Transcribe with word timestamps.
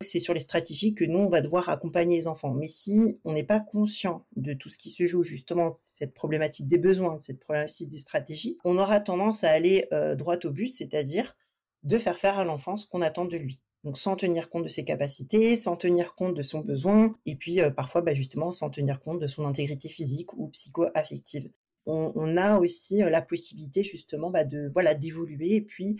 c'est 0.00 0.20
sur 0.20 0.34
les 0.34 0.40
stratégies 0.40 0.94
que 0.94 1.04
nous, 1.04 1.18
on 1.18 1.28
va 1.28 1.40
devoir 1.40 1.68
accompagner 1.68 2.16
les 2.16 2.28
enfants. 2.28 2.54
Mais 2.54 2.68
si 2.68 3.18
on 3.24 3.32
n'est 3.32 3.44
pas 3.44 3.60
conscient 3.60 4.26
de 4.36 4.54
tout 4.54 4.68
ce 4.68 4.78
qui 4.78 4.90
se 4.90 5.06
joue, 5.06 5.22
justement, 5.22 5.72
cette 5.82 6.14
problématique 6.14 6.68
des 6.68 6.78
besoins, 6.78 7.18
cette 7.18 7.40
problématique 7.40 7.88
des 7.88 7.98
stratégies, 7.98 8.58
on 8.64 8.78
aura 8.78 9.00
tendance 9.00 9.42
à 9.42 9.50
aller 9.50 9.88
euh, 9.92 10.14
droit 10.14 10.36
au 10.44 10.50
but, 10.50 10.68
c'est-à-dire 10.68 11.36
de 11.82 11.98
faire 11.98 12.18
faire 12.18 12.38
à 12.38 12.44
l'enfant 12.44 12.76
ce 12.76 12.86
qu'on 12.86 13.02
attend 13.02 13.24
de 13.24 13.36
lui. 13.36 13.62
Donc 13.84 13.96
sans 13.96 14.16
tenir 14.16 14.50
compte 14.50 14.64
de 14.64 14.68
ses 14.68 14.84
capacités, 14.84 15.56
sans 15.56 15.76
tenir 15.76 16.14
compte 16.14 16.34
de 16.34 16.42
son 16.42 16.60
besoin, 16.60 17.12
et 17.26 17.36
puis 17.36 17.60
euh, 17.60 17.70
parfois 17.70 18.02
bah, 18.02 18.14
justement 18.14 18.52
sans 18.52 18.70
tenir 18.70 19.00
compte 19.00 19.20
de 19.20 19.26
son 19.26 19.46
intégrité 19.46 19.88
physique 19.88 20.32
ou 20.34 20.48
psycho-affective. 20.48 21.50
On, 21.90 22.36
a 22.36 22.58
aussi 22.58 23.02
euh, 23.02 23.08
la 23.08 23.22
possibilité 23.22 23.82
justement 23.82 24.30
bah, 24.30 24.44
de 24.44 24.70
voilà 24.74 24.94
d'évoluer 24.94 25.54
et 25.54 25.62
puis 25.62 25.96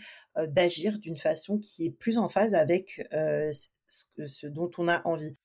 d'agir 0.47 0.99
d'une 0.99 1.17
façon 1.17 1.57
qui 1.57 1.87
est 1.87 1.89
plus 1.89 2.19
en 2.19 2.29
phase 2.29 2.53
avec 2.53 3.01
ce, 3.89 4.47
dont 4.47 4.71
on 4.77 4.87
a 4.87 5.01
envie. 5.05 5.37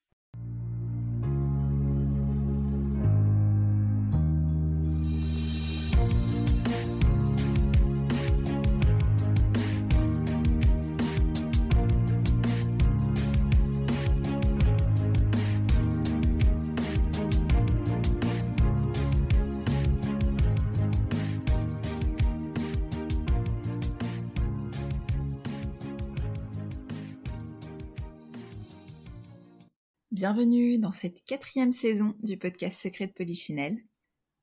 Bienvenue 30.26 30.78
dans 30.78 30.90
cette 30.90 31.22
quatrième 31.26 31.74
saison 31.74 32.14
du 32.22 32.38
podcast 32.38 32.80
Secret 32.80 33.08
de 33.08 33.12
Polichinelle. 33.12 33.76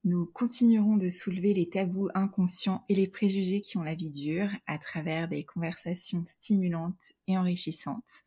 Nous 0.03 0.27
continuerons 0.27 0.95
de 0.95 1.09
soulever 1.09 1.55
les 1.55 1.69
tabous 1.69 2.07
inconscients 2.13 2.85
et 2.88 2.93
les 2.93 3.07
préjugés 3.07 3.61
qui 3.61 3.79
ont 3.79 3.81
la 3.81 3.95
vie 3.95 4.11
dure 4.11 4.47
à 4.67 4.77
travers 4.77 5.27
des 5.27 5.43
conversations 5.43 6.23
stimulantes 6.23 7.13
et 7.25 7.35
enrichissantes, 7.35 8.25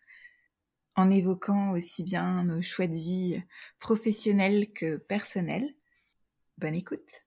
en 0.97 1.11
évoquant 1.11 1.71
aussi 1.75 2.03
bien 2.03 2.43
nos 2.43 2.61
choix 2.61 2.89
de 2.89 2.95
vie 2.95 3.41
professionnels 3.79 4.73
que 4.73 4.97
personnels. 4.97 5.77
Bonne 6.59 6.75
écoute. 6.75 7.25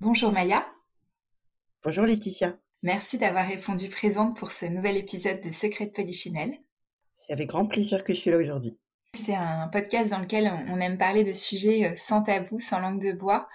Bonjour 0.00 0.32
Maya. 0.32 0.66
Bonjour 1.84 2.04
Laetitia. 2.04 2.58
Merci 2.82 3.18
d'avoir 3.18 3.46
répondu 3.46 3.90
présente 3.90 4.38
pour 4.38 4.52
ce 4.52 4.64
nouvel 4.64 4.96
épisode 4.96 5.42
de 5.42 5.50
Secret 5.50 5.86
de 5.86 5.90
Polichinelle. 5.90 6.56
C'est 7.12 7.34
avec 7.34 7.48
grand 7.48 7.66
plaisir 7.66 8.02
que 8.02 8.14
je 8.14 8.20
suis 8.20 8.30
là 8.30 8.38
aujourd'hui. 8.38 8.78
C'est 9.12 9.34
un 9.34 9.66
podcast 9.66 10.08
dans 10.08 10.20
lequel 10.20 10.50
on 10.68 10.78
aime 10.78 10.96
parler 10.96 11.24
de 11.24 11.32
sujets 11.32 11.88
euh, 11.88 11.94
sans 11.96 12.22
tabou, 12.22 12.60
sans 12.60 12.78
langue 12.78 13.04
de 13.04 13.12
bois, 13.12 13.48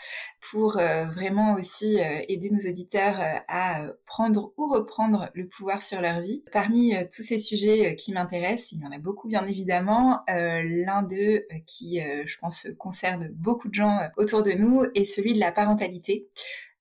pour 0.52 0.78
euh, 0.78 1.06
vraiment 1.06 1.54
aussi 1.56 1.98
euh, 2.00 2.22
aider 2.28 2.50
nos 2.52 2.70
auditeurs 2.70 3.16
à 3.48 3.88
prendre 4.06 4.54
ou 4.58 4.68
reprendre 4.68 5.32
le 5.34 5.48
pouvoir 5.48 5.82
sur 5.82 6.02
leur 6.02 6.20
vie. 6.20 6.44
Parmi 6.52 6.94
tous 7.06 7.24
ces 7.24 7.40
sujets 7.40 7.96
qui 7.96 8.12
m'intéressent, 8.12 8.74
il 8.74 8.82
y 8.82 8.86
en 8.86 8.92
a 8.92 9.00
beaucoup 9.00 9.28
bien 9.28 9.46
évidemment. 9.48 10.24
L'un 10.28 11.02
d'eux 11.04 11.48
qui, 11.66 12.00
je 12.00 12.38
pense, 12.38 12.68
concerne 12.78 13.30
beaucoup 13.30 13.70
de 13.70 13.74
gens 13.74 14.00
autour 14.18 14.44
de 14.44 14.52
nous 14.52 14.84
est 14.94 15.06
celui 15.06 15.34
de 15.34 15.40
la 15.40 15.52
parentalité. 15.52 16.28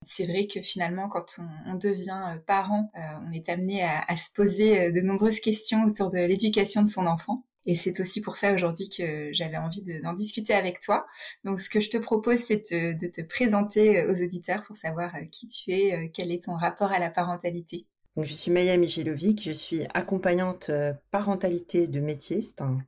C'est 0.04 0.26
vrai 0.26 0.46
que 0.46 0.60
finalement, 0.62 1.08
quand 1.08 1.36
on, 1.66 1.74
devient 1.74 2.34
euh, 2.34 2.38
parent, 2.46 2.90
euh, 2.96 3.00
on 3.26 3.32
est 3.32 3.48
amené 3.48 3.82
à, 3.82 4.16
se 4.16 4.32
poser 4.32 4.80
euh, 4.80 4.92
de 4.92 5.00
nombreuses 5.00 5.40
questions 5.40 5.84
autour 5.84 6.10
de 6.10 6.18
l'éducation 6.18 6.82
de 6.82 6.88
son 6.88 7.06
enfant. 7.06 7.44
Et 7.66 7.76
c'est 7.76 7.98
aussi 8.00 8.20
pour 8.20 8.36
ça 8.36 8.52
aujourd'hui 8.52 8.90
que 8.90 9.32
j'avais 9.32 9.56
envie 9.56 9.82
d'en 10.02 10.12
discuter 10.12 10.52
avec 10.52 10.80
toi. 10.80 11.06
Donc 11.44 11.60
ce 11.60 11.70
que 11.70 11.80
je 11.80 11.88
te 11.88 11.96
propose, 11.96 12.38
c'est 12.38 12.70
de, 12.70 13.06
te 13.06 13.22
présenter 13.22 14.04
aux 14.04 14.22
auditeurs 14.22 14.62
pour 14.64 14.76
savoir 14.76 15.14
qui 15.32 15.48
tu 15.48 15.70
es, 15.70 16.10
quel 16.12 16.30
est 16.30 16.44
ton 16.44 16.56
rapport 16.56 16.92
à 16.92 16.98
la 16.98 17.08
parentalité. 17.08 17.86
Donc, 18.16 18.26
je 18.26 18.34
suis 18.34 18.50
Maya 18.50 18.76
Michelovic, 18.76 19.42
je 19.42 19.50
suis 19.50 19.86
accompagnante 19.94 20.70
parentalité 21.10 21.88
de 21.88 22.00
métier. 22.00 22.42
C'est 22.42 22.60
un 22.60 22.78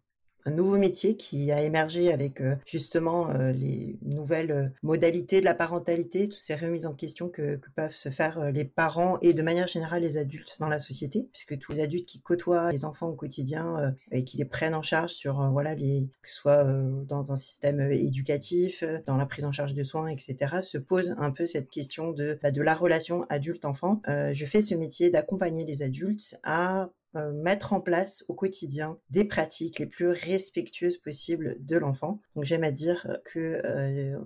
un 0.46 0.52
nouveau 0.52 0.78
métier 0.78 1.16
qui 1.16 1.50
a 1.50 1.62
émergé 1.62 2.12
avec 2.12 2.40
euh, 2.40 2.54
justement 2.64 3.30
euh, 3.30 3.50
les 3.50 3.98
nouvelles 4.02 4.52
euh, 4.52 4.68
modalités 4.82 5.40
de 5.40 5.44
la 5.44 5.54
parentalité, 5.54 6.28
toutes 6.28 6.38
ces 6.38 6.54
remises 6.54 6.86
en 6.86 6.94
question 6.94 7.28
que, 7.28 7.60
peuvent 7.74 7.94
se 7.94 8.08
faire 8.08 8.52
les 8.52 8.64
parents 8.64 9.18
et 9.20 9.34
de 9.34 9.42
manière 9.42 9.66
générale 9.66 10.02
les 10.02 10.18
adultes 10.18 10.56
dans 10.60 10.68
la 10.68 10.78
société, 10.78 11.28
puisque 11.32 11.58
tous 11.58 11.72
les 11.72 11.80
adultes 11.80 12.06
qui 12.06 12.20
côtoient 12.20 12.70
les 12.70 12.84
enfants 12.84 13.08
au 13.08 13.14
quotidien 13.14 13.94
et 14.12 14.24
qui 14.24 14.36
les 14.36 14.44
prennent 14.44 14.74
en 14.74 14.82
charge 14.82 15.12
sur 15.12 15.50
voilà 15.50 15.74
les 15.74 16.08
que 16.22 16.30
ce 16.30 16.36
soit 16.36 16.64
dans 16.64 17.32
un 17.32 17.36
système 17.36 17.80
éducatif, 17.80 18.84
dans 19.04 19.16
la 19.16 19.26
prise 19.26 19.44
en 19.44 19.52
charge 19.52 19.74
de 19.74 19.82
soins, 19.82 20.08
etc., 20.08 20.56
se 20.62 20.78
posent 20.78 21.14
un 21.18 21.32
peu 21.32 21.44
cette 21.44 21.68
question 21.68 22.12
de 22.12 22.38
bah, 22.42 22.50
de 22.50 22.62
la 22.62 22.74
relation 22.74 23.26
adulte-enfant. 23.28 24.00
je 24.06 24.46
fais 24.46 24.60
ce 24.60 24.74
métier 24.74 25.10
d'accompagner 25.10 25.64
les 25.64 25.82
adultes 25.82 26.38
à 26.44 26.90
euh, 27.14 27.32
mettre 27.32 27.72
en 27.72 27.80
place 27.80 28.24
au 28.28 28.34
quotidien 28.34 28.98
des 29.10 29.24
pratiques 29.24 29.78
les 29.78 29.86
plus 29.86 30.08
respectueuses 30.08 30.98
possibles 30.98 31.56
de 31.60 31.76
l'enfant. 31.76 32.20
Donc 32.34 32.44
j'aime 32.44 32.64
à 32.64 32.70
dire 32.70 33.06
que 33.24 33.62
euh, 33.64 34.18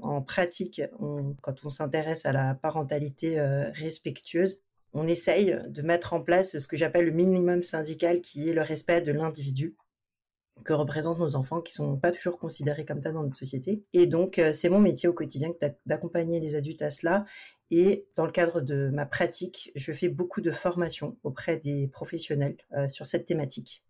en 0.00 0.22
pratique, 0.22 0.80
quand 1.42 1.64
on 1.64 1.68
s'intéresse 1.68 2.26
à 2.26 2.32
la 2.32 2.54
parentalité 2.54 3.38
euh, 3.38 3.70
respectueuse, 3.70 4.60
on 4.92 5.06
essaye 5.06 5.56
de 5.68 5.82
mettre 5.82 6.14
en 6.14 6.20
place 6.20 6.58
ce 6.58 6.66
que 6.66 6.76
j'appelle 6.76 7.04
le 7.04 7.12
minimum 7.12 7.62
syndical 7.62 8.20
qui 8.20 8.48
est 8.48 8.54
le 8.54 8.62
respect 8.62 9.02
de 9.02 9.12
l'individu 9.12 9.76
que 10.64 10.72
représentent 10.72 11.18
nos 11.18 11.36
enfants 11.36 11.60
qui 11.60 11.72
sont 11.72 11.96
pas 11.96 12.10
toujours 12.10 12.38
considérés 12.38 12.84
comme 12.84 13.02
ça 13.02 13.12
dans 13.12 13.22
notre 13.22 13.36
société. 13.36 13.84
Et 13.92 14.06
donc, 14.06 14.40
c'est 14.52 14.68
mon 14.68 14.80
métier 14.80 15.08
au 15.08 15.14
quotidien 15.14 15.50
d'accompagner 15.86 16.40
les 16.40 16.54
adultes 16.54 16.82
à 16.82 16.90
cela 16.90 17.24
et 17.72 18.06
dans 18.16 18.26
le 18.26 18.30
cadre 18.30 18.60
de 18.60 18.90
ma 18.92 19.06
pratique, 19.06 19.72
je 19.74 19.92
fais 19.92 20.10
beaucoup 20.10 20.42
de 20.42 20.50
formations 20.50 21.16
auprès 21.24 21.56
des 21.56 21.88
professionnels 21.88 22.58
euh, 22.76 22.86
sur 22.86 23.06
cette 23.06 23.24
thématique. 23.24 23.82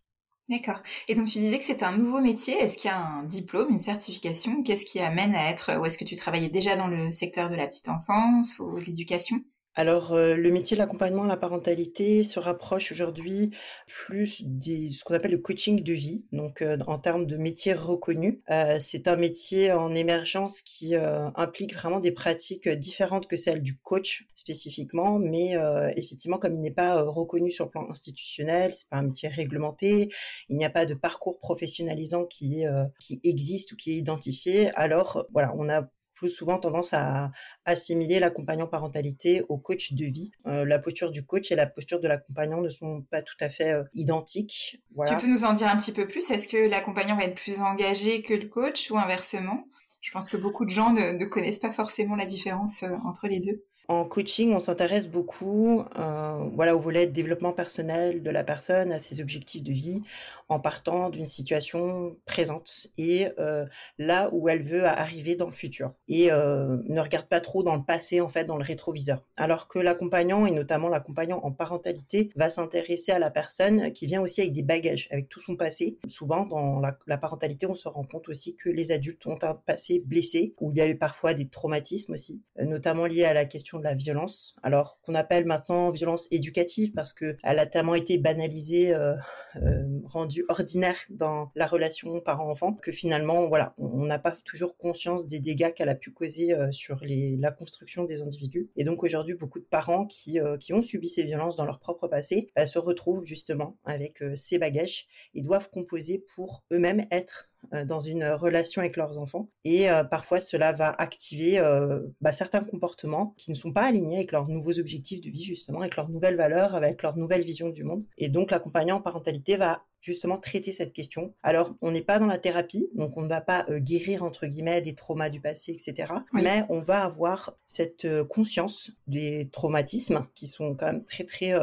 D'accord. 0.49 0.81
Et 1.09 1.15
donc 1.15 1.27
tu 1.27 1.39
disais 1.39 1.59
que 1.59 1.65
c'est 1.65 1.83
un 1.83 1.97
nouveau 1.97 2.21
métier. 2.21 2.55
Est-ce 2.55 2.79
qu'il 2.79 2.91
y 2.91 2.95
a 2.95 3.01
un 3.01 3.25
diplôme, 3.25 3.71
une 3.71 3.81
certification? 3.81 4.63
Qu'est-ce 4.63 4.87
qui 4.87 5.01
amène 5.01 5.35
à 5.35 5.51
être 5.51 5.81
Ou 5.81 5.85
est-ce 5.85 5.99
que 5.99 6.05
tu 6.05 6.15
travaillais 6.15 6.49
déjà 6.49 6.77
dans 6.77 6.87
le 6.87 7.11
secteur 7.11 7.51
de 7.51 7.57
la 7.57 7.67
petite 7.67 7.89
enfance 7.89 8.61
ou 8.61 8.79
de 8.79 8.85
l'éducation? 8.85 9.43
Alors, 9.75 10.13
euh, 10.13 10.37
le 10.37 10.51
métier 10.51 10.77
de 10.77 10.83
l'accompagnement 10.83 11.25
à 11.25 11.27
la 11.27 11.39
parentalité 11.39 12.25
se 12.25 12.39
rapproche 12.39 12.93
aujourd'hui 12.93 13.53
plus 13.87 14.43
de 14.45 14.91
ce 14.93 15.03
qu'on 15.03 15.15
appelle 15.15 15.31
le 15.31 15.39
coaching 15.39 15.83
de 15.83 15.93
vie, 15.95 16.27
donc 16.31 16.61
euh, 16.61 16.77
en 16.87 16.99
termes 16.99 17.25
de 17.25 17.39
métier 17.39 17.73
reconnu. 17.73 18.43
Euh, 18.51 18.77
c'est 18.81 19.09
un 19.09 19.17
métier 19.17 19.73
en 19.73 19.95
émergence 19.95 20.61
qui 20.61 20.95
implique 20.95 21.75
vraiment 21.75 22.01
des 22.01 22.13
pratiques 22.13 22.69
différentes 22.69 23.27
que 23.27 23.37
celles 23.37 23.63
du 23.63 23.79
coach 23.79 24.27
spécifiquement, 24.35 25.19
mais 25.19 25.55
effectivement, 25.97 26.39
comme 26.39 26.55
il 26.55 26.61
n'est 26.61 26.71
pas 26.71 27.03
reconnu 27.03 27.51
sur 27.51 27.67
le 27.67 27.71
plan 27.71 27.89
institutionnel, 27.91 28.73
c'est 28.75 28.89
pas 28.89 28.99
un 28.99 29.05
métier 29.05 29.29
réglementé, 29.29 30.11
il 30.49 30.57
n'y 30.57 30.65
a 30.65 30.71
pas 30.71 30.85
de 30.87 30.95
parcours 30.95 31.39
professionnalisant 31.39 32.25
qui 32.25 32.65
qui 32.99 33.21
existe 33.25 33.73
ou 33.73 33.77
qui 33.77 33.93
est 33.93 33.97
identifié. 33.97 34.71
Alors, 34.75 35.27
voilà, 35.33 35.55
on 35.57 35.69
a 35.69 35.89
plus 36.15 36.29
souvent 36.29 36.59
tendance 36.59 36.93
à 36.93 37.31
assimiler 37.65 38.19
l'accompagnant 38.19 38.67
parentalité 38.67 39.43
au 39.49 39.59
coach 39.59 39.93
de 39.93 40.05
vie. 40.07 40.33
Euh, 40.47 40.65
la 40.65 40.79
posture 40.79 41.11
du 41.11 41.25
coach 41.25 41.51
et 41.51 41.55
la 41.55 41.67
posture 41.67 42.01
de 42.01 42.09
l'accompagnant 42.09 42.61
ne 42.61 42.69
sont 42.69 43.03
pas 43.11 43.23
tout 43.23 43.37
à 43.41 43.49
fait 43.49 43.73
euh, 43.73 43.85
identiques. 43.95 44.81
Tu 45.07 45.17
peux 45.17 45.29
nous 45.29 45.45
en 45.45 45.53
dire 45.53 45.69
un 45.69 45.77
petit 45.77 45.93
peu 45.93 46.07
plus? 46.07 46.31
Est-ce 46.31 46.49
que 46.49 46.69
l'accompagnant 46.69 47.17
va 47.17 47.25
être 47.25 47.41
plus 47.41 47.61
engagé 47.61 48.23
que 48.23 48.35
le 48.35 48.49
coach 48.49 48.91
ou 48.91 48.99
inversement? 48.99 49.65
Je 50.01 50.11
pense 50.11 50.29
que 50.29 50.37
beaucoup 50.37 50.65
de 50.65 50.71
gens 50.71 50.93
ne 50.93 51.25
connaissent 51.25 51.61
pas 51.61 51.71
forcément 51.71 52.17
la 52.17 52.27
différence 52.27 52.83
euh, 52.83 52.97
entre 53.05 53.29
les 53.29 53.41
deux. 53.41 53.65
En 53.93 54.07
coaching, 54.07 54.55
on 54.55 54.59
s'intéresse 54.59 55.07
beaucoup 55.07 55.85
euh, 55.99 56.49
voilà, 56.55 56.75
au 56.75 56.79
volet 56.79 57.07
développement 57.07 57.53
personnel 57.53 58.23
de 58.23 58.31
la 58.31 58.43
personne, 58.43 58.91
à 58.91 58.99
ses 58.99 59.21
objectifs 59.21 59.63
de 59.63 59.71
vie, 59.71 60.01
en 60.49 60.61
partant 60.61 61.11
d'une 61.11 61.27
situation 61.27 62.17
présente 62.25 62.87
et 62.97 63.29
euh, 63.39 63.67
là 63.99 64.31
où 64.33 64.49
elle 64.49 64.63
veut 64.63 64.87
arriver 64.87 65.37
dans 65.37 65.45
le 65.45 65.53
futur. 65.53 65.93
Et 66.09 66.33
euh, 66.33 66.79
ne 66.89 67.01
regarde 67.01 67.27
pas 67.27 67.43
trop 67.43 67.63
dans 67.63 67.77
le 67.77 67.83
passé, 67.83 68.23
en 68.23 68.31
fait, 68.31 68.45
dans 68.45 68.57
le 68.57 68.65
rétroviseur. 68.65 69.23
Alors 69.37 69.69
que 69.69 69.79
l'accompagnant, 69.79 70.47
et 70.47 70.53
notamment 70.53 70.89
l'accompagnant 70.89 71.41
en 71.43 71.53
parentalité, 71.53 72.31
va 72.35 72.49
s'intéresser 72.49 73.13
à 73.13 73.19
la 73.19 73.31
personne 73.31 73.93
qui 73.93 74.07
vient 74.07 74.23
aussi 74.23 74.41
avec 74.41 74.55
des 74.55 74.63
bagages, 74.63 75.07
avec 75.11 75.29
tout 75.29 75.41
son 75.41 75.55
passé. 75.55 75.99
Souvent, 76.07 76.47
dans 76.47 76.81
la, 76.81 76.97
la 77.07 77.19
parentalité, 77.19 77.67
on 77.67 77.75
se 77.75 77.89
rend 77.89 78.05
compte 78.05 78.31
aussi 78.31 78.57
que 78.57 78.71
les 78.71 78.91
adultes 78.91 79.27
ont 79.27 79.39
un 79.43 79.55
passé 79.55 80.03
blessé, 80.03 80.55
où 80.63 80.71
il 80.71 80.79
y 80.79 80.81
a 80.81 80.89
eu 80.89 80.97
parfois 80.97 81.35
des 81.35 81.47
traumatismes 81.47 82.15
aussi, 82.15 82.43
notamment 82.59 83.05
liés 83.05 83.25
à 83.25 83.35
la 83.35 83.45
question 83.45 83.82
la 83.83 83.95
violence, 83.95 84.55
alors 84.63 85.01
qu'on 85.03 85.15
appelle 85.15 85.45
maintenant 85.45 85.91
violence 85.91 86.29
éducative 86.31 86.93
parce 86.93 87.13
que 87.13 87.37
elle 87.43 87.59
a 87.59 87.67
tellement 87.67 87.95
été 87.95 88.19
banalisée, 88.19 88.95
euh, 88.95 89.15
euh, 89.57 90.01
rendue 90.05 90.45
ordinaire 90.49 90.97
dans 91.11 91.51
la 91.55 91.67
relation 91.67 92.21
parent-enfant 92.21 92.75
que 92.75 92.93
finalement, 92.93 93.47
voilà, 93.49 93.75
on 93.79 94.07
n'a 94.07 94.19
pas 94.19 94.33
toujours 94.45 94.77
conscience 94.77 95.27
des 95.27 95.41
dégâts 95.41 95.73
qu'elle 95.75 95.89
a 95.89 95.95
pu 95.95 96.13
causer 96.13 96.53
euh, 96.53 96.71
sur 96.73 97.01
la 97.03 97.51
construction 97.51 98.05
des 98.05 98.23
individus. 98.23 98.71
Et 98.77 98.85
donc 98.85 99.03
aujourd'hui, 99.03 99.35
beaucoup 99.35 99.61
de 99.61 99.65
parents 99.65 100.07
qui, 100.07 100.41
ont 100.73 100.81
subi 100.81 101.09
ces 101.09 101.25
violences 101.25 101.57
dans 101.57 101.67
leur 101.67 101.79
propre 101.79 102.09
passé 102.09 102.51
bah, 102.57 102.65
se 102.65 102.79
retrouvent 102.79 103.25
justement 103.25 103.77
avec 103.85 104.23
ces 104.37 104.59
bagages 104.59 105.07
et 105.35 105.43
doivent 105.43 105.69
composer 105.69 106.25
pour 106.35 106.65
eux-mêmes 106.73 107.05
être 107.11 107.52
dans 107.71 108.01
une 108.01 108.25
relation 108.25 108.81
avec 108.81 108.97
leurs 108.97 109.19
enfants. 109.19 109.49
Et 109.65 109.91
euh, 109.91 110.05
parfois, 110.05 110.41
cela 110.41 110.73
va 110.73 110.91
activer 110.91 111.59
euh, 111.59 112.01
bah, 112.21 112.33
certains 112.33 112.63
comportements 112.65 113.35
qui 113.37 113.51
ne 113.51 113.57
sont 113.57 113.73
pas 113.73 113.85
alignés 113.85 114.17
avec 114.17 114.33
leurs 114.33 114.49
nouveaux 114.49 114.79
objectifs 114.79 115.21
de 115.21 115.31
vie, 115.31 115.43
justement, 115.43 115.81
avec 115.81 115.97
leurs 115.97 116.09
nouvelles 116.09 116.37
valeurs, 116.37 116.75
avec 116.75 117.03
leur 117.03 117.17
nouvelle 117.17 117.43
vision 117.43 117.71
du 117.71 117.85
monde. 117.85 118.05
Et 118.19 118.29
donc, 118.29 118.51
l'accompagnant 118.51 118.97
en 118.97 119.01
parentalité 119.01 119.57
va 119.57 119.85
justement 120.01 120.37
traiter 120.37 120.73
cette 120.73 120.93
question. 120.93 121.33
Alors, 121.43 121.75
on 121.81 121.93
n'est 121.93 122.03
pas 122.03 122.19
dans 122.19 122.27
la 122.27 122.39
thérapie, 122.39 122.89
donc 122.95 123.17
on 123.17 123.23
ne 123.23 123.29
va 123.29 123.41
pas 123.41 123.65
guérir, 123.71 124.25
entre 124.25 124.47
guillemets, 124.47 124.83
des 124.83 124.97
traumas 124.97 125.31
du 125.31 125.41
passé, 125.41 125.73
etc. 125.73 126.13
Mais 126.33 126.65
on 126.69 126.81
va 126.81 127.05
avoir 127.05 127.57
cette 127.67 128.09
conscience 128.25 128.91
des 129.07 129.49
traumatismes 129.53 130.27
qui 130.35 130.49
sont 130.49 130.75
quand 130.75 130.87
même 130.87 131.05
très, 131.05 131.23
très 131.23 131.55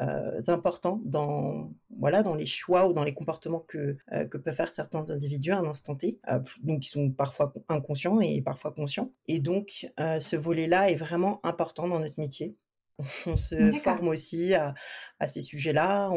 euh, 0.00 0.38
importants 0.48 1.00
dans 1.04 1.72
voilà 1.98 2.22
dans 2.22 2.34
les 2.34 2.46
choix 2.46 2.86
ou 2.86 2.92
dans 2.92 3.04
les 3.04 3.14
comportements 3.14 3.60
que 3.60 3.96
euh, 4.12 4.24
que 4.26 4.38
peuvent 4.38 4.54
faire 4.54 4.70
certains 4.70 5.10
individus 5.10 5.52
à 5.52 5.58
un 5.58 5.66
instant 5.66 5.96
T, 5.96 6.20
euh, 6.30 6.38
donc 6.62 6.80
qui 6.80 6.88
sont 6.88 7.10
parfois 7.10 7.52
inconscients 7.68 8.20
et 8.20 8.40
parfois 8.40 8.72
conscients. 8.72 9.12
Et 9.26 9.40
donc 9.40 9.90
ce 9.98 10.36
volet-là 10.36 10.90
est 10.90 10.94
vraiment 10.94 11.40
important 11.44 11.88
dans 11.88 12.00
notre 12.00 12.18
métier. 12.18 12.56
On 13.26 13.36
se 13.36 13.70
forme 13.82 14.08
aussi 14.08 14.54
à, 14.54 14.74
ces 15.26 15.40
sujets-là, 15.40 16.10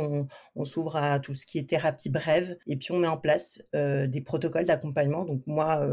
on, 0.56 0.66
s'ouvre 0.66 0.95
à 0.95 1.19
tout 1.19 1.36
ce 1.36 1.45
qui 1.45 1.60
est 1.60 1.69
thérapie 1.69 2.10
brève, 2.10 2.57
et 2.68 2.75
puis 2.75 2.92
on 2.92 2.98
met 2.98 3.07
en 3.07 3.18
place 3.18 3.63
des 3.74 4.22
protocoles 4.25 4.66
d'accompagnement. 4.66 5.24
Donc 5.25 5.44
moi, 5.45 5.86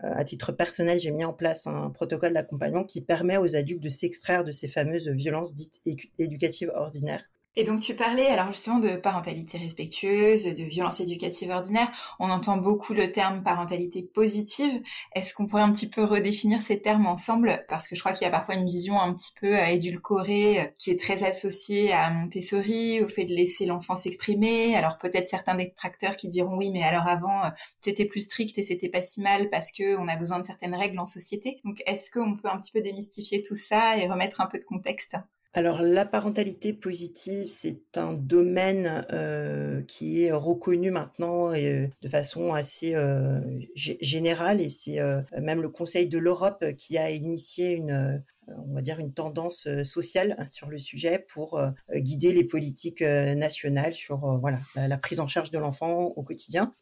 à 0.00 0.24
titre 0.24 0.50
personnel, 0.52 0.98
j'ai 0.98 1.12
mis 1.12 1.24
en 1.24 1.32
place 1.32 1.66
un 1.66 1.90
protocole 1.90 2.32
d'accompagnement 2.32 2.84
qui 2.84 3.00
permet 3.00 3.36
aux 3.36 3.54
adultes 3.56 3.82
de 3.82 3.88
s'extraire 3.88 4.44
de 4.44 4.50
ces 4.50 4.66
fameuses 4.68 5.08
violences 5.08 5.54
dites 5.54 5.80
éducatives 6.18 6.72
ordinaires 6.74 7.24
et 7.56 7.64
donc 7.64 7.80
tu 7.80 7.94
parlais 7.94 8.26
alors 8.26 8.48
justement 8.48 8.78
de 8.78 8.96
parentalité 8.96 9.58
respectueuse, 9.58 10.44
de 10.44 10.64
violence 10.64 11.00
éducative 11.00 11.50
ordinaire. 11.50 11.90
On 12.18 12.30
entend 12.30 12.56
beaucoup 12.56 12.94
le 12.94 13.12
terme 13.12 13.42
parentalité 13.44 14.02
positive. 14.02 14.82
Est-ce 15.14 15.34
qu'on 15.34 15.46
pourrait 15.46 15.62
un 15.62 15.72
petit 15.72 15.88
peu 15.88 16.02
redéfinir 16.04 16.62
ces 16.62 16.80
termes 16.80 17.06
ensemble? 17.06 17.64
Parce 17.68 17.86
que 17.86 17.94
je 17.94 18.00
crois 18.00 18.12
qu'il 18.12 18.24
y 18.24 18.28
a 18.28 18.30
parfois 18.30 18.56
une 18.56 18.66
vision 18.66 19.00
un 19.00 19.14
petit 19.14 19.32
peu 19.40 19.56
euh, 19.56 19.66
édulcorée 19.66 20.60
euh, 20.60 20.64
qui 20.78 20.90
est 20.90 20.98
très 20.98 21.22
associée 21.22 21.92
à 21.92 22.10
Montessori, 22.10 23.00
au 23.00 23.08
fait 23.08 23.24
de 23.24 23.34
laisser 23.34 23.66
l'enfant 23.66 23.96
s'exprimer. 23.96 24.74
Alors 24.76 24.98
peut-être 24.98 25.26
certains 25.26 25.54
détracteurs 25.54 26.16
qui 26.16 26.28
diront 26.28 26.56
oui, 26.56 26.70
mais 26.70 26.82
alors 26.82 27.06
avant 27.06 27.44
euh, 27.44 27.50
c'était 27.80 28.04
plus 28.04 28.22
strict 28.22 28.58
et 28.58 28.62
c'était 28.62 28.88
pas 28.88 29.02
si 29.02 29.20
mal 29.20 29.48
parce 29.50 29.70
que 29.70 29.96
on 29.96 30.08
a 30.08 30.16
besoin 30.16 30.40
de 30.40 30.46
certaines 30.46 30.74
règles 30.74 30.98
en 30.98 31.06
société. 31.06 31.60
Donc 31.64 31.82
est-ce 31.86 32.10
qu'on 32.10 32.36
peut 32.36 32.48
un 32.48 32.58
petit 32.58 32.72
peu 32.72 32.80
démystifier 32.80 33.42
tout 33.42 33.56
ça 33.56 33.96
et 33.96 34.08
remettre 34.08 34.40
un 34.40 34.46
peu 34.46 34.58
de 34.58 34.64
contexte? 34.64 35.16
Alors 35.56 35.82
la 35.82 36.04
parentalité 36.04 36.72
positive, 36.72 37.46
c'est 37.46 37.96
un 37.96 38.12
domaine 38.12 39.06
euh, 39.12 39.82
qui 39.82 40.24
est 40.24 40.32
reconnu 40.32 40.90
maintenant 40.90 41.54
euh, 41.54 41.86
de 42.02 42.08
façon 42.08 42.52
assez 42.52 42.96
euh, 42.96 43.40
générale. 43.74 44.60
Et 44.60 44.68
c'est 44.68 44.98
même 45.40 45.62
le 45.62 45.68
Conseil 45.68 46.08
de 46.08 46.18
l'Europe 46.18 46.64
qui 46.76 46.98
a 46.98 47.10
initié 47.10 47.72
une, 47.72 48.20
on 48.68 48.74
va 48.74 48.80
dire 48.80 48.98
une 48.98 49.12
tendance 49.12 49.68
sociale 49.82 50.46
sur 50.50 50.68
le 50.68 50.78
sujet 50.78 51.24
pour 51.28 51.60
guider 51.92 52.32
les 52.32 52.44
politiques 52.44 53.02
nationales 53.02 53.94
sur 53.94 54.38
voilà 54.38 54.58
la, 54.74 54.98
prise 54.98 55.20
en 55.20 55.26
charge 55.26 55.50
de 55.50 55.58
l'enfant 55.58 56.04
au 56.16 56.22
quotidien. 56.22 56.74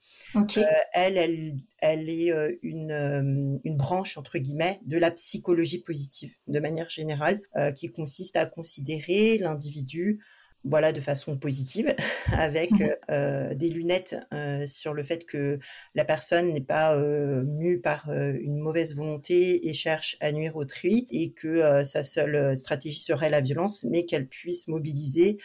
elle, 0.93 1.17
elle, 1.17 1.57
elle 1.79 2.09
est 2.09 2.31
une, 2.63 3.61
une 3.65 3.77
branche 3.77 4.19
entre 4.19 4.39
guillemets 4.39 4.81
de 4.85 4.99
la 4.99 5.11
psychologie 5.11 5.83
positive 5.83 6.33
de 6.47 6.61
manière 6.61 6.91
générale 6.91 7.41
qui 7.75 7.91
consiste 7.91 8.37
à 8.37 8.47
considérer 8.47 9.39
l'individu 9.39 10.21
voilà 10.65 10.93
de 10.93 11.01
façon 11.01 11.37
positive 11.37 11.95
avec 12.33 12.71
mmh 12.71 12.91
euh, 13.11 13.55
des 13.55 13.69
lunettes 13.69 14.17
euh, 14.33 14.67
sur 14.67 14.95
le 14.95 15.03
fait 15.03 15.25
que 15.25 15.59
la 15.95 16.05
personne 16.05 16.53
n'est 16.53 16.61
pas 16.61 16.95
euh, 16.95 17.43
mue 17.45 17.81
par 17.81 18.11
une 18.13 18.59
mauvaise 18.59 18.95
volonté 18.95 19.69
et 19.69 19.73
cherche 19.73 20.17
à 20.21 20.33
nuire 20.33 20.57
autrui 20.57 21.07
et 21.11 21.33
que 21.33 21.85
sa 21.85 22.03
seule 22.03 22.57
stratégie 22.57 23.01
serait 23.01 23.29
la 23.29 23.41
violence 23.41 23.85
mais 23.85 24.05
qu'elle 24.05 24.29
puisse 24.29 24.69
mobiliser 24.69 25.39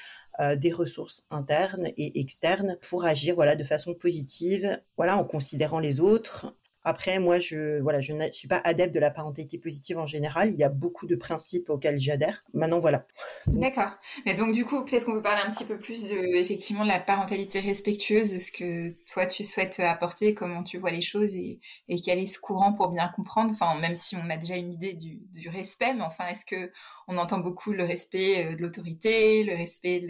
des 0.58 0.72
ressources 0.72 1.26
internes 1.32 1.88
et 1.98 2.20
externes 2.20 2.78
pour 2.90 3.06
agir 3.06 3.36
voilà 3.36 3.56
de 3.56 3.64
façon 3.64 3.94
positive 3.94 4.80
voilà 4.96 5.18
en 5.18 5.24
considérant 5.24 5.80
les 5.80 6.00
autres 6.00 6.56
après, 6.88 7.20
moi, 7.20 7.38
je 7.38 7.82
voilà, 7.82 8.00
je 8.00 8.14
ne 8.14 8.32
suis 8.32 8.48
pas 8.48 8.62
adepte 8.64 8.96
de 8.96 9.00
la 9.02 9.12
parentalité 9.12 9.58
positive 9.58 9.98
en 9.98 10.06
général. 10.06 10.52
Il 10.54 10.58
y 10.58 10.64
a 10.64 10.70
beaucoup 10.70 11.06
de 11.06 11.18
principes 11.18 11.70
auxquels 11.70 12.00
j'adhère. 12.00 12.46
Maintenant, 12.54 12.80
voilà. 12.80 13.06
D'accord. 13.46 13.92
Mais 14.26 14.36
donc, 14.36 14.54
du 14.54 14.64
coup, 14.64 14.86
peut-être 14.86 15.06
qu'on 15.06 15.16
peut 15.16 15.22
parler 15.22 15.42
un 15.46 15.52
petit 15.52 15.66
peu 15.66 15.78
plus 15.78 16.08
de, 16.08 16.16
effectivement, 16.38 16.84
de 16.84 16.88
la 16.88 17.02
parentalité 17.02 17.60
respectueuse, 17.60 18.40
ce 18.40 18.52
que 18.54 18.92
toi, 19.04 19.26
tu 19.26 19.44
souhaites 19.44 19.82
apporter, 19.82 20.34
comment 20.34 20.64
tu 20.64 20.78
vois 20.78 20.92
les 20.92 21.02
choses 21.02 21.36
et, 21.36 21.60
quel 22.06 22.20
est 22.20 22.26
ce 22.26 22.40
courant 22.40 22.72
pour 22.72 22.88
bien 22.88 23.10
comprendre. 23.10 23.52
Enfin, 23.52 23.78
même 23.82 23.96
si 23.96 24.16
on 24.16 24.30
a 24.30 24.38
déjà 24.38 24.56
une 24.56 24.72
idée 24.72 24.94
du, 24.94 25.50
respect, 25.50 25.94
mais 25.94 26.04
enfin, 26.04 26.28
est-ce 26.28 26.46
que 26.46 26.72
on 27.10 27.18
entend 27.18 27.40
beaucoup 27.40 27.74
le 27.74 27.84
respect 27.84 28.46
euh, 28.46 28.56
de 28.56 28.62
l'autorité, 28.62 29.44
le 29.44 29.56
respect 29.56 30.02
de 30.02 30.08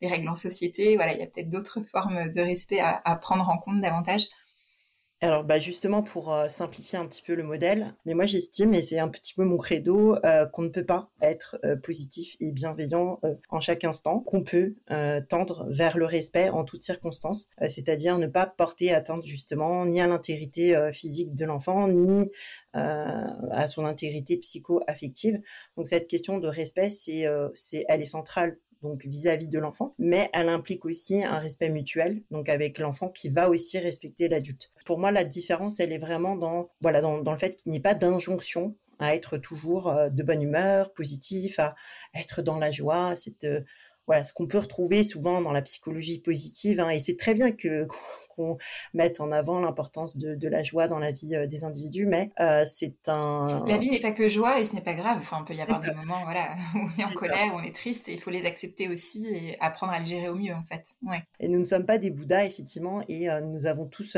des 0.00 0.08
règles 0.08 0.28
en 0.28 0.36
société? 0.36 0.94
Voilà, 0.94 1.12
il 1.12 1.18
y 1.18 1.22
a 1.22 1.26
peut-être 1.26 1.50
d'autres 1.50 1.82
formes 1.82 2.30
de 2.30 2.40
respect 2.40 2.80
à 2.80 3.16
prendre 3.16 3.48
en 3.48 3.58
compte 3.58 3.80
davantage. 3.80 4.28
Alors 5.22 5.44
bah 5.44 5.58
justement 5.58 6.02
pour 6.02 6.32
euh, 6.32 6.48
simplifier 6.48 6.98
un 6.98 7.06
petit 7.06 7.20
peu 7.20 7.34
le 7.34 7.42
modèle, 7.42 7.94
mais 8.06 8.14
moi 8.14 8.24
j'estime, 8.24 8.72
et 8.72 8.80
c'est 8.80 8.98
un 8.98 9.08
petit 9.08 9.34
peu 9.34 9.44
mon 9.44 9.58
credo, 9.58 10.16
euh, 10.24 10.46
qu'on 10.46 10.62
ne 10.62 10.70
peut 10.70 10.86
pas 10.86 11.10
être 11.20 11.58
euh, 11.62 11.76
positif 11.76 12.36
et 12.40 12.52
bienveillant 12.52 13.20
en 13.50 13.60
chaque 13.60 13.84
instant, 13.84 14.20
qu'on 14.20 14.42
peut 14.42 14.76
tendre 15.28 15.66
vers 15.68 15.98
le 15.98 16.06
respect 16.06 16.48
en 16.48 16.64
toutes 16.64 16.80
circonstances, 16.80 17.50
c'est-à-dire 17.68 18.18
ne 18.18 18.26
pas 18.26 18.46
porter 18.46 18.94
atteinte 18.94 19.24
justement 19.24 19.84
ni 19.84 20.00
à 20.00 20.06
l'intégrité 20.06 20.90
physique 20.92 21.34
de 21.34 21.44
l'enfant, 21.44 21.88
ni 21.88 22.30
à 22.72 23.66
son 23.66 23.84
intégrité 23.84 24.36
psycho-affective. 24.38 25.40
Donc 25.76 25.86
cette 25.86 26.08
question 26.08 26.38
de 26.38 26.48
respect, 26.48 26.90
c'est, 26.90 27.26
c'est, 27.54 27.84
elle 27.88 28.02
est 28.02 28.06
centrale 28.06 28.58
donc 28.82 29.04
vis-à-vis 29.04 29.48
de 29.48 29.58
l'enfant, 29.58 29.94
mais 29.98 30.30
elle 30.32 30.48
implique 30.48 30.84
aussi 30.84 31.22
un 31.22 31.38
respect 31.38 31.70
mutuel, 31.70 32.22
donc 32.30 32.48
avec 32.48 32.78
l'enfant 32.78 33.08
qui 33.08 33.28
va 33.28 33.48
aussi 33.48 33.78
respecter 33.78 34.28
l'adulte. 34.28 34.72
Pour 34.84 34.98
moi, 34.98 35.10
la 35.10 35.24
différence, 35.24 35.80
elle 35.80 35.92
est 35.92 35.98
vraiment 35.98 36.36
dans, 36.36 36.68
voilà, 36.80 37.00
dans, 37.00 37.18
le 37.18 37.36
fait 37.36 37.56
qu'il 37.56 37.70
n'y 37.70 37.78
ait 37.78 37.82
pas 37.82 37.94
d'injonction 37.94 38.76
à 38.98 39.14
être 39.14 39.38
toujours 39.38 39.88
euh, 39.88 40.08
de 40.08 40.22
bonne 40.22 40.42
humeur, 40.42 40.92
positif, 40.92 41.58
à 41.58 41.74
être 42.14 42.42
dans 42.42 42.58
la 42.58 42.70
joie. 42.70 43.14
C'est 43.16 43.44
euh, 43.44 43.60
voilà 44.06 44.24
ce 44.24 44.32
qu'on 44.32 44.46
peut 44.46 44.58
retrouver 44.58 45.02
souvent 45.02 45.40
dans 45.40 45.52
la 45.52 45.62
psychologie 45.62 46.20
positive. 46.20 46.80
Hein, 46.80 46.90
et 46.90 46.98
c'est 46.98 47.16
très 47.16 47.34
bien 47.34 47.52
que 47.52 47.86
mettre 48.94 49.20
en 49.20 49.32
avant 49.32 49.60
l'importance 49.60 50.16
de, 50.16 50.48
la 50.48 50.62
joie 50.62 50.88
dans 50.88 50.98
la 50.98 51.12
vie 51.12 51.34
euh, 51.34 51.46
des 51.46 51.64
individus, 51.64 52.06
mais 52.06 52.30
euh, 52.40 52.64
c'est 52.64 53.08
un... 53.08 53.62
La 53.66 53.78
vie 53.78 53.90
n'est 53.90 54.00
pas 54.00 54.12
que 54.12 54.28
joie 54.28 54.58
et 54.58 54.64
ce 54.64 54.74
n'est 54.74 54.80
pas 54.80 54.94
grave. 54.94 55.18
Enfin, 55.18 55.38
on 55.40 55.44
peut 55.44 55.54
y 55.54 55.60
avoir 55.60 55.80
des 55.80 55.92
moments 55.92 56.22
voilà, 56.24 56.54
où 56.74 56.78
on 56.78 57.00
est, 57.00 57.04
en 57.04 57.10
colère, 57.10 57.54
où 57.54 57.58
on 57.58 57.62
est 57.62 57.74
triste, 57.74 58.08
et 58.08 58.12
il 58.12 58.20
faut 58.20 58.30
les 58.30 58.46
accepter 58.46 58.88
aussi 58.88 59.26
et 59.28 59.56
apprendre 59.60 59.92
à 59.92 60.00
le 60.00 60.04
gérer 60.04 60.28
au 60.28 60.34
mieux, 60.34 60.54
en 60.54 60.62
fait. 60.62 60.94
Ouais. 61.02 61.22
Et 61.38 61.48
nous 61.48 61.58
ne 61.58 61.64
sommes 61.64 61.86
pas 61.86 61.98
des 61.98 62.10
Bouddhas, 62.10 62.44
effectivement, 62.44 63.02
et 63.08 63.30
euh, 63.30 63.40
nous 63.40 63.66
avons 63.66 63.86
tous 63.86 64.16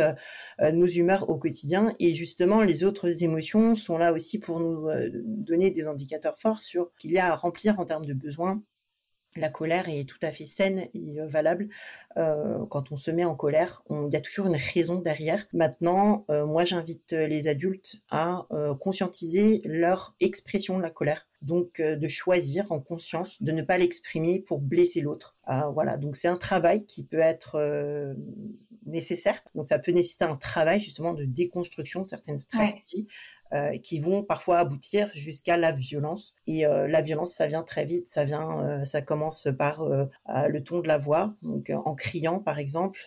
nos 0.60 0.86
humeurs 0.86 1.28
au 1.28 1.36
quotidien, 1.36 1.94
et 1.98 2.14
justement, 2.14 2.62
les 2.62 2.84
autres 2.84 3.22
émotions 3.22 3.74
sont 3.74 3.98
là 3.98 4.12
aussi 4.12 4.38
pour 4.38 4.60
nous 4.60 4.88
donner 5.24 5.70
des 5.70 5.86
indicateurs 5.86 6.38
forts 6.38 6.60
sur 6.60 6.90
qu'il 6.96 7.12
y 7.12 7.18
a 7.18 7.32
à 7.32 7.36
remplir 7.36 7.78
en 7.78 7.84
termes 7.84 8.06
de 8.06 8.14
besoins 8.14 8.62
la 9.36 9.48
colère 9.48 9.88
est 9.88 10.04
tout 10.08 10.18
à 10.22 10.30
fait 10.30 10.44
saine 10.44 10.88
et 10.94 11.20
euh, 11.20 11.26
valable. 11.26 11.68
Euh, 12.16 12.64
quand 12.66 12.92
on 12.92 12.96
se 12.96 13.10
met 13.10 13.24
en 13.24 13.34
colère, 13.34 13.82
il 13.90 14.12
y 14.12 14.16
a 14.16 14.20
toujours 14.20 14.46
une 14.46 14.56
raison 14.74 14.96
derrière. 14.96 15.46
Maintenant, 15.52 16.24
euh, 16.30 16.44
moi, 16.46 16.64
j'invite 16.64 17.12
les 17.12 17.48
adultes 17.48 17.96
à 18.10 18.46
conscientiser 18.80 19.60
leur 19.64 20.14
expression 20.20 20.76
de 20.76 20.82
la 20.82 20.90
colère. 20.90 21.26
Donc, 21.40 21.80
de 21.80 22.08
choisir 22.08 22.70
en 22.70 22.80
conscience 22.80 23.42
de 23.42 23.52
ne 23.52 23.62
pas 23.62 23.76
l'exprimer 23.76 24.38
pour 24.38 24.60
blesser 24.60 25.00
l'autre. 25.00 25.36
voilà. 25.74 25.96
Donc, 25.96 26.16
c'est 26.16 26.28
un 26.28 26.36
travail 26.36 26.84
qui 26.86 27.02
peut 27.02 27.18
être 27.18 27.58
nécessaire. 28.86 29.42
Donc, 29.54 29.66
ça 29.66 29.78
peut 29.78 29.92
nécessiter 29.92 30.24
un 30.24 30.36
travail 30.36 30.80
justement 30.80 31.14
de 31.14 31.24
déconstruction 31.24 32.02
de 32.02 32.06
certaines 32.06 32.38
stratégies. 32.38 33.08
Qui 33.82 34.00
vont 34.00 34.22
parfois 34.22 34.58
aboutir 34.58 35.10
jusqu'à 35.14 35.56
la 35.56 35.72
violence. 35.72 36.34
Et 36.46 36.62
la 36.64 37.00
violence, 37.00 37.32
ça 37.32 37.46
vient 37.46 37.62
très 37.62 37.84
vite, 37.84 38.08
ça 38.08 38.24
vient, 38.24 38.84
ça 38.84 39.02
commence 39.02 39.48
par 39.58 39.84
le 39.84 40.58
ton 40.62 40.80
de 40.80 40.88
la 40.88 40.98
voix, 40.98 41.34
donc 41.42 41.70
en 41.70 41.94
criant 41.94 42.38
par 42.38 42.58
exemple, 42.58 43.00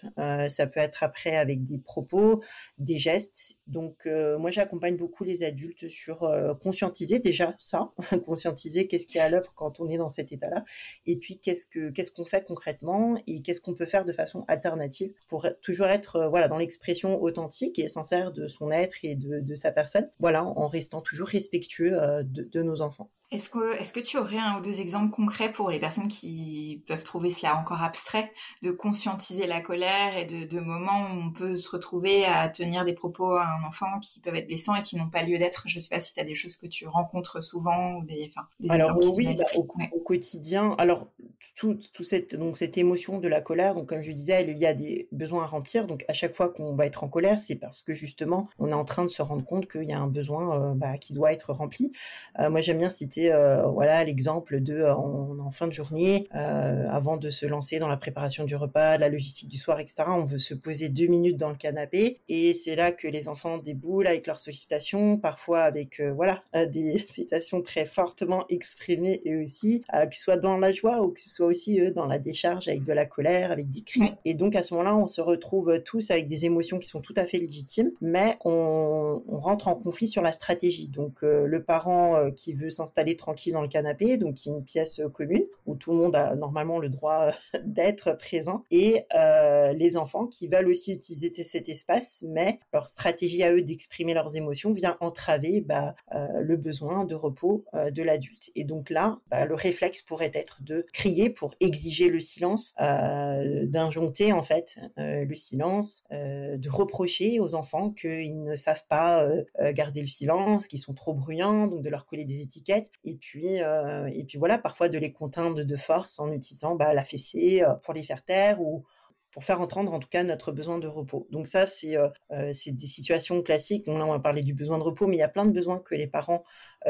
ça 0.48 0.68
peut 0.68 0.80
être 0.80 1.04
après 1.04 1.36
avec 1.36 1.64
des 1.64 1.78
propos, 1.78 2.42
des 2.78 3.00
gestes. 3.00 3.58
Donc 3.68 4.08
moi 4.38 4.52
j'accompagne 4.52 4.98
beaucoup 4.98 5.24
les 5.24 5.44
adultes 5.44 5.90
sur 5.90 6.32
conscientiser 6.62 7.20
déjà 7.20 7.56
ça, 7.58 7.92
conscientiser 8.26 8.88
qu'est-ce 8.88 9.08
qui 9.08 9.18
est 9.18 9.22
à 9.22 9.30
l'œuvre 9.30 9.54
quand 9.56 9.80
on 9.80 9.90
est 9.90 9.98
dans 9.98 10.10
cet 10.10 10.32
état-là, 10.32 10.64
et 11.06 11.16
puis 11.16 11.40
qu'est-ce 11.40 11.68
que 11.68 11.90
qu'est-ce 11.90 12.12
qu'on 12.12 12.26
fait 12.26 12.46
concrètement 12.46 13.18
et 13.28 13.42
qu'est-ce 13.42 13.62
qu'on 13.62 13.74
peut 13.74 13.86
faire 13.86 14.06
de 14.06 14.12
façon 14.12 14.46
alternative 14.48 15.12
pour 15.28 15.48
toujours 15.62 15.88
être 15.88 16.28
voilà 16.30 16.48
dans 16.48 16.58
l'expression 16.58 17.22
authentique 17.22 17.80
et 17.80 17.88
sincère 17.88 18.32
de 18.32 18.48
son 18.48 18.72
être 18.72 19.04
et 19.04 19.16
de, 19.16 19.56
sa 19.56 19.72
personne, 19.72 20.10
voilà 20.20 20.35
en 20.44 20.68
restant 20.68 21.02
toujours 21.02 21.28
respectueux 21.28 21.98
de 22.24 22.64
nos 22.64 22.82
enfants. 22.82 23.10
Est-ce 23.32 23.50
que, 23.50 23.82
est 23.82 23.92
que 23.92 24.00
tu 24.00 24.18
aurais 24.18 24.38
un 24.38 24.60
ou 24.60 24.62
deux 24.62 24.80
exemples 24.80 25.10
concrets 25.10 25.52
pour 25.52 25.72
les 25.72 25.80
personnes 25.80 26.08
qui 26.08 26.84
peuvent 26.88 27.04
trouver 27.04 27.32
cela 27.32 27.58
encore 27.58 27.82
abstrait, 27.82 28.32
de 28.62 28.72
conscientiser 28.72 29.48
la 29.48 29.62
colère 29.62 30.16
et 30.16 30.26
de, 30.26 30.60
moments 30.60 31.10
où 31.12 31.28
on 31.28 31.32
peut 31.32 31.58
se 31.58 31.70
retrouver 31.70 32.26
à 32.26 32.48
tenir 32.50 32.86
des 32.86 32.94
propos 32.94 33.32
à 33.32 33.48
un 33.48 33.64
enfant 33.68 34.00
qui 34.00 34.20
peuvent 34.20 34.36
être 34.36 34.48
blessants 34.48 34.76
et 34.76 34.84
qui 34.84 34.96
n'ont 34.96 35.10
pas 35.10 35.24
lieu 35.24 35.40
d'être? 35.40 35.64
Je 35.66 35.76
ne 35.76 35.82
sais 35.82 35.90
pas 35.90 36.00
si 36.00 36.14
tu 36.14 36.20
as 36.20 36.24
des 36.24 36.36
choses 36.36 36.56
que 36.56 36.68
tu 36.68 36.88
rencontres 36.88 37.44
souvent 37.44 37.96
ou 37.96 38.06
des, 38.06 38.30
enfin, 38.30 38.48
des 38.60 38.70
alors, 38.70 38.98
oui, 39.18 39.36
bah, 39.36 39.46
au, 39.56 40.00
quotidien. 40.00 40.76
Alors, 40.78 41.08
tout, 41.56 41.78
cette, 42.04 42.36
donc, 42.36 42.58
cette 42.58 42.78
émotion 42.78 43.20
de 43.20 43.28
la 43.28 43.42
colère, 43.42 43.76
donc, 43.76 43.88
comme 43.88 44.02
je 44.02 44.12
disais, 44.12 44.46
il 44.48 44.58
y 44.58 44.66
a 44.66 44.74
des 44.74 45.08
besoins 45.12 45.44
à 45.44 45.48
remplir. 45.48 45.88
Donc, 45.88 46.06
à 46.08 46.14
chaque 46.14 46.34
fois 46.34 46.50
qu'on 46.50 46.76
va 46.76 46.86
être 46.86 47.04
en 47.04 47.08
colère, 47.08 47.40
c'est 47.40 47.56
parce 47.56 47.82
que 47.82 47.94
justement, 47.94 48.50
on 48.60 48.70
est 48.70 48.74
en 48.74 48.86
train 48.86 49.04
de 49.04 49.10
se 49.10 49.22
rendre 49.22 49.46
compte 49.46 49.70
qu'il 49.70 49.84
y 49.84 49.94
a 49.94 50.00
un 50.00 50.08
besoin 50.08 50.72
euh, 50.72 50.74
bah, 50.74 50.98
qui 50.98 51.14
doit 51.14 51.32
être 51.32 51.54
rempli. 51.54 51.92
Euh, 52.40 52.50
moi, 52.50 52.62
j'aime 52.62 52.80
bien 52.80 52.90
citer 52.90 53.32
euh, 53.32 53.64
voilà 53.68 54.04
l'exemple 54.04 54.60
de 54.62 54.84
en, 54.84 55.52
fin 55.52 55.68
de 55.68 55.72
journée, 55.72 56.28
avant 56.32 57.18
de 57.18 57.30
se 57.30 57.46
lancer 57.46 57.80
dans 57.80 57.88
la 57.88 57.98
préparation 57.98 58.44
du 58.44 58.56
repas, 58.56 58.98
la 58.98 59.10
logistique 59.10 59.48
du 59.48 59.58
soir, 59.58 59.80
etc. 59.80 60.04
On 60.08 60.26
veut 60.26 60.40
se 60.40 60.54
poser 60.54 60.90
deux 60.90 61.06
minutes 61.06 61.38
dans 61.38 61.50
le 61.50 61.56
canapé 61.56 62.20
et 62.28 62.54
c'est 62.54 62.76
là 62.76 62.92
que 62.92 63.08
les 63.08 63.28
enfants 63.28 63.58
déboulent 63.58 64.08
avec 64.08 64.28
leurs 64.28 64.40
sollicitations, 64.40 65.18
parfois 65.18 65.62
avec 65.62 66.02
voilà 66.02 66.44
des 66.68 67.06
citations 67.08 67.62
très 67.62 67.86
fortement 67.86 68.46
exprimées 68.50 69.22
et 69.24 69.36
aussi 69.38 69.84
que 69.92 70.16
ce 70.16 70.24
soit 70.24 70.38
dans 70.38 70.58
la 70.58 70.72
joie 70.72 71.02
ou 71.02 71.10
que 71.10 71.22
ce 71.22 71.30
soit 71.36 71.48
aussi 71.48 71.80
dans 71.92 72.06
la 72.06 72.20
décharge 72.20 72.68
avec 72.68 72.84
de 72.84 72.94
la 72.94 73.06
colère, 73.06 73.52
avec 73.52 73.70
des 73.70 73.82
cris. 73.82 74.14
Et 74.26 74.34
donc 74.34 74.56
à 74.56 74.64
ce 74.64 74.74
moment-là, 74.74 74.96
on 74.96 75.08
se 75.08 75.22
retrouve 75.22 75.82
tous 75.84 76.12
avec 76.12 76.28
des 76.28 76.46
émotions 76.46 76.80
qui 76.80 76.88
sont 76.88 77.02
tout 77.02 77.14
à 77.18 77.26
fait 77.26 77.38
légitimes, 77.38 77.92
mais 78.02 78.38
on, 78.46 79.22
on 79.28 79.38
rentre 79.38 79.68
en 79.68 79.76
conflit 79.76 80.08
sur 80.08 80.22
la 80.22 80.32
stratégie. 80.32 80.88
Donc 80.88 81.22
le 81.22 81.64
parent 81.64 82.32
qui 82.32 82.54
veut 82.54 82.70
s'installer 82.70 83.16
tranquille 83.16 83.54
dans 83.54 83.62
le 83.62 83.68
canapé, 83.68 84.18
donc 84.18 84.46
une 84.46 84.64
pièce 84.64 85.02
commune 85.14 85.46
où 85.66 85.76
tout 85.76 85.92
le 85.92 85.98
monde 85.98 86.16
a 86.16 86.36
normalement 86.36 86.80
le 86.80 86.90
droit 86.90 87.32
d'être 87.64 88.14
présent, 88.14 88.64
et 88.72 89.06
euh, 89.16 89.74
les 89.74 89.98
enfants 89.98 90.28
qui 90.28 90.48
veulent 90.48 90.68
aussi 90.68 90.94
utiliser 90.94 91.32
cet 91.44 91.70
espace, 91.70 92.24
mais 92.28 92.60
leur 92.74 92.88
stratégie 92.88 93.44
à 93.44 93.54
eux 93.54 93.62
d'exprimer 93.62 94.14
leurs 94.14 94.36
émotions 94.36 94.72
vient 94.72 94.98
entraver 95.00 95.62
bah, 95.62 95.96
euh, 96.14 96.42
le 96.42 96.58
besoin 96.58 97.06
de 97.06 97.16
repos 97.16 97.66
euh, 97.74 97.92
de 97.92 98.04
l'adulte. 98.04 98.52
Et 98.56 98.64
donc 98.64 98.90
là, 98.90 99.20
bah, 99.30 99.46
le 99.46 99.56
réflexe 99.56 100.02
pourrait 100.02 100.32
être 100.34 100.62
de 100.64 100.86
crier 100.94 101.15
pour 101.30 101.56
exiger 101.60 102.10
le 102.10 102.20
silence, 102.20 102.76
d'injoncter 102.78 104.34
en 104.34 104.42
fait 104.42 104.80
le 104.98 105.36
silence, 105.36 106.04
de 106.12 106.70
reprocher 106.70 107.40
aux 107.40 107.56
enfants 107.56 107.92
qu'ils 107.92 108.44
ne 108.44 108.56
savent 108.56 108.86
pas 108.88 109.28
garder 109.74 110.02
le 110.02 110.08
silence, 110.08 110.68
qu'ils 110.68 110.80
sont 110.80 110.94
trop 110.94 111.14
bruyants, 111.14 111.68
donc 111.68 111.82
de 111.82 111.90
leur 111.90 112.06
coller 112.06 112.26
des 112.26 112.42
étiquettes 112.42 112.92
et 113.04 113.16
puis 113.16 113.62
euh, 113.62 114.08
et 114.14 114.24
puis 114.24 114.38
voilà 114.38 114.58
parfois 114.58 114.90
de 114.90 114.98
les 114.98 115.12
contraindre 115.12 115.64
de 115.64 115.76
force 115.76 116.20
en 116.20 116.32
utilisant 116.32 116.76
bah, 116.76 116.94
la 116.94 117.04
fessée 117.04 117.62
euh, 117.62 117.74
pour 117.76 117.94
les 117.94 118.04
faire 118.04 118.24
taire 118.24 118.62
ou 118.62 118.84
pour 119.32 119.44
faire 119.44 119.60
entendre 119.60 119.94
en 119.94 120.00
tout 120.00 120.08
cas 120.08 120.24
notre 120.24 120.54
besoin 120.54 120.80
de 120.80 120.88
repos. 120.88 121.28
Donc 121.30 121.48
ça, 121.48 121.66
c'est 121.66 121.98
euh, 121.98 122.08
des 122.30 122.88
situations 122.88 123.42
classiques. 123.42 123.86
Donc 123.86 124.00
là, 124.00 124.06
on 124.06 124.12
va 124.12 124.20
parler 124.20 124.42
du 124.42 124.54
besoin 124.54 124.78
de 124.78 124.84
repos, 124.84 125.08
mais 125.08 125.18
il 125.18 125.20
y 125.20 125.24
a 125.24 125.28
plein 125.28 125.46
de 125.46 125.52
besoins 125.52 125.80
que 125.80 125.94
les 125.94 126.08
parents 126.08 126.46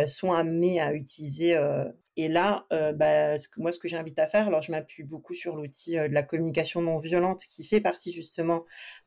sont 0.06 0.32
amenés 0.32 0.80
à 0.80 0.94
utiliser 0.94 1.58
et 2.18 2.30
là, 2.30 2.66
euh, 2.72 2.94
bah, 2.94 3.36
moi, 3.58 3.72
ce 3.72 3.80
que 3.80 3.88
j'invite 3.88 4.18
à 4.20 4.28
faire, 4.28 4.48
alors 4.48 4.62
je 4.62 4.72
m'appuie 4.72 5.04
beaucoup 5.04 5.34
sur 5.34 5.56
l'outil 5.56 5.98
euh, 5.98 6.08
de 6.08 6.14
la 6.14 6.24
communication 6.24 6.82
non 6.82 6.98
violente 6.98 7.42
qui 7.50 7.66
fait 7.66 7.82
partie 7.82 8.12
justement 8.12 8.64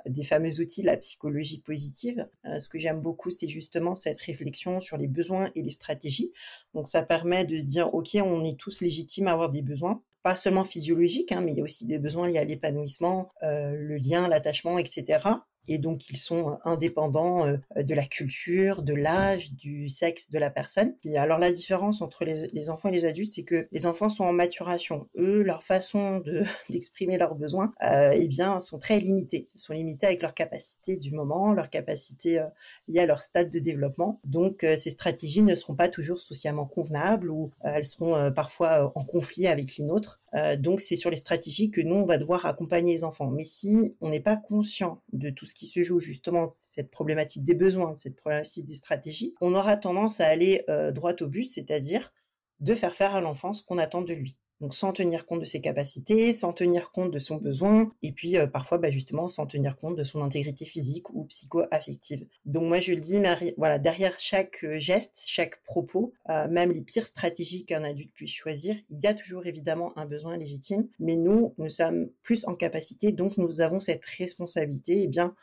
des 0.07 0.23
fameux 0.23 0.61
outils 0.61 0.83
de 0.83 0.87
la 0.87 0.97
psychologie 0.99 1.61
positive. 1.61 2.29
Euh, 2.45 2.59
ce 2.59 2.69
que 2.69 2.79
j'aime 2.79 3.01
beaucoup, 3.01 3.31
c'est 3.31 3.49
justement 3.49 3.95
cette 3.95 4.21
réflexion 4.21 4.79
sur 4.81 4.99
les 4.99 5.09
besoins 5.09 5.51
et 5.55 5.63
les 5.63 5.71
stratégies. 5.71 6.33
Donc 6.75 6.87
ça 6.87 7.03
permet 7.03 7.47
de 7.47 7.57
se 7.57 7.65
dire, 7.65 7.95
OK, 7.95 8.11
on 8.15 8.45
est 8.45 8.59
tous 8.59 8.81
légitimes 8.83 9.29
à 9.29 9.33
avoir 9.33 9.51
des 9.51 9.63
besoins 9.63 10.03
pas 10.25 10.35
seulement 10.35 10.65
physiologiques, 10.65 11.31
hein, 11.31 11.41
mais 11.41 11.53
il 11.53 11.59
y 11.59 11.61
a 11.61 11.65
aussi 11.65 11.87
des 11.87 11.97
besoins 11.97 12.29
liés 12.29 12.39
à 12.39 12.45
l'épanouissement, 12.45 13.31
le 13.41 13.97
lien, 13.97 14.27
l'attachement, 14.27 14.77
etc 14.77 15.39
et 15.69 15.79
donc 15.79 16.11
ils 16.11 16.17
sont 16.17 16.51
euh, 16.51 16.55
indépendants 16.65 17.47
euh, 17.47 17.83
de 17.83 17.95
la 17.95 18.05
culture, 18.05 18.83
de 18.83 18.95
l'âge, 18.95 19.53
du 19.53 19.89
sexe 19.89 20.31
de 20.31 20.39
la 20.39 20.51
personne. 20.51 20.95
Et 21.05 21.17
alors 21.17 21.39
la 21.39 21.53
différence 21.53 22.03
entre 22.03 22.25
les, 22.25 22.71
enfants 22.71 22.89
et 22.89 22.93
les 22.93 23.05
adultes, 23.05 23.31
c'est 23.31 23.45
que 23.45 23.69
les 23.71 23.87
enfants 23.87 24.09
sont 24.09 24.25
en 24.25 24.33
maturation. 24.33 25.09
Eux, 25.17 25.43
leur 25.43 25.63
façon 25.63 26.23
d'exprimer 26.71 27.19
leurs 27.19 27.35
besoins, 27.35 27.73
euh, 27.83 28.13
eh 28.15 28.29
bien, 28.29 28.59
sont 28.61 28.79
très 28.79 28.99
limités. 28.99 29.49
Ils 29.55 29.61
sont 29.61 29.75
limités 29.75 30.07
avec 30.07 30.23
leur 30.23 30.35
capacité 30.35 30.97
du 30.97 31.13
moment, 31.13 31.53
leur 31.53 31.71
capacité 31.71 32.43
liée 32.89 33.01
à 33.01 33.07
leur 33.07 33.23
stade 33.23 33.51
de 33.51 33.59
développement. 33.59 34.21
Donc 34.25 34.67
ces 34.77 34.91
stratégies 34.91 35.43
ne 35.43 35.55
seront 35.55 35.75
pas 35.75 35.89
toujours 35.89 36.19
socialement 36.19 36.67
convenables 36.67 37.31
ou 37.31 37.51
elles 37.63 37.85
seront 37.85 38.33
parfois 38.33 38.93
en 38.95 39.05
conflit 39.05 39.47
avec 39.47 39.77
les 39.77 39.85
nôtres. 39.85 40.21
Donc 40.59 40.81
c'est 40.81 40.97
sur 40.97 41.11
les 41.11 41.17
stratégies 41.17 41.71
que 41.71 41.81
nous 41.81 41.95
on 41.95 42.05
va 42.05 42.19
devoir 42.19 42.47
accompagner 42.47 42.93
les 42.93 43.05
enfants. 43.05 43.31
Mais 43.31 43.45
si 43.45 43.97
on 44.01 44.11
n'est 44.11 44.21
pas 44.21 44.37
conscient 44.37 45.03
de 45.13 45.31
tout 45.31 45.47
ce 45.47 45.55
qui 45.55 45.67
se 45.67 45.83
joue 45.83 46.01
justement 46.01 46.51
cette 46.55 46.91
problématique 46.91 47.45
des 47.45 47.55
besoins, 47.55 47.97
cette 47.97 48.17
problématique 48.17 48.67
des 48.67 48.75
stratégies, 48.75 49.35
on 49.41 49.55
aura 49.55 49.77
tendance 49.77 50.21
à 50.21 50.27
aller 50.27 50.65
euh, 50.69 50.93
droit 50.93 51.15
au 51.21 51.27
but, 51.27 51.45
c'est-à-dire 51.45 52.13
de 52.61 52.75
faire 52.75 52.95
faire 52.95 53.15
à 53.15 53.21
l'enfant 53.21 53.53
ce 53.53 53.63
qu'on 53.63 53.79
attend 53.79 54.03
de 54.03 54.13
lui. 54.13 54.39
Donc 54.61 54.75
sans 54.75 54.93
tenir 54.93 55.25
compte 55.25 55.41
de 55.41 55.45
ses 55.45 55.61
capacités, 55.61 56.33
sans 56.33 56.53
tenir 56.53 56.91
compte 56.91 57.13
de 57.13 57.19
son 57.21 57.37
besoin, 57.37 57.93
et 58.03 58.13
puis 58.13 58.37
euh, 58.37 58.47
parfois 58.49 58.79
bah, 58.79 58.91
justement 58.91 59.29
sans 59.29 59.47
tenir 59.47 59.77
compte 59.77 59.97
de 59.97 60.03
son 60.03 60.23
intégrité 60.23 60.65
physique 60.65 61.11
ou 61.11 61.25
psycho-affective. 61.25 62.27
Donc 62.45 62.65
moi 62.65 62.81
je 62.81 62.93
le 62.93 63.01
dis, 63.01 63.19
voilà, 63.57 63.79
derrière 63.79 64.19
chaque 64.19 64.65
euh, 64.65 64.81
geste, 64.81 65.23
chaque 65.27 65.63
propos, 65.63 66.13
euh, 66.29 66.49
même 66.49 66.73
les 66.73 66.81
pires 66.81 67.07
stratégies 67.07 67.65
qu'un 67.65 67.85
adulte 67.85 68.13
puisse 68.13 68.33
choisir, 68.33 68.77
il 68.91 68.99
y 69.01 69.07
a 69.07 69.15
toujours 69.15 69.47
évidemment 69.47 69.97
un 69.97 70.07
besoin 70.07 70.37
légitime, 70.37 70.89
mais 70.99 71.15
nous, 71.15 71.55
nous 71.59 71.69
sommes 71.69 72.09
plus 72.23 72.45
en 72.47 72.55
capacité, 72.55 73.13
donc 73.13 73.39
nous 73.39 73.61
avons 73.61 73.79
cette 73.79 74.05
responsabilité, 74.05 75.03
eh 75.03 75.07
bien, 75.07 75.35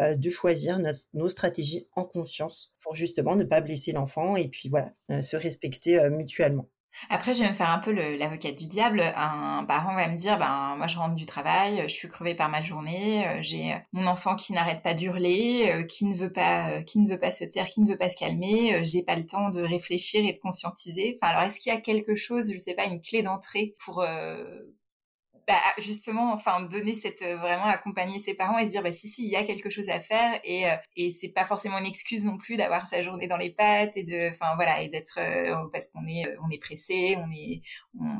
de 0.00 0.30
choisir 0.30 0.80
nos 1.12 1.28
stratégies 1.28 1.86
en 1.94 2.04
conscience 2.04 2.74
pour 2.82 2.94
justement 2.94 3.36
ne 3.36 3.44
pas 3.44 3.60
blesser 3.60 3.92
l'enfant 3.92 4.36
et 4.36 4.48
puis 4.48 4.68
voilà, 4.68 4.92
se 5.20 5.36
respecter 5.36 6.08
mutuellement. 6.08 6.66
Après, 7.10 7.34
je 7.34 7.42
vais 7.42 7.48
me 7.48 7.54
faire 7.54 7.70
un 7.70 7.78
peu 7.78 7.92
l'avocate 7.92 8.56
du 8.56 8.66
diable. 8.66 9.02
Un 9.16 9.64
parent 9.64 9.94
va 9.94 10.08
me 10.08 10.16
dire, 10.16 10.38
ben 10.38 10.76
moi 10.76 10.86
je 10.86 10.96
rentre 10.96 11.14
du 11.14 11.26
travail, 11.26 11.82
je 11.84 11.92
suis 11.92 12.08
crevée 12.08 12.34
par 12.34 12.48
ma 12.48 12.62
journée, 12.62 13.26
euh, 13.26 13.38
j'ai 13.42 13.74
mon 13.92 14.06
enfant 14.06 14.36
qui 14.36 14.52
n'arrête 14.52 14.82
pas 14.82 14.94
d'hurler, 14.94 15.70
euh, 15.72 15.82
qui 15.84 16.04
ne 16.06 16.14
veut 16.14 16.32
pas, 16.32 16.70
euh, 16.70 16.82
qui 16.82 16.98
ne 17.00 17.08
veut 17.08 17.18
pas 17.18 17.32
se 17.32 17.44
taire, 17.44 17.66
qui 17.66 17.80
ne 17.80 17.88
veut 17.88 17.98
pas 17.98 18.10
se 18.10 18.16
calmer, 18.16 18.84
j'ai 18.84 19.02
pas 19.02 19.16
le 19.16 19.26
temps 19.26 19.50
de 19.50 19.62
réfléchir 19.62 20.24
et 20.24 20.32
de 20.32 20.38
conscientiser. 20.38 21.18
Enfin, 21.20 21.32
alors 21.32 21.48
est-ce 21.48 21.60
qu'il 21.60 21.72
y 21.72 21.76
a 21.76 21.80
quelque 21.80 22.14
chose, 22.14 22.52
je 22.52 22.58
sais 22.58 22.74
pas, 22.74 22.84
une 22.84 23.00
clé 23.00 23.22
d'entrée 23.22 23.74
pour 23.78 24.04
bah, 25.48 25.54
justement, 25.78 26.32
enfin, 26.32 26.62
donner 26.62 26.94
cette 26.94 27.22
euh, 27.22 27.36
vraiment 27.36 27.64
accompagner 27.64 28.20
ses 28.20 28.34
parents 28.34 28.58
et 28.58 28.66
se 28.66 28.70
dire, 28.70 28.82
bah 28.82 28.92
si 28.92 29.08
si, 29.08 29.24
il 29.24 29.30
y 29.30 29.36
a 29.36 29.42
quelque 29.42 29.70
chose 29.70 29.88
à 29.88 29.98
faire 29.98 30.38
et 30.44 30.70
euh, 30.70 30.76
et 30.96 31.10
c'est 31.10 31.30
pas 31.30 31.44
forcément 31.44 31.78
une 31.78 31.86
excuse 31.86 32.24
non 32.24 32.36
plus 32.36 32.56
d'avoir 32.56 32.86
sa 32.86 33.02
journée 33.02 33.26
dans 33.26 33.36
les 33.36 33.50
pattes 33.50 33.96
et 33.96 34.04
de, 34.04 34.30
enfin 34.30 34.54
voilà, 34.54 34.82
et 34.82 34.88
d'être 34.88 35.18
euh, 35.18 35.56
parce 35.72 35.88
qu'on 35.88 36.06
est 36.06 36.24
on 36.44 36.50
est 36.50 36.60
pressé, 36.60 37.16
on 37.18 37.30
est 37.32 37.62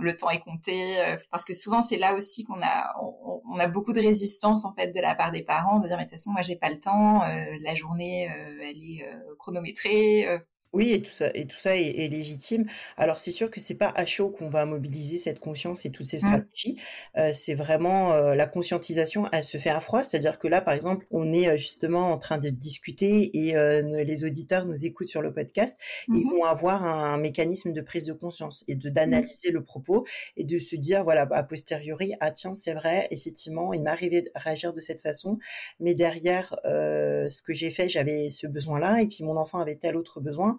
le 0.01 0.17
temps 0.17 0.31
est 0.31 0.41
compté, 0.41 0.97
parce 1.31 1.45
que 1.45 1.55
souvent 1.55 1.83
c'est 1.83 1.97
là 1.97 2.15
aussi 2.15 2.45
qu'on 2.45 2.61
a 2.63 2.95
on, 3.01 3.59
a 3.59 3.69
beaucoup 3.69 3.93
de 3.93 4.01
résistance 4.01 4.65
en 4.65 4.75
fait 4.75 4.89
de 4.93 5.01
la 5.01 5.15
part 5.15 5.31
des 5.31 5.45
parents 5.45 5.79
de 5.79 5.87
dire 5.87 5.97
mais 5.97 6.05
de 6.05 6.11
toute 6.11 6.19
façon 6.19 6.33
moi 6.33 6.43
j'ai 6.43 6.57
pas 6.57 6.71
le 6.71 6.81
temps, 6.81 7.21
la 7.61 7.75
journée 7.75 8.23
elle 8.63 8.77
est 8.79 9.07
chronométrée 9.39 10.27
Oui, 10.73 10.93
et 10.93 11.03
tout 11.03 11.11
ça, 11.11 11.31
et 11.35 11.47
tout 11.47 11.59
ça 11.59 11.77
est, 11.77 12.09
légitime. 12.09 12.65
Alors 12.97 13.19
c'est 13.19 13.31
sûr 13.31 13.51
que 13.51 13.61
c'est 13.61 13.75
pas 13.75 13.93
à 13.95 14.07
chaud 14.07 14.31
qu'on 14.31 14.49
va 14.49 14.65
mobiliser 14.65 15.19
cette 15.19 15.39
conscience 15.39 15.85
et 15.85 15.91
toutes 15.91 16.07
ces 16.07 16.17
mmh. 16.17 16.21
stratégies. 16.21 16.81
Euh, 17.19 17.33
c'est 17.35 17.55
vraiment 17.55 18.15
euh, 18.15 18.35
la 18.35 18.47
conscientisation, 18.47 19.29
elle 19.33 19.45
se 19.45 19.59
fait 19.59 19.71
à 19.71 19.81
froid. 19.81 20.03
C'est-à-dire 20.03 20.39
que 20.39 20.49
là, 20.49 20.63
par 20.63 20.73
exemple, 20.73 21.07
on 21.11 21.33
est 21.35 21.47
euh, 21.47 21.57
justement 21.59 22.11
en 22.11 22.17
train 22.17 22.39
de 22.39 22.49
discuter 22.49 23.31
et 23.37 23.53
les 23.53 24.25
auditeurs 24.25 24.67
nous 24.67 24.87
écoutent 24.87 25.09
sur 25.09 25.21
le 25.21 25.33
podcast. 25.33 25.77
Ils 26.09 26.25
mmh 26.25 26.33
vont 26.33 26.45
avoir 26.45 26.85
un, 26.85 27.19
mécanisme 27.19 27.73
de 27.73 27.81
prise 27.83 28.07
de 28.07 28.13
conscience 28.15 28.65
et 28.69 28.75
de 28.75 28.89
mmh. 28.89 28.93
d'analyser 28.93 29.51
le 29.51 29.63
propos 29.63 30.07
et 30.37 30.45
de 30.45 30.59
se 30.59 30.77
dire 30.77 31.05
voilà 31.05 31.29
a 31.31 31.43
posteriori 31.43 32.15
ah 32.21 32.31
tiens 32.31 32.55
c'est 32.55 32.73
vrai 32.73 33.07
effectivement 33.11 33.73
il 33.75 33.83
m'est 33.83 33.91
arrivé 33.91 34.23
de 34.23 34.31
réagir 34.35 34.73
de 34.73 34.81
cette 34.81 35.01
façon, 35.01 35.39
mais 35.79 35.95
derrière 35.95 36.57
ce 36.65 37.43
que 37.43 37.53
j'ai 37.53 37.71
fait 37.71 37.89
j'avais 37.89 38.31
ce 38.31 38.47
besoin 38.47 38.81
là 38.81 39.03
et 39.03 39.07
puis 39.07 39.25
mon 39.25 39.37
enfant 39.37 39.59
avait 39.59 39.77
tel 39.77 39.97
autre 39.97 40.21
besoin 40.21 40.57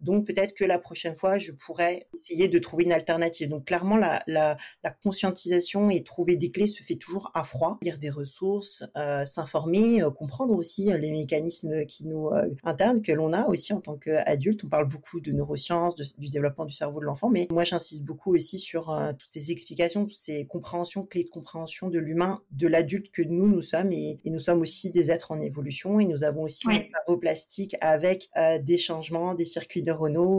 donc 0.00 0.26
peut-être 0.26 0.54
que 0.54 0.64
la 0.64 0.78
prochaine 0.78 1.16
fois, 1.16 1.38
je 1.38 1.52
pourrais 1.52 2.06
essayer 2.14 2.48
de 2.48 2.58
trouver 2.58 2.84
une 2.84 2.92
alternative. 2.92 3.48
Donc 3.48 3.66
clairement, 3.66 3.96
la, 3.96 4.22
la, 4.26 4.56
la 4.82 4.90
conscientisation 4.90 5.90
et 5.90 6.02
trouver 6.02 6.36
des 6.36 6.50
clés 6.50 6.66
se 6.66 6.82
fait 6.82 6.96
toujours 6.96 7.30
à 7.34 7.42
froid. 7.42 7.78
Lire 7.82 7.98
des 7.98 8.10
ressources, 8.10 8.84
euh, 8.96 9.24
s'informer, 9.24 10.02
euh, 10.02 10.10
comprendre 10.10 10.54
aussi 10.54 10.92
euh, 10.92 10.96
les 10.96 11.10
mécanismes 11.10 11.84
qui 11.86 12.06
nous 12.06 12.30
internes 12.64 13.02
que 13.02 13.12
l'on 13.12 13.32
a 13.32 13.46
aussi 13.46 13.72
en 13.72 13.80
tant 13.80 13.96
qu'adulte. 13.96 14.64
On 14.64 14.68
parle 14.68 14.88
beaucoup 14.88 15.20
de 15.20 15.32
neurosciences, 15.32 15.96
du 16.18 16.28
développement 16.28 16.64
du 16.64 16.72
cerveau 16.72 17.00
de 17.00 17.04
l'enfant, 17.04 17.28
mais 17.28 17.46
moi 17.50 17.64
j'insiste 17.64 18.04
beaucoup 18.04 18.34
aussi 18.34 18.58
sur 18.58 18.96
toutes 19.18 19.28
ces 19.28 19.50
explications, 19.50 20.04
toutes 20.04 20.16
ces 20.16 20.46
compréhensions, 20.46 21.04
clés 21.04 21.24
de 21.24 21.28
compréhension 21.28 21.88
de 21.88 21.98
l'humain, 21.98 22.42
de 22.50 22.66
l'adulte 22.66 23.10
que 23.10 23.22
nous 23.22 23.48
nous 23.48 23.62
sommes 23.62 23.92
et, 23.92 24.20
nous 24.24 24.38
sommes 24.38 24.60
aussi 24.60 24.90
des 24.90 25.10
êtres 25.10 25.32
en 25.32 25.40
évolution 25.40 25.98
et 26.00 26.04
nous 26.04 26.24
avons 26.24 26.42
aussi 26.42 26.68
un 26.68 26.82
cerveau 26.94 27.18
plastique 27.18 27.76
avec 27.80 28.30
des 28.62 28.78
changements, 28.78 29.34
des 29.34 29.44
circuits 29.44 29.82
de 29.82 29.89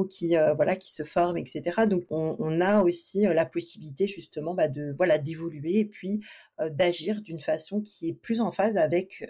Qui 0.10 0.38
euh, 0.38 0.53
voilà 0.53 0.75
qui 0.75 0.91
se 0.91 1.03
forment, 1.03 1.38
etc. 1.38 1.86
Donc 1.88 2.03
on, 2.10 2.62
a 2.62 2.81
aussi 2.81 3.27
euh, 3.27 3.34
la 3.34 3.46
possibilité 3.46 4.08
justement 4.08 4.53
bah, 4.53 4.67
de 4.67 4.93
voilà 4.98 5.17
d'évoluer 5.17 5.79
et 5.79 5.86
puis 5.86 6.22
euh, 6.60 6.70
d'agir 6.70 7.22
d'une 7.22 7.39
façon 7.39 7.81
qui 7.81 8.10
est 8.10 8.13
plus 8.13 8.41
en 8.41 8.51
phase 8.51 8.77
avec 8.77 9.24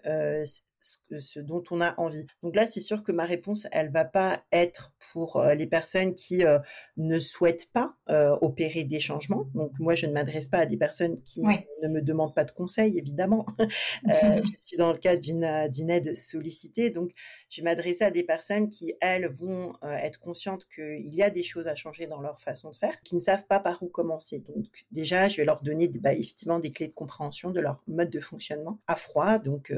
ce, 0.81 1.39
dont 1.39 1.63
on 1.71 1.81
a 1.81 1.93
envie. 1.99 2.25
Donc 2.43 2.55
là, 2.55 2.65
c'est 2.65 2.79
sûr 2.79 3.03
que 3.03 3.11
ma 3.11 3.25
réponse, 3.25 3.67
elle 3.71 3.91
va 3.91 4.05
pas 4.05 4.43
être 4.51 4.93
pour 5.11 5.37
euh, 5.37 5.53
les 5.53 5.67
personnes 5.67 6.13
qui 6.13 6.43
euh, 6.43 6.59
ne 6.97 7.19
souhaitent 7.19 7.71
pas 7.71 7.95
euh, 8.09 8.35
opérer 8.41 8.83
des 8.83 8.99
changements. 8.99 9.45
Donc 9.53 9.71
moi, 9.79 9.95
je 9.95 10.07
ne 10.07 10.13
m'adresse 10.13 10.47
pas 10.47 10.59
à 10.59 10.65
des 10.65 10.77
personnes 10.77 11.21
qui 11.23 11.41
ne 11.41 11.87
me 11.87 12.01
demandent 12.01 12.33
pas 12.33 12.45
de 12.45 12.51
conseils, 12.51 12.97
évidemment. 12.97 13.45
je 14.05 14.41
suis 14.57 14.77
dans 14.77 14.91
le 14.91 14.97
cadre 14.97 15.21
d'une 15.21 15.89
aide 15.89 16.15
sollicitée, 16.15 16.89
donc 16.89 17.11
je 17.49 17.61
m'adresse 17.61 18.01
à 18.01 18.11
des 18.11 18.23
personnes 18.23 18.69
qui, 18.69 18.93
elles, 19.01 19.27
vont 19.27 19.73
être 19.83 20.19
conscientes 20.19 20.67
qu'il 20.67 21.13
y 21.13 21.21
a 21.21 21.29
des 21.29 21.43
choses 21.43 21.67
à 21.67 21.75
changer 21.75 22.07
dans 22.07 22.21
leur 22.21 22.39
façon 22.39 22.71
de 22.71 22.75
faire, 22.75 23.01
qui 23.01 23.15
ne 23.15 23.19
savent 23.19 23.45
pas 23.45 23.59
par 23.59 23.81
où 23.83 23.87
commencer. 23.87 24.39
Donc 24.39 24.65
déjà, 24.91 25.29
je 25.29 25.37
vais 25.37 25.45
leur 25.45 25.61
donner 25.61 25.87
bah, 25.87 26.13
effectivement 26.13 26.59
des 26.59 26.71
clés 26.71 26.87
de 26.87 26.93
compréhension 26.93 27.51
de 27.51 27.59
leur 27.59 27.81
mode 27.87 28.09
de 28.09 28.19
fonctionnement 28.19 28.79
à 28.87 28.95
froid. 28.95 29.39
Donc 29.39 29.71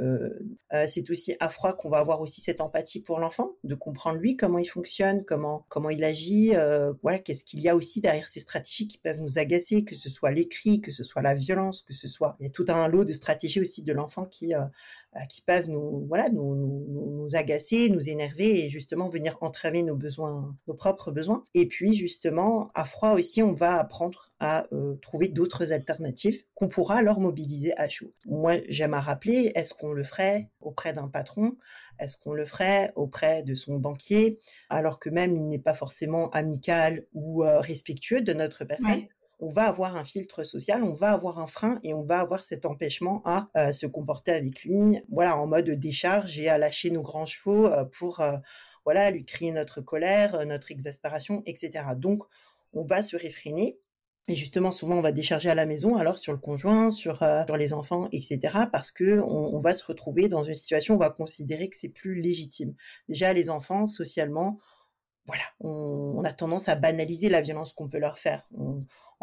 c'est 0.94 1.10
aussi 1.10 1.36
à 1.40 1.50
froid 1.50 1.74
qu'on 1.74 1.90
va 1.90 1.98
avoir 1.98 2.22
aussi 2.22 2.42
cette 2.42 2.62
empathie 2.62 3.02
pour 3.02 3.20
l'enfant, 3.20 3.56
de 3.64 3.76
comprendre 3.76 4.20
lui 4.20 4.36
comment 4.36 4.60
il 4.60 4.66
fonctionne, 4.66 5.26
comment 5.26 5.66
comment 5.70 5.90
il 5.90 6.04
agit, 6.04 6.56
euh, 6.56 6.94
voilà, 7.02 7.20
qu'est-ce 7.20 7.44
qu'il 7.44 7.62
y 7.62 7.70
a 7.70 7.76
aussi 7.76 8.02
derrière 8.02 8.28
ces 8.28 8.40
stratégies 8.40 8.88
qui 8.88 8.98
peuvent 8.98 9.20
nous 9.20 9.40
agacer, 9.40 9.84
que 9.84 9.96
ce 9.96 10.10
soit 10.10 10.32
l'écrit, 10.32 10.82
que 10.82 10.92
ce 10.92 11.04
soit 11.04 11.22
la 11.22 11.34
violence, 11.34 11.82
que 11.82 11.94
ce 11.94 12.08
soit 12.08 12.36
il 12.40 12.44
y 12.44 12.48
a 12.48 12.52
tout 12.52 12.66
un 12.68 12.88
lot 12.88 13.04
de 13.04 13.14
stratégies 13.14 13.62
aussi 13.62 13.84
de 13.84 13.94
l'enfant 13.94 14.26
qui 14.26 14.54
euh, 14.54 14.62
qui 15.30 15.42
peuvent 15.42 15.70
nous, 15.70 16.06
voilà, 16.08 16.30
nous, 16.30 16.56
nous, 16.56 17.28
agacer, 17.36 17.90
nous 17.90 18.10
énerver 18.10 18.66
et 18.66 18.70
justement 18.70 19.08
venir 19.08 19.38
entraver 19.42 19.82
nos 19.84 19.96
besoins, 19.96 20.56
nos 20.68 20.74
propres 20.74 21.12
besoins. 21.12 21.44
Et 21.54 21.68
puis 21.68 21.94
justement, 21.94 22.72
à 22.76 22.84
froid 22.84 23.12
aussi, 23.12 23.42
on 23.42 23.54
va 23.54 23.80
apprendre 23.80 24.32
à 24.40 24.66
euh, 24.74 24.96
trouver 24.96 25.30
d'autres 25.30 25.72
alternatives 25.72 26.44
qu'on 26.54 26.68
pourra 26.68 26.98
alors 26.98 27.20
mobiliser 27.20 27.78
à 27.78 27.88
chaud. 27.88 28.12
Moi, 28.26 28.58
j'aime 28.68 28.94
à 28.94 29.00
rappeler, 29.00 29.52
est-ce 29.56 29.74
qu'on 29.74 29.94
le 29.94 30.04
ferait 30.04 30.50
auprès 30.60 30.94
d'un 30.94 31.08
patron? 31.08 31.58
Est-ce 32.00 32.18
qu'on 32.18 32.34
le 32.34 32.46
ferait 32.46 32.92
auprès 32.96 33.44
de 33.44 33.56
son 33.56 33.78
banquier? 33.78 34.40
Alors 34.70 35.00
que 35.00 35.10
même 35.10 35.36
il 35.36 35.48
n'est 35.48 35.60
pas 35.60 35.74
forcément 35.74 36.30
amical 36.32 37.06
ou 37.14 37.44
euh, 37.44 37.60
respectueux 37.60 38.22
de 38.22 38.34
notre 38.34 38.66
personne 38.66 39.08
on 39.40 39.50
va 39.50 39.64
avoir 39.64 39.96
un 39.96 40.04
filtre 40.04 40.44
social, 40.44 40.84
on 40.84 40.94
va 40.94 41.12
avoir 41.12 41.40
un 41.40 41.48
frein 41.48 41.80
et 41.84 41.94
on 41.94 42.02
va 42.02 42.20
avoir 42.20 42.44
cet 42.44 42.66
empêchement 42.66 43.22
à 43.26 43.50
euh, 43.58 43.72
se 43.72 43.86
comporter 43.86 44.32
avec 44.32 44.64
lui, 44.64 45.00
voilà, 45.10 45.38
en 45.38 45.48
mode 45.48 45.70
décharge 45.70 46.40
et 46.40 46.50
à 46.50 46.58
lâcher 46.58 46.92
nos 46.92 47.02
grands 47.02 47.26
chevaux 47.26 47.66
euh, 47.66 47.86
pour, 47.86 48.20
euh, 48.20 48.38
voilà, 48.86 49.12
lui 49.12 49.26
crier 49.26 49.52
notre 49.52 49.82
colère, 49.82 50.46
notre 50.46 50.72
exaspération, 50.72 51.44
etc. 51.46 51.86
Donc, 51.96 52.24
on 52.74 52.84
va 52.84 53.02
se 53.02 53.16
réfréner. 53.18 53.78
Et 54.30 54.36
justement, 54.36 54.72
souvent, 54.72 54.96
on 54.96 55.02
va 55.02 55.12
décharger 55.12 55.50
à 55.50 55.56
la 55.56 55.66
maison, 55.66 55.98
alors 55.98 56.18
sur 56.18 56.32
le 56.32 56.40
conjoint, 56.40 56.92
sur, 56.92 57.26
les 57.58 57.74
enfants, 57.74 58.08
etc., 58.14 58.40
parce 58.72 58.90
que 58.90 59.20
on, 59.20 59.60
va 59.60 59.74
se 59.74 59.86
retrouver 59.86 60.30
dans 60.30 60.44
une 60.44 60.54
situation 60.54 60.94
où 60.94 60.98
on 60.98 61.00
va 61.00 61.10
considérer 61.10 61.68
que 61.70 61.76
c'est 61.76 61.90
plus 61.90 62.16
légitime. 62.16 62.74
Déjà, 63.10 63.34
les 63.34 63.50
enfants, 63.50 63.86
socialement, 63.86 64.60
voilà, 65.26 65.44
on, 65.60 66.24
a 66.24 66.34
tendance 66.34 66.68
à 66.68 66.76
banaliser 66.76 67.30
la 67.30 67.42
violence 67.42 67.74
qu'on 67.74 67.88
peut 67.88 68.00
leur 68.00 68.18
faire 68.18 68.48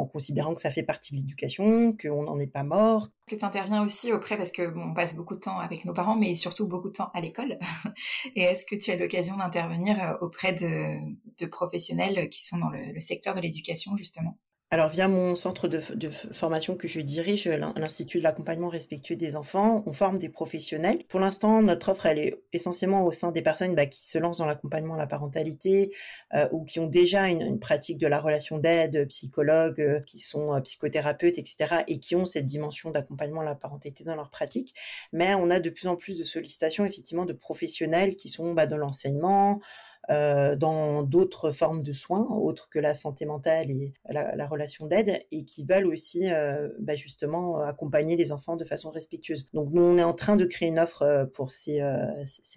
en 0.00 0.06
considérant 0.06 0.54
que 0.54 0.60
ça 0.60 0.70
fait 0.70 0.82
partie 0.82 1.12
de 1.12 1.18
l'éducation, 1.18 1.96
qu'on 1.96 2.22
n'en 2.22 2.38
est 2.38 2.46
pas 2.46 2.62
mort. 2.62 3.08
Que 3.26 3.36
tu 3.36 3.44
interviens 3.44 3.84
aussi 3.84 4.12
auprès, 4.12 4.36
parce 4.36 4.50
que 4.50 4.72
on 4.76 4.94
passe 4.94 5.14
beaucoup 5.14 5.34
de 5.34 5.40
temps 5.40 5.58
avec 5.58 5.84
nos 5.84 5.92
parents, 5.92 6.16
mais 6.16 6.34
surtout 6.34 6.66
beaucoup 6.66 6.88
de 6.88 6.94
temps 6.94 7.10
à 7.12 7.20
l'école. 7.20 7.58
Et 8.36 8.42
est-ce 8.42 8.64
que 8.64 8.76
tu 8.76 8.90
as 8.90 8.96
l'occasion 8.96 9.36
d'intervenir 9.36 10.02
euh, 10.02 10.16
auprès 10.20 10.54
de, 10.54 11.46
professionnels 11.46 12.28
qui 12.28 12.42
sont 12.44 12.58
dans 12.58 12.70
le 12.70 13.00
secteur 13.00 13.34
de 13.34 13.40
l'éducation, 13.40 13.96
justement? 13.96 14.38
Alors, 14.72 14.88
via 14.88 15.08
mon 15.08 15.34
centre 15.34 15.66
de, 15.66 15.80
formation 15.80 16.76
que 16.76 16.86
je 16.86 17.00
dirige, 17.00 17.48
l'Institut 17.48 18.18
de 18.18 18.22
l'accompagnement 18.22 18.68
respectueux 18.68 19.16
des 19.16 19.34
enfants, 19.34 19.82
on 19.84 19.90
forme 19.90 20.16
des 20.16 20.28
professionnels. 20.28 21.02
Pour 21.08 21.18
l'instant, 21.18 21.60
notre 21.60 21.88
offre, 21.88 22.06
elle 22.06 22.20
est 22.20 22.40
essentiellement 22.52 23.04
au 23.04 23.10
sein 23.10 23.32
des 23.32 23.42
personnes 23.42 23.74
bah, 23.74 23.86
qui 23.86 24.08
se 24.08 24.16
lancent 24.16 24.38
dans 24.38 24.46
l'accompagnement 24.46 24.94
à 24.94 24.98
la 24.98 25.08
parentalité 25.08 25.92
euh, 26.34 26.48
ou 26.52 26.64
qui 26.64 26.78
ont 26.78 26.86
déjà 26.86 27.26
une, 27.26 27.58
pratique 27.58 27.98
de 27.98 28.06
la 28.06 28.20
relation 28.20 28.58
d'aide, 28.58 29.08
psychologues, 29.08 29.80
euh, 29.80 30.00
qui 30.02 30.20
sont 30.20 30.54
euh, 30.54 30.60
psychothérapeutes, 30.60 31.38
etc., 31.38 31.82
et 31.88 31.98
qui 31.98 32.14
ont 32.14 32.24
cette 32.24 32.46
dimension 32.46 32.92
d'accompagnement 32.92 33.40
à 33.40 33.44
la 33.44 33.56
parentalité 33.56 34.04
dans 34.04 34.14
leur 34.14 34.30
pratique. 34.30 34.76
Mais 35.12 35.34
on 35.34 35.50
a 35.50 35.58
de 35.58 35.70
plus 35.70 35.88
en 35.88 35.96
plus 35.96 36.16
de 36.16 36.24
sollicitations, 36.24 36.84
effectivement, 36.84 37.24
de 37.24 37.32
professionnels 37.32 38.14
qui 38.14 38.28
sont 38.28 38.54
bah, 38.54 38.66
dans 38.66 38.76
l'enseignement, 38.76 39.60
euh, 40.08 40.56
dans 40.56 41.02
d'autres 41.02 41.50
formes 41.50 41.82
de 41.82 41.92
soins, 41.92 42.26
autres 42.30 42.68
que 42.68 42.78
la 42.78 42.94
santé 42.94 43.26
mentale 43.26 43.70
et 43.70 43.92
la, 44.08 44.46
relation 44.46 44.86
d'aide, 44.86 45.20
et 45.30 45.44
qui 45.44 45.64
veulent 45.64 45.86
aussi 45.86 46.32
euh, 46.32 46.68
bah, 46.80 46.94
justement 46.94 47.60
accompagner 47.60 48.16
les 48.16 48.32
enfants 48.32 48.56
de 48.56 48.64
façon 48.64 48.90
respectueuse. 48.90 49.50
Donc 49.52 49.70
nous, 49.72 49.82
on 49.82 49.98
est 49.98 50.02
en 50.02 50.14
train 50.14 50.36
de 50.36 50.44
créer 50.46 50.68
une 50.68 50.80
offre 50.80 51.02
euh, 51.02 51.26
pour 51.26 51.50
ces, 51.50 51.80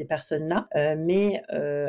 personnes-là, 0.07 0.67
mais 0.97 1.41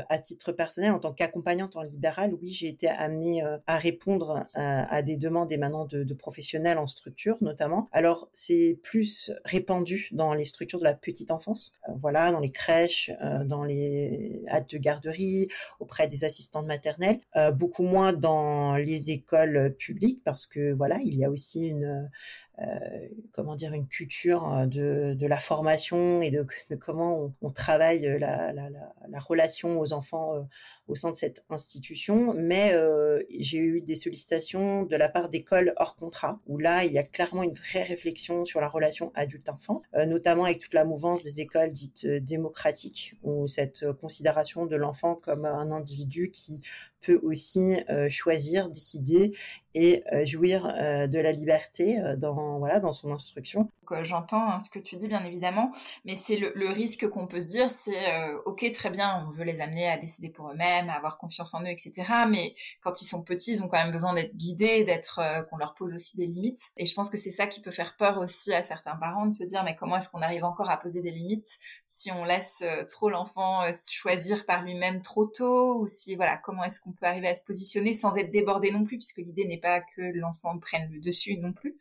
à 0.09 0.19
titre 0.19 0.53
personnel, 0.53 0.93
en 0.93 0.99
tant 0.99 1.13
qu'accompagnante 1.13 1.77
en 1.77 1.83
libéral, 1.83 2.35
oui, 2.41 2.51
j'ai 2.51 2.69
été 2.69 2.89
amenée 2.89 3.43
à 3.67 3.77
répondre 3.77 4.47
à, 4.55 5.03
des 5.03 5.17
demandes 5.17 5.51
émanant 5.51 5.85
de, 5.85 6.05
de 6.05 6.15
professionnels 6.15 6.79
en 6.79 6.87
structure 6.87 7.39
notamment. 7.41 7.89
Alors 7.93 8.29
c'est 8.33 8.79
plus 8.83 9.33
répandu 9.45 10.09
dans 10.13 10.33
les 10.33 10.45
structures 10.45 10.79
de 10.79 10.85
la 10.85 10.95
petite 10.95 11.31
enfance, 11.31 11.75
voilà, 12.01 12.31
dans 12.31 12.41
les 12.41 12.51
crèches, 12.51 13.11
dans 13.45 13.65
les 13.65 14.43
hâtes 14.49 14.71
de 14.71 14.79
garderie, 14.79 15.44
auprès 15.81 16.09
des 16.09 16.25
assistantes 16.25 16.67
maternelles, 16.67 17.21
euh, 17.37 17.51
beaucoup 17.51 17.83
moins 17.85 18.13
dans 18.13 18.77
les 18.77 19.11
écoles 19.11 19.75
publiques 19.79 20.23
parce 20.25 20.47
que 20.47 20.73
voilà, 20.73 20.99
il 21.03 21.15
y 21.17 21.25
a 21.25 21.31
aussi 21.31 21.69
une 21.69 22.11
comment 23.33 23.57
dire 23.57 23.73
une 23.73 23.89
culture 23.89 24.49
euh, 24.53 24.67
de, 25.15 25.27
la 25.27 25.39
formation 25.39 26.23
et 26.23 26.31
de, 26.31 26.47
comment 26.77 27.33
on, 27.43 27.51
travaille 27.51 28.03
la, 28.19 28.53
la, 28.53 28.69
la, 28.71 29.19
relation 29.19 29.81
aux 29.81 29.93
enfants 29.93 30.47
au 30.87 30.95
sein 30.95 31.11
de 31.11 31.17
cette 31.17 31.45
institution, 31.49 32.35
mais 32.35 32.73
euh, 32.75 33.23
j'ai 33.39 33.59
eu 33.59 33.81
des 33.81 33.97
sollicitations 33.97 34.85
de 34.85 34.97
la 34.97 35.09
part 35.09 35.29
d'écoles 35.29 35.73
hors 35.77 35.97
contrat, 35.97 36.41
où 36.47 36.59
là, 36.59 36.85
il 36.85 36.93
y 36.93 36.99
a 36.99 37.03
clairement 37.03 37.43
une 37.43 37.53
vraie 37.53 37.83
réflexion 37.83 38.45
sur 38.45 38.61
la 38.61 38.69
relation 38.69 39.11
adulte-enfant, 39.15 39.83
euh, 39.95 40.05
notamment 40.05 40.45
avec 40.45 40.59
toute 40.59 40.75
la 40.75 40.85
mouvance 40.85 41.23
des 41.23 41.41
écoles 41.41 41.73
dites 41.73 42.05
euh, 42.05 42.21
démocratiques, 42.21 43.15
où 43.23 43.47
cette 43.47 43.91
considération 43.93 44.67
de 44.67 44.77
l'enfant 44.77 45.15
comme 45.15 45.47
un 45.47 45.71
individu 45.71 46.31
qui 46.31 46.61
peut 47.05 47.21
aussi 47.23 47.77
choisir, 48.09 48.69
décider 48.69 49.33
et 49.75 50.03
jouir 50.25 50.65
de 50.65 51.19
la 51.19 51.33
liberté 51.33 51.99
dans 52.17 52.59
dans 52.81 52.93
son 52.93 53.13
instruction. 53.13 53.71
J'entends 54.03 54.51
hein, 54.51 54.61
ce 54.61 54.71
que 54.71 54.79
tu 54.79 54.97
dis 54.97 55.09
bien 55.09 55.25
évidemment, 55.25 55.73
mais 56.05 56.15
c'est 56.15 56.37
le, 56.37 56.69
risque 56.69 57.09
qu'on 57.09 57.27
peut 57.27 57.41
se 57.41 57.49
dire, 57.49 57.71
c'est 57.71 57.95
ok 58.47 58.71
très 58.73 58.91
bien, 58.91 59.25
on 59.27 59.31
veut 59.31 59.45
les 59.45 59.61
amener 59.61 59.89
à 59.89 59.97
décider 59.97 60.31
pour 60.31 60.51
eux-mêmes, 60.51 60.91
à 60.91 60.95
avoir 60.95 61.19
confiance 61.19 61.55
en 61.55 61.63
eux, 61.63 61.69
etc. 61.69 62.03
Mais 62.29 62.55
quand 62.83 63.01
ils 63.01 63.05
sont 63.05 63.23
petits, 63.23 63.53
ils 63.53 63.63
ont 63.63 63.69
quand 63.69 63.79
même 63.79 63.93
besoin 63.93 64.15
d'être 64.15 64.37
guidés, 64.37 64.85
d'être 64.85 65.21
qu'on 65.49 65.57
leur 65.57 65.75
pose 65.75 65.95
aussi 65.95 66.17
des 66.17 66.27
limites. 66.27 66.73
Et 66.77 66.87
je 66.87 66.95
pense 66.95 67.11
que 67.11 67.17
c'est 67.17 67.31
ça 67.31 67.47
qui 67.47 67.61
peut 67.61 67.71
faire 67.71 67.97
peur 67.97 68.19
aussi 68.19 68.53
à 68.53 68.63
certains 68.63 68.97
parents 68.97 69.27
de 69.27 69.33
se 69.33 69.45
dire 69.45 69.63
mais 69.65 69.77
comment 69.77 69.97
est-ce 69.97 70.09
qu'on 70.09 70.23
arrive 70.23 70.45
encore 70.45 70.71
à 70.71 70.77
poser 70.79 71.01
des 71.01 71.11
limites 71.11 71.59
si 71.87 72.11
on 72.11 72.25
laisse 72.25 72.65
trop 72.89 73.11
l'enfant 73.11 73.63
choisir 73.91 74.47
par 74.47 74.63
lui-même 74.63 75.03
trop 75.03 75.27
tôt 75.27 75.79
ou 75.81 75.87
si 75.87 76.15
voilà 76.17 76.37
comment 76.37 76.65
est-ce 76.65 76.81
qu'on 76.81 76.93
peut 76.93 77.07
arriver 77.07 77.29
à 77.29 77.35
se 77.35 77.45
positionner 77.45 77.95
sans 77.95 78.17
être 78.17 78.31
débordé 78.31 78.71
non 78.71 78.85
plus 78.85 78.99
puisque 78.99 79.19
l'idée 79.19 79.45
n'est 79.47 79.59
pas 79.59 79.81
que 79.81 80.03
l'enfant 80.19 80.59
prenne 80.59 80.91
le 80.91 81.01
dessus 81.01 81.37
non 81.39 81.53
plus. 81.53 81.77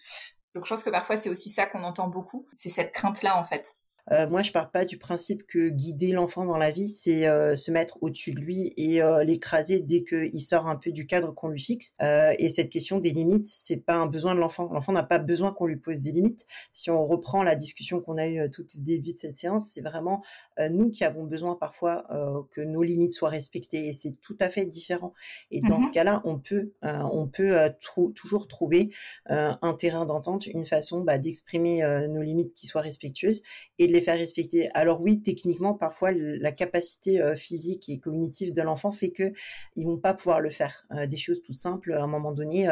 Donc 0.53 0.65
je 0.65 0.69
pense 0.69 0.83
que 0.83 0.89
parfois 0.89 1.17
c'est 1.17 1.29
aussi 1.29 1.49
ça 1.49 1.65
qu'on 1.65 1.83
entend 1.83 2.07
beaucoup, 2.07 2.47
c'est 2.53 2.69
cette 2.69 2.91
crainte-là 2.93 3.37
en 3.39 3.43
fait. 3.43 3.75
Euh, 4.11 4.27
moi, 4.27 4.41
je 4.41 4.51
pars 4.51 4.69
pas 4.69 4.85
du 4.85 4.97
principe 4.97 5.47
que 5.47 5.69
guider 5.69 6.11
l'enfant 6.11 6.45
dans 6.45 6.57
la 6.57 6.71
vie, 6.71 6.89
c'est 6.89 7.27
euh, 7.27 7.55
se 7.55 7.71
mettre 7.71 7.97
au-dessus 8.01 8.33
de 8.33 8.39
lui 8.39 8.73
et 8.75 9.01
euh, 9.01 9.23
l'écraser 9.23 9.79
dès 9.79 10.03
qu'il 10.03 10.39
sort 10.41 10.67
un 10.67 10.75
peu 10.75 10.91
du 10.91 11.05
cadre 11.05 11.33
qu'on 11.33 11.47
lui 11.47 11.61
fixe. 11.61 11.95
et 11.99 12.49
cette 12.49 12.69
question 12.69 12.99
des 12.99 13.11
limites, 13.11 13.47
c'est 13.47 13.77
pas 13.77 13.95
un 13.95 14.05
besoin 14.07 14.35
de 14.35 14.39
l'enfant. 14.39 14.69
L'enfant 14.71 14.91
n'a 14.91 15.03
pas 15.03 15.19
besoin 15.19 15.53
qu'on 15.53 15.65
lui 15.65 15.77
pose 15.77 16.03
des 16.03 16.11
limites. 16.11 16.45
Si 16.73 16.89
on 16.89 17.05
reprend 17.05 17.43
la 17.43 17.55
discussion 17.55 18.01
qu'on 18.01 18.17
a 18.17 18.27
eue 18.27 18.49
tout 18.51 18.63
au 18.63 18.81
début 18.81 19.13
de 19.13 19.17
cette 19.17 19.37
séance, 19.37 19.71
c'est 19.73 19.81
vraiment 19.81 20.23
nous 20.69 20.89
qui 20.89 21.03
avons 21.03 21.23
besoin 21.23 21.55
parfois 21.55 22.05
que 22.51 22.61
nos 22.61 22.83
limites 22.83 23.13
soient 23.13 23.29
respectées 23.29 23.87
et 23.87 23.93
c'est 23.93 24.19
tout 24.21 24.37
à 24.39 24.49
fait 24.49 24.65
différent. 24.65 25.13
Et 25.51 25.61
dans 25.61 25.79
ce 25.79 25.87
mmh 25.87 25.91
cas-là, 25.91 26.21
on 26.25 26.37
peut, 26.39 26.73
on 26.81 27.27
peut 27.27 27.71
toujours 28.15 28.47
trouver 28.47 28.91
un 29.27 29.73
terrain 29.77 30.05
d'entente, 30.05 30.47
une 30.47 30.65
façon 30.65 31.01
bah, 31.01 31.17
d'exprimer 31.17 31.81
nos 32.09 32.21
limites 32.21 32.53
qui 32.53 32.67
soient 32.67 32.81
respectueuses 32.81 33.43
et 33.79 33.87
les 33.93 34.01
faire 34.01 34.17
respecter. 34.17 34.69
Alors 34.73 35.01
oui, 35.01 35.21
techniquement, 35.21 35.73
parfois 35.73 36.11
la 36.11 36.51
capacité 36.51 37.21
euh, 37.21 37.35
physique 37.35 37.89
et 37.89 37.99
cognitive 37.99 38.53
de 38.53 38.61
l'enfant 38.61 38.91
fait 38.91 39.11
que 39.11 39.31
ils 39.75 39.85
vont 39.85 39.97
pas 39.97 40.13
pouvoir 40.13 40.41
le 40.41 40.49
faire. 40.49 40.85
Euh, 40.91 41.07
des 41.07 41.17
choses 41.17 41.41
tout 41.41 41.53
simples, 41.53 41.93
à 41.93 42.03
un 42.03 42.07
moment 42.07 42.31
donné. 42.31 42.67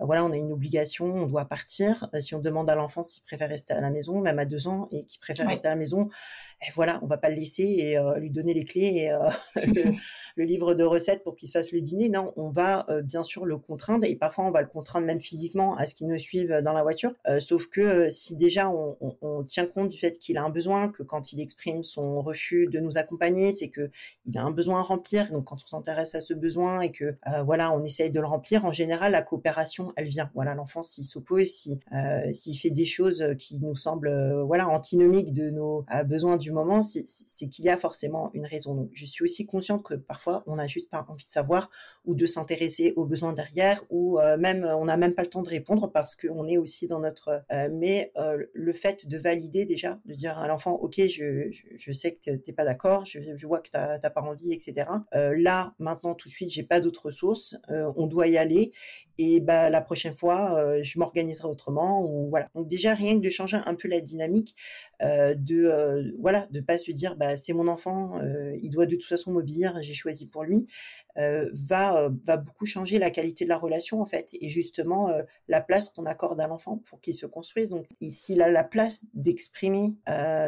Euh, 0.00 0.04
voilà, 0.04 0.24
on 0.24 0.32
a 0.32 0.36
une 0.36 0.52
obligation, 0.52 1.06
on 1.06 1.26
doit 1.26 1.44
partir. 1.44 2.08
si 2.20 2.34
on 2.34 2.40
demande 2.40 2.68
à 2.70 2.74
l'enfant 2.74 3.02
s'il 3.02 3.24
préfère 3.24 3.48
rester 3.48 3.74
à 3.74 3.80
la 3.80 3.90
maison, 3.90 4.20
même 4.20 4.38
à 4.38 4.44
deux 4.44 4.68
ans, 4.68 4.88
et 4.92 5.04
qu'il 5.04 5.20
préfère 5.20 5.48
rester 5.48 5.68
à 5.68 5.70
la 5.70 5.76
maison, 5.76 6.08
et 6.62 6.70
voilà, 6.74 6.98
on 7.02 7.06
va 7.06 7.18
pas 7.18 7.28
le 7.28 7.36
laisser 7.36 7.62
et 7.62 7.98
lui 8.18 8.30
donner 8.30 8.54
les 8.54 8.64
clés 8.64 9.10
et 9.10 9.12
le 10.36 10.44
livre 10.44 10.74
de 10.74 10.84
recettes 10.84 11.22
pour 11.22 11.36
qu'il 11.36 11.48
se 11.48 11.52
fasse 11.52 11.72
le 11.72 11.80
dîner. 11.80 12.08
Non, 12.08 12.32
on 12.36 12.50
va 12.50 12.86
euh, 12.88 13.02
bien 13.02 13.22
sûr 13.22 13.44
le 13.44 13.56
contraindre 13.56 14.06
et 14.06 14.16
parfois 14.16 14.44
on 14.44 14.50
va 14.50 14.60
le 14.60 14.66
contraindre 14.66 15.06
même 15.06 15.20
physiquement 15.20 15.76
à 15.76 15.86
ce 15.86 15.94
qu'il 15.94 16.08
nous 16.08 16.18
suive 16.18 16.60
dans 16.62 16.72
la 16.72 16.82
voiture. 16.82 17.12
Euh, 17.28 17.40
sauf 17.40 17.66
que 17.66 17.80
euh, 17.80 18.10
si 18.10 18.36
déjà 18.36 18.68
on, 18.68 18.96
tient 19.46 19.66
compte 19.66 19.90
du 19.90 19.98
fait 19.98 20.18
qu'il 20.18 20.38
a 20.38 20.42
un 20.42 20.50
besoin, 20.50 20.88
que 20.88 21.02
quand 21.02 21.32
il 21.32 21.40
exprime 21.40 21.84
son 21.84 22.20
refus 22.22 22.66
de 22.66 22.80
nous 22.80 22.96
accompagner, 22.96 23.52
c'est 23.52 23.68
que 23.68 23.90
il 24.24 24.38
a 24.38 24.42
un 24.42 24.50
besoin 24.50 24.80
à 24.80 24.82
remplir. 24.82 25.30
Donc 25.30 25.44
quand 25.44 25.56
on 25.62 25.66
s'intéresse 25.66 26.14
à 26.14 26.20
ce 26.20 26.34
besoin 26.34 26.80
et 26.80 26.90
que 26.90 27.16
voilà, 27.44 27.72
on 27.72 27.82
essaye 27.84 28.10
de 28.10 28.20
le 28.20 28.26
remplir, 28.26 28.64
en 28.64 28.72
général 28.72 29.12
la 29.12 29.22
coopération 29.22 29.83
elle 29.96 30.06
vient. 30.06 30.30
Voilà, 30.34 30.54
l'enfant 30.54 30.82
s'il 30.82 31.04
s'oppose, 31.04 31.46
si 31.46 31.78
s'il 32.32 32.58
fait 32.58 32.70
des 32.70 32.84
choses 32.84 33.24
qui 33.38 33.60
nous 33.60 33.76
semblent 33.76 34.42
voilà 34.46 34.68
antinomiques 34.68 35.32
de 35.32 35.50
nos 35.50 35.84
besoins 36.06 36.36
du 36.36 36.52
moment, 36.52 36.82
c'est 36.82 37.48
qu'il 37.48 37.64
y 37.64 37.68
a 37.68 37.76
forcément 37.76 38.30
une 38.34 38.46
raison. 38.46 38.88
Je 38.92 39.06
suis 39.06 39.24
aussi 39.24 39.46
consciente 39.46 39.82
que 39.82 39.94
parfois 39.94 40.42
on 40.46 40.58
a 40.58 40.66
juste 40.66 40.90
pas 40.90 41.06
envie 41.08 41.24
de 41.24 41.30
savoir 41.30 41.70
ou 42.04 42.14
de 42.14 42.26
s'intéresser 42.26 42.92
aux 42.96 43.04
besoins 43.04 43.32
derrière, 43.32 43.82
ou 43.90 44.18
euh, 44.18 44.36
même 44.36 44.64
on 44.64 44.84
n'a 44.84 44.96
même 44.96 45.14
pas 45.14 45.22
le 45.22 45.28
temps 45.28 45.42
de 45.42 45.48
répondre 45.48 45.90
parce 45.90 46.14
qu'on 46.14 46.46
est 46.48 46.58
aussi 46.58 46.86
dans 46.86 47.00
notre. 47.00 47.42
Euh, 47.52 47.68
mais 47.72 48.12
euh, 48.16 48.44
le 48.52 48.72
fait 48.72 49.08
de 49.08 49.16
valider 49.16 49.64
déjà, 49.64 49.98
de 50.04 50.14
dire 50.14 50.38
à 50.38 50.46
l'enfant, 50.48 50.72
ok, 50.72 51.06
je, 51.06 51.50
je, 51.74 51.92
sais 51.92 52.14
que 52.14 52.20
tu 52.20 52.30
n'es 52.30 52.52
pas 52.54 52.64
d'accord, 52.64 53.04
je, 53.06 53.46
vois 53.46 53.60
que 53.60 53.70
tu 53.70 53.76
n'as 53.76 54.10
pas 54.10 54.22
envie, 54.22 54.52
etc. 54.52 54.88
là, 55.12 55.74
maintenant, 55.78 56.14
tout 56.14 56.28
de 56.28 56.32
suite, 56.32 56.50
j'ai 56.50 56.62
pas 56.62 56.80
d'autres 56.80 57.06
ressources, 57.06 57.56
on 57.68 58.06
doit 58.06 58.28
y 58.28 58.36
aller 58.36 58.72
et 59.18 59.40
bah 59.40 59.70
la 59.70 59.80
prochaine 59.80 60.14
fois 60.14 60.58
euh, 60.58 60.82
je 60.82 60.98
m'organiserai 60.98 61.48
autrement 61.48 62.02
ou 62.02 62.28
voilà. 62.30 62.48
Donc 62.54 62.68
déjà 62.68 62.94
rien 62.94 63.14
que 63.14 63.24
de 63.24 63.30
changer 63.30 63.58
un 63.64 63.74
peu 63.74 63.88
la 63.88 64.00
dynamique 64.00 64.56
euh, 65.02 65.34
de 65.34 65.64
euh, 65.64 66.12
voilà 66.18 66.46
de 66.50 66.60
pas 66.60 66.78
se 66.78 66.90
dire 66.92 67.16
bah 67.16 67.36
c'est 67.36 67.52
mon 67.52 67.68
enfant 67.68 68.18
euh, 68.22 68.56
il 68.62 68.70
doit 68.70 68.86
de 68.86 68.96
toute 68.96 69.04
façon 69.04 69.32
m'obéir 69.32 69.76
j'ai 69.82 69.94
choisi 69.94 70.28
pour 70.28 70.44
lui 70.44 70.66
euh, 71.16 71.48
va 71.52 71.96
euh, 71.96 72.10
va 72.24 72.36
beaucoup 72.36 72.66
changer 72.66 72.98
la 72.98 73.08
qualité 73.08 73.44
de 73.44 73.48
la 73.48 73.56
relation 73.56 74.02
en 74.02 74.04
fait 74.04 74.30
et 74.32 74.48
justement 74.48 75.10
euh, 75.10 75.22
la 75.46 75.60
place 75.60 75.88
qu'on 75.88 76.06
accorde 76.06 76.40
à 76.40 76.48
l'enfant 76.48 76.80
pour 76.88 77.00
qu'il 77.00 77.14
se 77.14 77.24
construise. 77.24 77.70
Donc 77.70 77.86
s'il 78.02 78.42
a 78.42 78.50
la 78.50 78.64
place 78.64 79.04
d'exprimer 79.14 79.94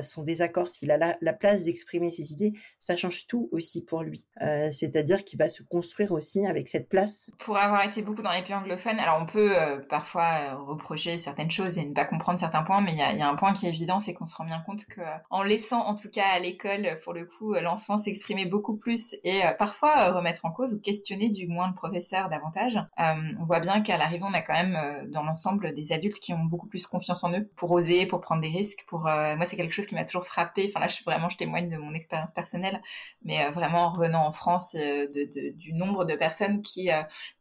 son 0.03 0.23
désaccord, 0.23 0.69
s'il 0.69 0.91
a 0.91 0.97
la, 0.97 1.33
place 1.33 1.65
d'exprimer 1.65 2.11
ses 2.11 2.33
idées, 2.33 2.53
ça 2.79 2.97
change 2.97 3.27
tout 3.27 3.49
aussi 3.53 3.85
pour 3.85 4.03
lui. 4.03 4.27
C'est-à-dire 4.73 5.25
qu'il 5.25 5.39
va 5.39 5.49
se 5.49 5.63
construire 5.63 6.13
aussi 6.13 6.47
avec 6.47 6.69
cette 6.69 6.89
place. 6.89 7.31
Pour 7.39 7.57
avoir 7.57 7.85
été 7.85 8.03
beaucoup 8.03 8.23
dans 8.23 8.33
les 8.33 8.43
pays 8.43 8.55
anglophones, 8.55 8.99
alors 8.99 9.19
on 9.21 9.27
peut 9.27 9.53
parfois 9.89 10.55
reprocher 10.55 11.19
certaines 11.19 11.51
choses 11.51 11.79
et 11.79 11.85
ne 11.85 11.93
pas 11.93 12.05
comprendre 12.05 12.39
certains 12.39 12.63
points, 12.63 12.81
mais 12.81 12.93
il 12.93 12.99
y 12.99 13.03
a, 13.03 13.13
y 13.13 13.23
a, 13.23 13.29
un 13.29 13.37
point 13.37 13.53
qui 13.53 13.67
est 13.67 13.71
évident, 13.71 14.01
c'est 14.01 14.15
qu'on 14.15 14.27
se 14.27 14.37
rend 14.37 14.45
bien 14.47 14.61
compte 14.61 14.87
que 14.87 15.01
en 15.31 15.43
laissant 15.43 15.85
en 15.87 15.95
tout 15.95 16.11
cas 16.11 16.27
à 16.35 16.39
l'école 16.39 16.99
pour 17.03 17.13
le 17.13 17.27
coup 17.27 17.55
l'enfant 17.55 17.99
s'exprimer 17.99 18.47
beaucoup 18.47 18.77
plus 18.77 19.17
et 19.25 19.43
parfois 19.59 20.13
remettre 20.13 20.45
en 20.45 20.51
cause 20.51 20.75
ou 20.75 20.81
questionner 20.81 21.31
du 21.31 21.47
moins 21.47 21.69
le 21.69 21.75
professeur 21.75 22.29
davantage. 22.29 22.79
Euh, 22.99 23.15
on 23.41 23.45
voit 23.45 23.61
bien 23.61 23.81
qu'à 23.81 23.97
l'arrivée, 23.97 24.25
on 24.25 24.35
a 24.35 24.41
quand 24.41 24.55
même 24.55 24.77
euh, 24.77 25.07
dans 25.09 25.23
l'ensemble 25.23 25.73
des 25.75 25.93
adultes 25.93 26.19
qui 26.19 26.33
ont 26.33 26.45
beaucoup 26.45 26.67
plus 26.67 26.87
confiance 26.87 27.25
en 27.25 27.33
eux 27.33 27.49
pour 27.57 27.71
oser, 27.71 28.07
pour 28.07 28.21
prendre 28.21 28.43
des 28.43 28.49
risques. 28.49 28.85
Pour 28.87 29.07
euh, 29.07 29.37
moi, 29.37 29.47
c'est 29.47 29.57
quelque 29.57 29.73
chose 29.73 29.87
qui 29.87 29.95
m'a 29.95 30.05
toujours 30.05 30.27
frappé. 30.27 30.67
Enfin 30.69 30.81
là, 30.81 30.89
je 30.89 31.03
vraiment, 31.05 31.29
je 31.29 31.37
témoigne 31.37 31.69
de 31.69 31.77
mon 31.77 31.95
expérience 31.95 32.33
personnelle, 32.33 32.81
mais 33.23 33.51
vraiment 33.51 33.87
en 33.87 33.93
revenant 33.93 34.27
en 34.27 34.33
France, 34.33 34.75
du 34.75 35.73
nombre 35.73 36.05
de 36.05 36.15
personnes 36.15 36.63
qui 36.63 36.91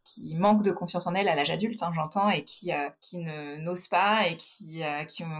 qui 0.04 0.36
manquent 0.36 0.62
de 0.62 0.70
confiance 0.70 1.06
en 1.08 1.14
elles 1.14 1.28
à 1.28 1.34
l'âge 1.34 1.50
adulte, 1.50 1.82
hein, 1.82 1.90
j'entends, 1.92 2.30
et 2.30 2.44
qui 2.44 2.70
qui 3.00 3.18
ne 3.18 3.56
n'osent 3.56 3.88
pas 3.88 4.28
et 4.28 4.36
qui, 4.36 4.82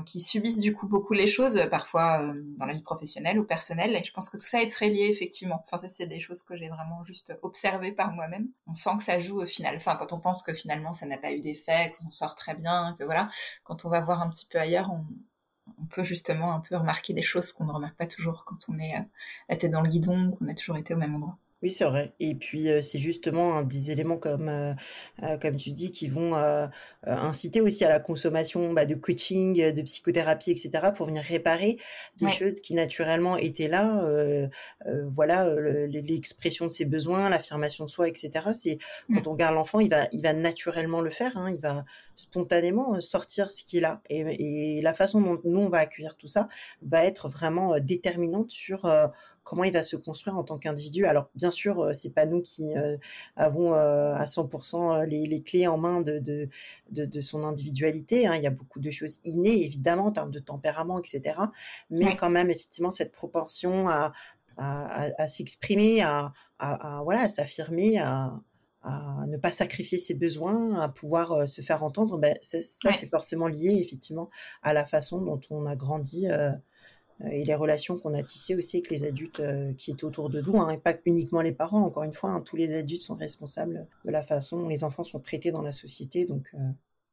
qui, 0.04 0.20
subissent 0.20 0.58
du 0.58 0.74
coup 0.74 0.88
beaucoup 0.88 1.12
les 1.12 1.26
choses, 1.26 1.45
parfois 1.70 2.32
dans 2.58 2.66
la 2.66 2.74
vie 2.74 2.82
professionnelle 2.82 3.38
ou 3.38 3.44
personnelle. 3.44 3.94
Et 3.96 4.04
je 4.04 4.12
pense 4.12 4.28
que 4.30 4.36
tout 4.36 4.46
ça 4.46 4.62
est 4.62 4.70
très 4.70 4.88
lié 4.88 5.08
effectivement. 5.10 5.64
Enfin 5.66 5.78
ça, 5.78 5.88
c'est 5.88 6.06
des 6.06 6.20
choses 6.20 6.42
que 6.42 6.56
j'ai 6.56 6.68
vraiment 6.68 7.04
juste 7.04 7.32
observées 7.42 7.92
par 7.92 8.12
moi-même. 8.12 8.48
On 8.66 8.74
sent 8.74 8.90
que 8.98 9.04
ça 9.04 9.18
joue 9.18 9.40
au 9.40 9.46
final. 9.46 9.76
Enfin, 9.76 9.96
quand 9.96 10.12
on 10.12 10.20
pense 10.20 10.42
que 10.42 10.52
finalement 10.54 10.92
ça 10.92 11.06
n'a 11.06 11.18
pas 11.18 11.32
eu 11.32 11.40
d'effet, 11.40 11.92
qu'on 11.96 12.04
s'en 12.04 12.10
sort 12.10 12.34
très 12.34 12.54
bien, 12.54 12.94
que 12.98 13.04
voilà, 13.04 13.28
quand 13.64 13.84
on 13.84 13.88
va 13.88 14.00
voir 14.00 14.22
un 14.22 14.30
petit 14.30 14.46
peu 14.46 14.58
ailleurs, 14.58 14.90
on, 14.90 15.04
peut 15.90 16.04
justement 16.04 16.52
un 16.54 16.60
peu 16.60 16.76
remarquer 16.76 17.12
des 17.12 17.22
choses 17.22 17.52
qu'on 17.52 17.64
ne 17.64 17.72
remarque 17.72 17.96
pas 17.96 18.06
toujours 18.06 18.44
quand 18.44 18.58
on 18.68 18.78
est 18.78 18.96
euh, 18.96 19.02
la 19.48 19.56
tête 19.56 19.70
dans 19.70 19.82
le 19.82 19.88
guidon, 19.88 20.30
qu'on 20.32 20.48
a 20.48 20.54
toujours 20.54 20.76
été 20.76 20.94
au 20.94 20.96
même 20.96 21.14
endroit. 21.14 21.38
Oui, 21.66 21.72
c'est 21.72 21.84
vrai. 21.84 22.12
Et 22.20 22.36
puis, 22.36 22.70
euh, 22.70 22.80
c'est 22.80 23.00
justement 23.00 23.60
des 23.62 23.90
éléments 23.90 24.18
comme, 24.18 24.48
euh, 24.48 24.72
euh, 25.24 25.36
comme 25.36 25.56
tu 25.56 25.72
dis, 25.72 25.90
qui 25.90 26.06
vont 26.06 26.36
inciter 27.04 27.60
aussi 27.60 27.84
à 27.84 27.88
la 27.88 27.98
consommation 27.98 28.72
bah, 28.72 28.86
de 28.86 28.94
coaching, 28.94 29.72
de 29.72 29.82
psychothérapie, 29.82 30.52
etc., 30.52 30.90
pour 30.94 31.06
venir 31.06 31.24
réparer 31.24 31.78
des 32.18 32.28
choses 32.28 32.60
qui 32.60 32.74
naturellement 32.74 33.36
étaient 33.36 33.66
là. 33.66 34.08
voilà, 35.10 35.52
l'expression 35.88 36.66
de 36.66 36.70
ses 36.70 36.84
besoins, 36.84 37.28
l'affirmation 37.28 37.84
de 37.84 37.90
soi, 37.90 38.08
etc. 38.08 38.30
C'est 38.52 38.78
mmh. 39.08 39.16
quand 39.16 39.26
on 39.28 39.32
regarde 39.32 39.54
l'enfant, 39.54 39.80
il 39.80 39.90
va, 39.90 40.06
il 40.12 40.22
va 40.22 40.32
naturellement 40.34 41.00
le 41.00 41.10
faire. 41.10 41.36
Hein. 41.36 41.50
il 41.50 41.58
va 41.58 41.84
spontanément 42.14 43.00
sortir 43.00 43.50
ce 43.50 43.64
qui 43.64 43.78
est 43.78 43.80
là. 43.80 44.02
Et, 44.08 44.78
et, 44.78 44.82
la 44.82 44.94
façon 44.94 45.20
dont 45.20 45.40
nous 45.44 45.60
on 45.60 45.68
va 45.68 45.78
accueillir 45.78 46.16
tout 46.16 46.28
ça 46.28 46.48
va 46.82 47.04
être 47.04 47.28
vraiment 47.28 47.78
déterminante 47.80 48.50
sur 48.50 48.86
comment 49.46 49.62
il 49.62 49.72
va 49.72 49.84
se 49.84 49.94
construire 49.96 50.36
en 50.36 50.42
tant 50.42 50.58
qu'individu. 50.58 51.06
Alors 51.06 51.30
bien 51.36 51.52
sûr, 51.52 51.80
euh, 51.80 51.92
c'est 51.92 52.12
pas 52.12 52.26
nous 52.26 52.42
qui 52.42 52.76
euh, 52.76 52.98
avons 53.36 53.74
euh, 53.74 54.14
à 54.14 54.24
100% 54.24 55.06
les, 55.06 55.42
clés 55.42 55.68
en 55.68 55.78
main 55.78 56.00
de, 56.00 56.18
de, 56.90 57.20
son 57.20 57.44
individualité. 57.44 58.26
Hein. 58.26 58.34
Il 58.34 58.42
y 58.42 58.48
a 58.48 58.50
beaucoup 58.50 58.80
de 58.80 58.90
choses 58.90 59.20
innées, 59.24 59.64
évidemment, 59.64 60.06
en 60.06 60.12
termes 60.12 60.32
de 60.32 60.40
tempérament, 60.40 60.98
etc. 60.98 61.38
Mais 61.90 62.16
quand 62.16 62.28
même, 62.28 62.50
effectivement, 62.50 62.90
cette 62.90 63.12
proportion 63.12 63.88
à, 63.88 64.12
à, 64.56 65.28
s'exprimer, 65.28 66.02
à, 66.02 66.32
voilà, 67.04 67.22
à 67.22 67.28
s'affirmer, 67.28 67.98
à, 67.98 68.32
ne 69.28 69.36
pas 69.36 69.50
sacrifier 69.50 69.98
ses 69.98 70.14
besoins, 70.14 70.80
à 70.80 70.88
pouvoir 70.88 71.48
se 71.48 71.60
faire 71.60 71.84
entendre, 71.84 72.18
ben, 72.18 72.36
ça, 72.42 72.92
c'est 72.92 73.08
forcément 73.08 73.48
lié 73.48 73.78
effectivement 73.80 74.28
à 74.62 74.72
la 74.72 74.86
façon 74.86 75.20
dont 75.20 75.40
on 75.50 75.66
a 75.66 75.76
grandi 75.76 76.28
euh, 76.28 76.52
et 77.24 77.44
les 77.44 77.54
relations 77.54 77.96
qu'on 77.96 78.14
a 78.14 78.22
tissées 78.22 78.54
aussi 78.54 78.78
avec 78.78 78.90
les 78.90 79.04
adultes 79.04 79.40
euh, 79.40 79.72
qui 79.74 79.90
étaient 79.90 80.04
autour 80.04 80.28
de 80.28 80.40
nous, 80.40 80.60
hein, 80.60 80.70
et 80.70 80.78
pas 80.78 80.94
uniquement 81.06 81.40
les 81.40 81.52
parents, 81.52 81.82
encore 81.82 82.02
une 82.02 82.12
fois, 82.12 82.30
hein, 82.30 82.40
tous 82.42 82.56
les 82.56 82.74
adultes 82.74 83.02
sont 83.02 83.16
responsables 83.16 83.86
de 84.04 84.10
la 84.10 84.22
façon 84.22 84.58
dont 84.60 84.68
les 84.68 84.84
enfants 84.84 85.04
sont 85.04 85.20
traités 85.20 85.50
dans 85.50 85.62
la 85.62 85.72
société. 85.72 86.24
Donc, 86.24 86.48
euh, 86.54 86.58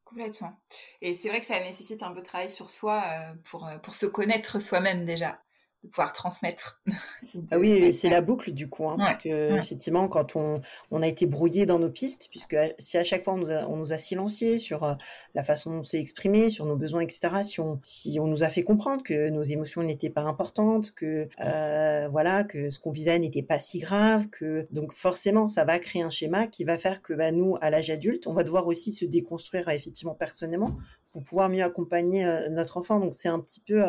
Complètement. 0.04 0.52
Et 1.00 1.14
c'est 1.14 1.28
vrai 1.28 1.40
que 1.40 1.46
ça 1.46 1.58
nécessite 1.60 2.02
un 2.02 2.12
peu 2.12 2.20
de 2.20 2.24
travail 2.24 2.50
sur 2.50 2.68
soi 2.70 3.02
pour, 3.44 3.66
pour 3.82 3.94
se 3.94 4.04
connaître 4.04 4.60
soi-même 4.60 5.06
déjà. 5.06 5.43
De 5.84 5.90
pouvoir 5.90 6.12
transmettre. 6.12 6.80
ah 7.50 7.58
oui, 7.58 7.92
c'est 7.92 8.08
la 8.08 8.22
boucle 8.22 8.52
du 8.52 8.68
coup, 8.68 8.88
hein, 8.88 8.96
parce 8.98 9.22
que 9.22 9.56
effectivement, 9.56 10.08
quand 10.08 10.34
on, 10.34 10.62
on, 10.90 11.02
a 11.02 11.06
été 11.06 11.26
brouillé 11.26 11.66
dans 11.66 11.78
nos 11.78 11.90
pistes, 11.90 12.28
puisque 12.30 12.56
si 12.78 12.96
à 12.96 13.04
chaque 13.04 13.24
fois 13.24 13.34
on 13.34 13.38
nous 13.38 13.50
a, 13.50 13.66
on 13.68 13.76
nous 13.76 13.92
a 13.92 13.98
silencié 13.98 14.58
sur 14.58 14.84
euh, 14.84 14.94
la 15.34 15.42
façon 15.42 15.72
dont 15.72 15.78
on 15.80 15.82
s'est 15.82 16.00
exprimé, 16.00 16.48
sur 16.48 16.64
nos 16.64 16.76
besoins, 16.76 17.02
etc., 17.02 17.42
si 17.42 17.60
on, 17.60 17.78
si 17.82 18.18
on 18.18 18.26
nous 18.26 18.42
a 18.42 18.48
fait 18.48 18.64
comprendre 18.64 19.02
que 19.02 19.28
nos 19.28 19.42
émotions 19.42 19.82
n'étaient 19.82 20.10
pas 20.10 20.22
importantes, 20.22 20.92
que 20.92 21.28
euh, 21.40 22.08
voilà, 22.10 22.44
que 22.44 22.70
ce 22.70 22.78
qu'on 22.78 22.90
vivait 22.90 23.18
n'était 23.18 23.42
pas 23.42 23.58
si 23.58 23.78
grave, 23.78 24.28
que 24.30 24.66
donc 24.70 24.94
forcément 24.94 25.48
ça 25.48 25.64
va 25.64 25.78
créer 25.78 26.02
un 26.02 26.10
schéma 26.10 26.46
qui 26.46 26.64
va 26.64 26.78
faire 26.78 27.02
que 27.02 27.12
bah, 27.12 27.30
nous, 27.30 27.56
à 27.60 27.68
l'âge 27.70 27.90
adulte, 27.90 28.26
on 28.26 28.32
va 28.32 28.42
devoir 28.42 28.66
aussi 28.66 28.92
se 28.92 29.04
déconstruire 29.04 29.68
effectivement 29.68 30.14
personnellement 30.14 30.76
pour 31.12 31.22
pouvoir 31.22 31.48
mieux 31.50 31.62
accompagner 31.62 32.24
euh, 32.24 32.48
notre 32.48 32.78
enfant. 32.78 33.00
Donc 33.00 33.12
c'est 33.14 33.28
un 33.28 33.38
petit 33.38 33.60
peu 33.60 33.82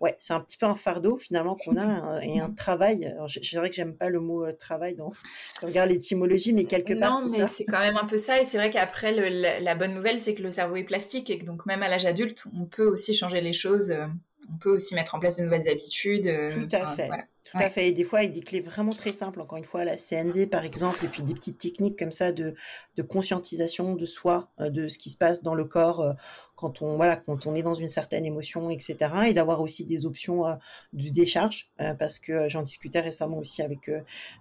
ouais, 0.00 0.16
c'est 0.18 0.32
un 0.32 0.40
petit 0.40 0.56
peu 0.56 0.66
un 0.66 0.74
fardeau 0.74 1.16
finalement 1.16 1.56
qu'on 1.56 1.76
a 1.76 2.20
et 2.22 2.40
un 2.40 2.50
travail. 2.50 3.14
Je, 3.26 3.40
dirais 3.40 3.68
que 3.70 3.76
j'aime 3.76 3.94
pas 3.94 4.08
le 4.08 4.20
mot 4.20 4.44
euh, 4.44 4.52
travail 4.52 4.94
dans 4.94 5.12
si 5.12 5.64
on 5.64 5.66
regarde 5.66 5.90
l'étymologie, 5.90 6.52
mais 6.52 6.64
quelque 6.64 6.98
part. 6.98 7.20
Non, 7.20 7.28
mais 7.30 7.46
c'est 7.46 7.64
quand 7.64 7.80
même 7.80 7.96
un 7.96 8.04
peu 8.04 8.18
ça. 8.18 8.40
Et 8.40 8.44
c'est 8.44 8.58
vrai 8.58 8.70
qu'après, 8.70 9.12
la, 9.60 9.74
bonne 9.74 9.94
nouvelle, 9.94 10.20
c'est 10.20 10.34
que 10.34 10.42
le 10.42 10.52
cerveau 10.52 10.76
est 10.76 10.84
plastique 10.84 11.30
et 11.30 11.38
que 11.38 11.44
donc 11.44 11.66
même 11.66 11.82
à 11.82 11.88
l'âge 11.88 12.06
adulte, 12.06 12.46
on 12.58 12.66
peut 12.66 12.86
aussi 12.86 13.14
changer 13.14 13.40
les 13.40 13.52
choses. 13.52 13.90
Euh, 13.90 14.06
on 14.50 14.56
peut 14.56 14.70
aussi 14.70 14.94
mettre 14.94 15.14
en 15.14 15.20
place 15.20 15.36
de 15.38 15.44
nouvelles 15.44 15.68
habitudes. 15.68 16.26
Euh, 16.26 16.52
Tout 16.54 16.74
à 16.74 16.86
fait. 16.86 17.10
Tout 17.50 17.58
à 17.58 17.70
fait. 17.70 17.88
Et 17.88 17.92
des 17.92 18.04
fois, 18.04 18.20
avec 18.20 18.32
des 18.32 18.40
clés 18.40 18.60
vraiment 18.60 18.92
très 18.92 19.12
simples, 19.12 19.40
encore 19.40 19.58
une 19.58 19.64
fois, 19.64 19.84
la 19.84 19.96
CND 19.96 20.46
par 20.46 20.64
exemple, 20.64 21.04
et 21.04 21.08
puis 21.08 21.22
des 21.22 21.34
petites 21.34 21.58
techniques 21.58 21.98
comme 21.98 22.12
ça 22.12 22.32
de, 22.32 22.54
de 22.96 23.02
conscientisation 23.02 23.94
de 23.94 24.04
soi, 24.04 24.48
de 24.58 24.88
ce 24.88 24.98
qui 24.98 25.10
se 25.10 25.16
passe 25.16 25.42
dans 25.42 25.54
le 25.54 25.64
corps 25.64 26.14
quand 26.58 26.82
on 26.82 26.96
voilà 26.96 27.16
quand 27.16 27.46
on 27.46 27.54
est 27.54 27.62
dans 27.62 27.74
une 27.74 27.88
certaine 27.88 28.26
émotion 28.26 28.68
etc 28.68 28.96
et 29.28 29.32
d'avoir 29.32 29.60
aussi 29.60 29.86
des 29.86 30.06
options 30.06 30.46
euh, 30.46 30.54
de 30.92 31.08
décharge 31.08 31.70
euh, 31.80 31.94
parce 31.94 32.18
que 32.18 32.32
euh, 32.32 32.48
j'en 32.48 32.62
discutais 32.62 33.00
récemment 33.00 33.38
aussi 33.38 33.62
avec 33.62 33.90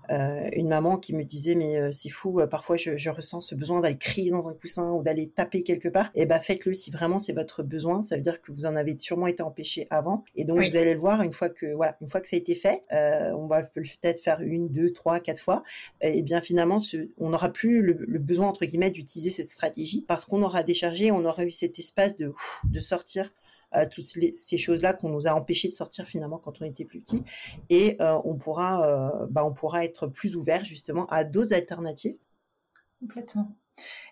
une 0.09 0.67
maman 0.67 0.97
qui 0.97 1.13
me 1.15 1.23
disait 1.23 1.53
mais 1.53 1.91
c'est 1.91 2.09
fou 2.09 2.41
parfois 2.49 2.75
je, 2.75 3.09
ressens 3.09 3.41
ce 3.41 3.55
besoin 3.55 3.79
d'aller 3.81 3.97
crier 3.97 4.31
dans 4.31 4.49
un 4.49 4.53
coussin 4.53 4.91
ou 4.91 5.03
d'aller 5.03 5.29
taper 5.29 5.63
quelque 5.63 5.89
part. 5.89 6.07
Et 6.15 6.23
eh 6.23 6.25
ben 6.25 6.39
faites-le 6.39 6.73
si 6.73 6.89
vraiment 6.89 7.19
c'est 7.19 7.33
votre 7.33 7.61
besoin. 7.61 8.03
Ça 8.03 8.15
veut 8.15 8.21
dire 8.21 8.41
que 8.41 8.51
vous 8.51 8.65
en 8.65 8.75
avez 8.75 8.97
sûrement 8.97 9.27
été 9.27 9.43
empêché 9.43 9.87
avant. 9.89 10.23
Et 10.35 10.43
donc 10.43 10.59
vous 10.59 10.75
allez 10.75 10.93
le 10.93 10.99
voir 10.99 11.21
une 11.21 11.31
fois 11.31 11.49
que 11.49 11.67
voilà 11.73 11.97
une 12.01 12.07
fois 12.07 12.21
que 12.21 12.27
ça 12.27 12.35
a 12.35 12.39
été 12.39 12.55
fait 12.55 12.83
on 13.35 13.47
va 13.47 13.63
peut-être 13.63 14.21
faire 14.21 14.41
une 14.41 14.69
deux 14.69 14.91
trois 14.91 15.19
quatre 15.19 15.41
fois 15.41 15.63
et 16.01 16.21
bien 16.21 16.41
finalement 16.41 16.77
on 17.17 17.29
n'aura 17.29 17.49
plus 17.49 17.81
le, 17.81 18.19
besoin 18.19 18.47
entre 18.47 18.65
guillemets 18.65 18.91
d'utiliser 18.91 19.29
cette 19.29 19.49
stratégie 19.49 20.03
parce 20.07 20.25
qu'on 20.25 20.41
aura 20.43 20.63
déchargé 20.63 21.11
on 21.11 21.25
aura 21.25 21.45
eu 21.45 21.51
cet 21.51 21.79
espace 21.79 22.15
de, 22.15 22.33
de 22.65 22.79
sortir 22.79 23.31
euh, 23.75 23.85
toutes 23.89 24.05
ces 24.05 24.57
choses-là 24.57 24.93
qu'on 24.93 25.09
nous 25.09 25.27
a 25.27 25.31
empêché 25.31 25.67
de 25.67 25.73
sortir 25.73 26.05
finalement 26.05 26.37
quand 26.37 26.61
on 26.61 26.65
était 26.65 26.85
plus 26.85 27.01
petit. 27.01 27.23
Et 27.69 27.97
euh, 28.01 28.17
on, 28.23 28.35
pourra, 28.35 28.87
euh, 28.87 29.27
bah, 29.29 29.43
on 29.43 29.53
pourra 29.53 29.83
être 29.83 30.07
plus 30.07 30.37
ouvert 30.37 30.63
justement 30.63 31.05
à 31.07 31.25
d'autres 31.25 31.53
alternatives. 31.53 32.15
Complètement. 33.01 33.51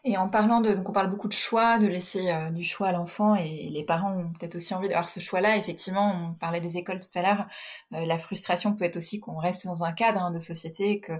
Et 0.07 0.17
en 0.17 0.29
parlant 0.29 0.61
de, 0.61 0.75
donc 0.75 0.87
on 0.87 0.91
parle 0.91 1.09
beaucoup 1.09 1.27
de 1.27 1.33
choix, 1.33 1.79
de 1.79 1.87
laisser 1.87 2.29
euh, 2.29 2.51
du 2.51 2.63
choix 2.63 2.89
à 2.89 2.91
l'enfant, 2.91 3.33
et 3.33 3.69
les 3.71 3.83
parents 3.83 4.15
ont 4.15 4.31
peut-être 4.33 4.53
aussi 4.53 4.75
envie 4.75 4.87
d'avoir 4.87 5.09
ce 5.09 5.19
choix-là. 5.19 5.57
Effectivement, 5.57 6.15
on 6.15 6.33
parlait 6.35 6.61
des 6.61 6.77
écoles 6.77 6.99
tout 6.99 7.17
à 7.17 7.23
l'heure. 7.23 7.47
Euh, 7.93 8.05
la 8.05 8.19
frustration 8.19 8.75
peut 8.75 8.85
être 8.85 8.97
aussi 8.97 9.19
qu'on 9.19 9.37
reste 9.37 9.65
dans 9.65 9.83
un 9.83 9.93
cadre 9.93 10.21
hein, 10.21 10.29
de 10.29 10.37
société, 10.37 10.99
que 10.99 11.13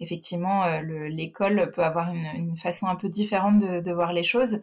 effectivement 0.00 0.64
euh, 0.64 0.80
l'école 1.10 1.70
peut 1.70 1.84
avoir 1.84 2.14
une, 2.14 2.56
façon 2.56 2.86
un 2.86 2.96
peu 2.96 3.10
différente 3.10 3.58
de, 3.58 3.80
de, 3.80 3.92
voir 3.92 4.14
les 4.14 4.22
choses. 4.22 4.62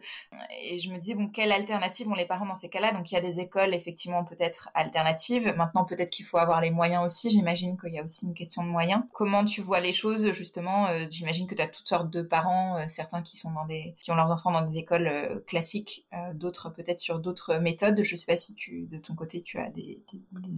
Et 0.64 0.78
je 0.80 0.90
me 0.90 0.98
dis 0.98 1.14
bon, 1.14 1.28
quelle 1.28 1.52
alternative 1.52 2.08
ont 2.08 2.14
les 2.14 2.26
parents 2.26 2.46
dans 2.46 2.56
ces 2.56 2.68
cas-là? 2.68 2.90
Donc 2.90 3.12
il 3.12 3.14
y 3.14 3.18
a 3.18 3.20
des 3.20 3.38
écoles 3.38 3.74
effectivement 3.74 4.24
peut-être 4.24 4.70
alternatives. 4.74 5.54
Maintenant 5.56 5.84
peut-être 5.84 6.10
qu'il 6.10 6.24
faut 6.24 6.38
avoir 6.38 6.60
les 6.60 6.70
moyens 6.70 7.04
aussi. 7.04 7.30
J'imagine 7.30 7.76
qu'il 7.76 7.94
y 7.94 8.00
a 8.00 8.02
aussi 8.02 8.26
une 8.26 8.34
question 8.34 8.64
de 8.64 8.68
moyens. 8.68 9.02
Comment 9.12 9.44
tu 9.44 9.60
vois 9.60 9.78
les 9.78 9.92
choses 9.92 10.32
justement? 10.32 10.88
J'imagine 11.10 11.46
que 11.46 11.54
tu 11.54 11.62
as 11.62 11.68
toutes 11.68 11.88
sortes 11.88 12.10
de 12.10 12.22
parents, 12.22 12.78
certains 12.88 13.22
qui 13.22 13.27
sont 13.36 13.52
dans 13.52 13.66
qui 13.66 14.10
ont 14.10 14.16
leurs 14.16 14.30
enfants 14.30 14.50
dans 14.50 14.62
des 14.62 14.78
écoles 14.78 15.06
euh, 15.06 15.40
classiques, 15.46 16.06
euh, 16.14 16.32
d'autres 16.34 16.70
peut-être 16.70 17.00
sur 17.00 17.18
d'autres 17.18 17.58
méthodes. 17.58 18.02
Je 18.02 18.12
ne 18.12 18.16
sais 18.16 18.26
pas 18.26 18.36
si 18.36 18.54
tu, 18.54 18.86
de 18.86 18.98
ton 18.98 19.14
côté, 19.14 19.42
tu 19.42 19.58
as 19.58 19.70
des, 19.70 20.04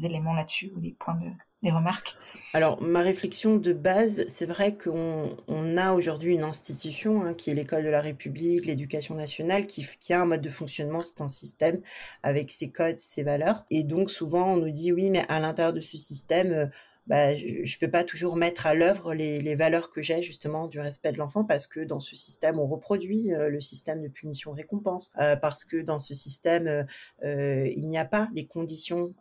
éléments 0.03 0.35
là-dessus 0.35 0.73
ou 0.75 0.81
des 0.81 0.93
points 0.93 1.17
de, 1.17 1.31
des 1.63 1.71
remarques 1.71 2.17
Alors, 2.55 2.81
ma 2.81 3.01
réflexion 3.01 3.57
de 3.57 3.73
base, 3.73 4.25
c'est 4.29 4.47
vrai 4.47 4.77
qu'on 4.77 5.37
on 5.49 5.77
a 5.77 5.93
aujourd'hui 5.93 6.35
une 6.35 6.45
institution 6.45 7.23
hein, 7.23 7.35
qui 7.35 7.51
est 7.51 7.55
l'école 7.55 7.85
de 7.85 7.89
la 7.89 8.01
République, 8.01 8.67
l'éducation 8.67 9.15
nationale, 9.15 9.67
qui, 9.67 9.87
qui, 9.99 10.13
a 10.13 10.21
un 10.21 10.27
mode 10.27 10.41
de 10.41 10.51
fonctionnement, 10.51 11.01
c'est 11.01 11.21
un 11.21 11.29
système 11.29 11.81
avec 12.23 12.51
ses 12.51 12.71
codes, 12.71 12.99
ses 12.99 13.23
valeurs. 13.23 13.65
Et 13.71 13.83
donc, 13.83 14.11
souvent, 14.11 14.53
on 14.53 14.57
nous 14.57 14.71
dit 14.71 14.93
oui, 14.93 15.11
mais 15.11 15.27
à 15.29 15.41
l'intérieur 15.41 15.73
de 15.73 15.81
ce 15.81 15.97
système, 15.97 16.53
euh, 16.53 16.67
bah, 17.11 17.35
je 17.35 17.45
ne 17.45 17.79
peux 17.81 17.91
pas 17.91 18.05
toujours 18.05 18.37
mettre 18.37 18.69
à 18.69 18.75
l'œuvre 18.75 19.15
les, 19.15 19.41
les, 19.41 19.57
valeurs 19.57 19.91
que 19.91 20.01
j'ai 20.01 20.23
justement 20.23 20.69
du 20.69 20.79
respect 20.79 21.11
de 21.11 21.19
l'enfant 21.19 21.43
parce 21.43 21.67
que 21.67 21.81
dans 21.81 21.99
ce 21.99 22.15
système, 22.15 22.57
on 22.61 22.69
reproduit 22.69 23.35
euh, 23.35 23.49
le 23.49 23.61
système 23.61 24.01
de 24.01 24.07
punition-récompense, 24.07 25.13
euh, 25.19 25.35
parce 25.35 25.65
que 25.65 25.79
dans 25.79 25.99
ce 25.99 26.15
système, 26.15 26.87
euh, 27.25 27.67
il 27.75 27.89
n'y 27.89 27.99
a 27.99 28.05
pas 28.05 28.29
les 28.33 28.47
conditions 28.47 29.13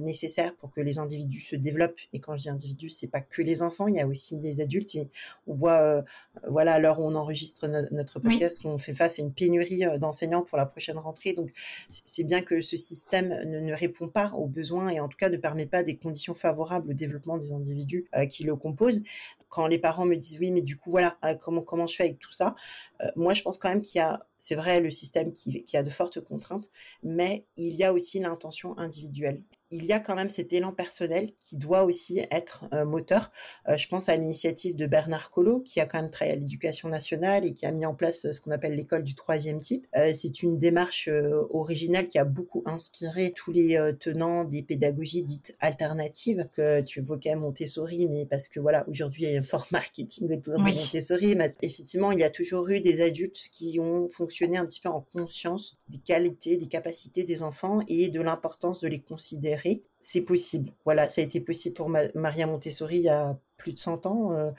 nécessaires 0.00 0.54
pour 0.54 0.70
que 0.70 0.80
les 0.80 1.00
individus 1.00 1.40
se 1.40 1.56
développent. 1.56 1.98
Et 2.12 2.20
quand 2.20 2.36
je 2.36 2.42
dis 2.42 2.50
individus, 2.50 2.90
c'est 2.90 3.08
pas 3.08 3.20
que 3.20 3.42
les 3.42 3.62
enfants, 3.62 3.88
il 3.88 3.96
y 3.96 4.00
a 4.00 4.06
aussi 4.06 4.38
les 4.38 4.60
adultes. 4.60 4.94
Et 4.94 5.08
on 5.48 5.54
voit, 5.54 6.04
voilà, 6.46 6.74
à 6.74 6.78
l'heure 6.78 7.00
où 7.00 7.04
on 7.04 7.16
enregistre 7.16 7.66
notre 7.66 8.20
podcast, 8.20 8.62
qu'on 8.62 8.78
fait 8.78 8.94
face 8.94 9.18
à 9.18 9.22
une 9.22 9.32
pénurie 9.32 9.82
d'enseignants 9.98 10.42
pour 10.42 10.56
la 10.56 10.66
prochaine 10.66 10.98
rentrée. 10.98 11.32
Donc, 11.32 11.50
c'est 11.88 12.24
bien 12.24 12.42
que 12.42 12.60
ce 12.60 12.76
système 12.76 13.28
ne, 13.44 13.58
ne 13.58 13.74
répond 13.74 14.06
pas 14.06 14.32
aux 14.36 14.46
besoins 14.46 14.90
et 14.90 15.00
en 15.00 15.08
tout 15.08 15.18
cas 15.18 15.28
ne 15.28 15.36
permet 15.36 15.66
pas 15.66 15.82
des 15.82 15.96
conditions 15.96 16.34
favorables 16.34 16.90
au 16.90 16.94
développement 16.94 17.23
des 17.38 17.52
individus 17.52 18.06
euh, 18.16 18.26
qui 18.26 18.44
le 18.44 18.56
composent. 18.56 19.02
Quand 19.48 19.66
les 19.66 19.78
parents 19.78 20.04
me 20.04 20.16
disent 20.16 20.38
oui, 20.40 20.50
mais 20.50 20.62
du 20.62 20.76
coup 20.76 20.90
voilà, 20.90 21.16
euh, 21.24 21.34
comment 21.34 21.62
comment 21.62 21.86
je 21.86 21.96
fais 21.96 22.04
avec 22.04 22.18
tout 22.18 22.32
ça 22.32 22.54
euh, 23.02 23.06
Moi, 23.16 23.34
je 23.34 23.42
pense 23.42 23.58
quand 23.58 23.68
même 23.68 23.82
qu'il 23.82 23.98
y 23.98 24.02
a, 24.02 24.26
c'est 24.38 24.54
vrai, 24.54 24.80
le 24.80 24.90
système 24.90 25.32
qui, 25.32 25.64
qui 25.64 25.76
a 25.76 25.82
de 25.82 25.90
fortes 25.90 26.20
contraintes, 26.20 26.70
mais 27.02 27.44
il 27.56 27.74
y 27.74 27.84
a 27.84 27.92
aussi 27.92 28.18
l'intention 28.18 28.76
individuelle 28.78 29.42
il 29.70 29.84
y 29.84 29.92
a 29.92 30.00
quand 30.00 30.14
même 30.14 30.28
cet 30.28 30.52
élan 30.52 30.72
personnel 30.72 31.32
qui 31.40 31.56
doit 31.56 31.84
aussi 31.84 32.20
être 32.30 32.66
euh, 32.72 32.84
moteur. 32.84 33.32
Euh, 33.68 33.76
je 33.76 33.88
pense 33.88 34.08
à 34.08 34.16
l'initiative 34.16 34.76
de 34.76 34.86
Bernard 34.86 35.30
Collot, 35.30 35.60
qui 35.60 35.80
a 35.80 35.86
quand 35.86 36.00
même 36.00 36.10
travaillé 36.10 36.36
à 36.36 36.38
l'éducation 36.38 36.88
nationale 36.88 37.44
et 37.44 37.52
qui 37.52 37.66
a 37.66 37.70
mis 37.70 37.86
en 37.86 37.94
place 37.94 38.26
euh, 38.26 38.32
ce 38.32 38.40
qu'on 38.40 38.50
appelle 38.50 38.74
l'école 38.74 39.02
du 39.02 39.14
troisième 39.14 39.60
type. 39.60 39.86
c'est 40.12 40.42
une 40.42 40.58
démarche 40.58 41.08
originale 41.50 42.08
qui 42.08 42.18
a 42.18 42.24
beaucoup 42.24 42.62
inspiré 42.66 43.32
tous 43.34 43.52
les 43.52 43.92
tenants 44.00 44.44
des 44.44 44.62
pédagogies 44.62 45.22
dites 45.22 45.56
alternatives 45.60 46.48
que 46.52 46.80
tu 46.82 47.00
évoquais 47.00 47.34
Montessori, 47.34 48.06
mais 48.06 48.26
parce 48.26 48.48
que 48.48 48.60
voilà, 48.60 48.84
aujourd'hui 48.88 49.24
il 49.24 49.32
y 49.32 49.36
a 49.36 49.38
un 49.38 49.42
fort 49.42 49.66
marketing 49.70 50.32
autour 50.32 50.54
de 50.54 50.58
Montessori. 50.58 51.34
Mais 51.36 51.54
effectivement, 51.62 52.12
il 52.12 52.20
y 52.20 52.24
a 52.24 52.30
toujours 52.30 52.68
eu 52.68 52.80
des 52.80 53.00
adultes 53.00 53.48
qui 53.52 53.78
ont 53.80 54.08
fonctionné 54.08 54.56
un 54.56 54.66
petit 54.66 54.80
peu 54.80 54.88
en 54.88 55.00
conscience 55.00 55.78
des 55.88 55.98
qualités, 55.98 56.56
des 56.56 56.68
capacités 56.68 57.24
des 57.24 57.42
enfants 57.42 57.80
et 57.88 58.08
de 58.08 58.20
l'importance 58.20 58.80
de 58.80 58.88
les 58.88 59.00
considérer 59.00 59.63
prix 59.64 59.93
c'est 60.04 60.20
possible. 60.20 60.70
Voilà, 60.84 61.08
ça 61.08 61.22
a 61.22 61.24
été 61.24 61.40
possible 61.40 61.74
pour 61.74 61.88
Maria 61.88 62.46
Montessori 62.46 62.96
il 62.98 63.04
y 63.04 63.08
a 63.08 63.38
plus 63.56 63.72
de 63.72 63.78
100 63.78 64.06
ans. 64.06 64.32
Euh, 64.32 64.50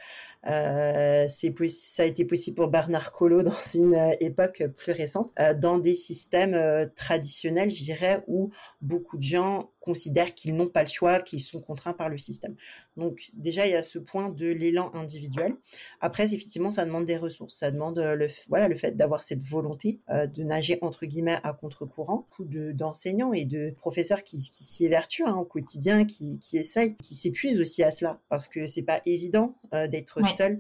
euh, 0.48 1.28
ça 1.28 2.04
a 2.04 2.06
été 2.06 2.24
possible 2.26 2.56
pour 2.56 2.68
Bernard 2.68 3.12
Collot 3.12 3.42
dans 3.44 3.52
une 3.76 3.96
euh, 3.96 4.16
époque 4.20 4.64
plus 4.76 4.92
récente, 4.92 5.34
dans 5.60 5.78
des 5.78 5.94
systèmes 5.94 6.90
traditionnels, 6.96 7.70
je 7.70 7.84
dirais, 7.84 8.24
où 8.28 8.52
beaucoup 8.82 9.18
de 9.18 9.24
gens 9.24 9.72
considèrent 9.80 10.34
qu'ils 10.34 10.56
n'ont 10.56 10.68
pas 10.68 10.82
le 10.82 10.90
choix, 10.90 11.20
qu'ils 11.20 11.40
sont 11.40 11.62
contraints 11.62 11.94
par 11.94 12.10
le 12.10 12.18
système. 12.18 12.56
Donc 12.98 13.30
déjà, 13.34 13.68
il 13.68 13.74
y 13.74 13.76
a 13.76 13.84
ce 13.84 14.00
point 14.00 14.30
de 14.30 14.48
l'élan 14.48 14.92
individuel. 14.94 15.56
Après, 16.02 16.34
effectivement, 16.34 16.72
ça 16.72 16.86
demande 16.86 17.06
des 17.06 17.18
ressources. 17.18 17.56
Ça 17.56 17.70
demande 17.70 18.00
le, 18.00 18.28
voilà, 18.50 18.68
le 18.68 18.76
fait 18.76 18.96
d'avoir 18.96 19.22
cette 19.22 19.44
volonté 19.44 20.00
de 20.10 20.44
nager, 20.44 20.80
entre 20.82 21.06
guillemets, 21.06 21.40
à 21.44 21.54
contre-courant. 21.54 22.28
D'enseignants 22.40 23.34
et 23.34 23.46
de 23.46 23.72
professeurs 23.78 24.24
qui, 24.24 24.38
qui 24.38 24.64
s'y 24.64 24.86
évertuent 24.86 25.26
hein, 25.26 25.35
au 25.40 25.46
quotidien, 25.46 26.06
qui, 26.06 26.40
qui 26.40 26.58
essayent, 26.58 26.96
qui 26.98 27.14
s'épuisent 27.14 27.60
aussi 27.60 27.84
à 27.84 27.92
cela, 27.92 28.20
parce 28.30 28.48
que 28.48 28.66
c'est 28.66 28.84
pas 28.84 29.02
évident 29.06 29.56
euh, 29.74 29.88
d'être 29.88 30.26
seul. 30.26 30.60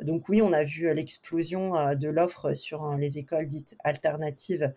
Donc 0.00 0.28
oui, 0.28 0.42
on 0.42 0.52
a 0.52 0.64
vu 0.64 0.88
euh, 0.88 0.94
l'explosion 0.94 1.76
euh, 1.76 1.94
de 1.94 2.08
l'offre 2.08 2.54
sur 2.54 2.94
les 2.96 3.18
écoles 3.18 3.46
dites 3.46 3.76
alternatives 3.84 4.72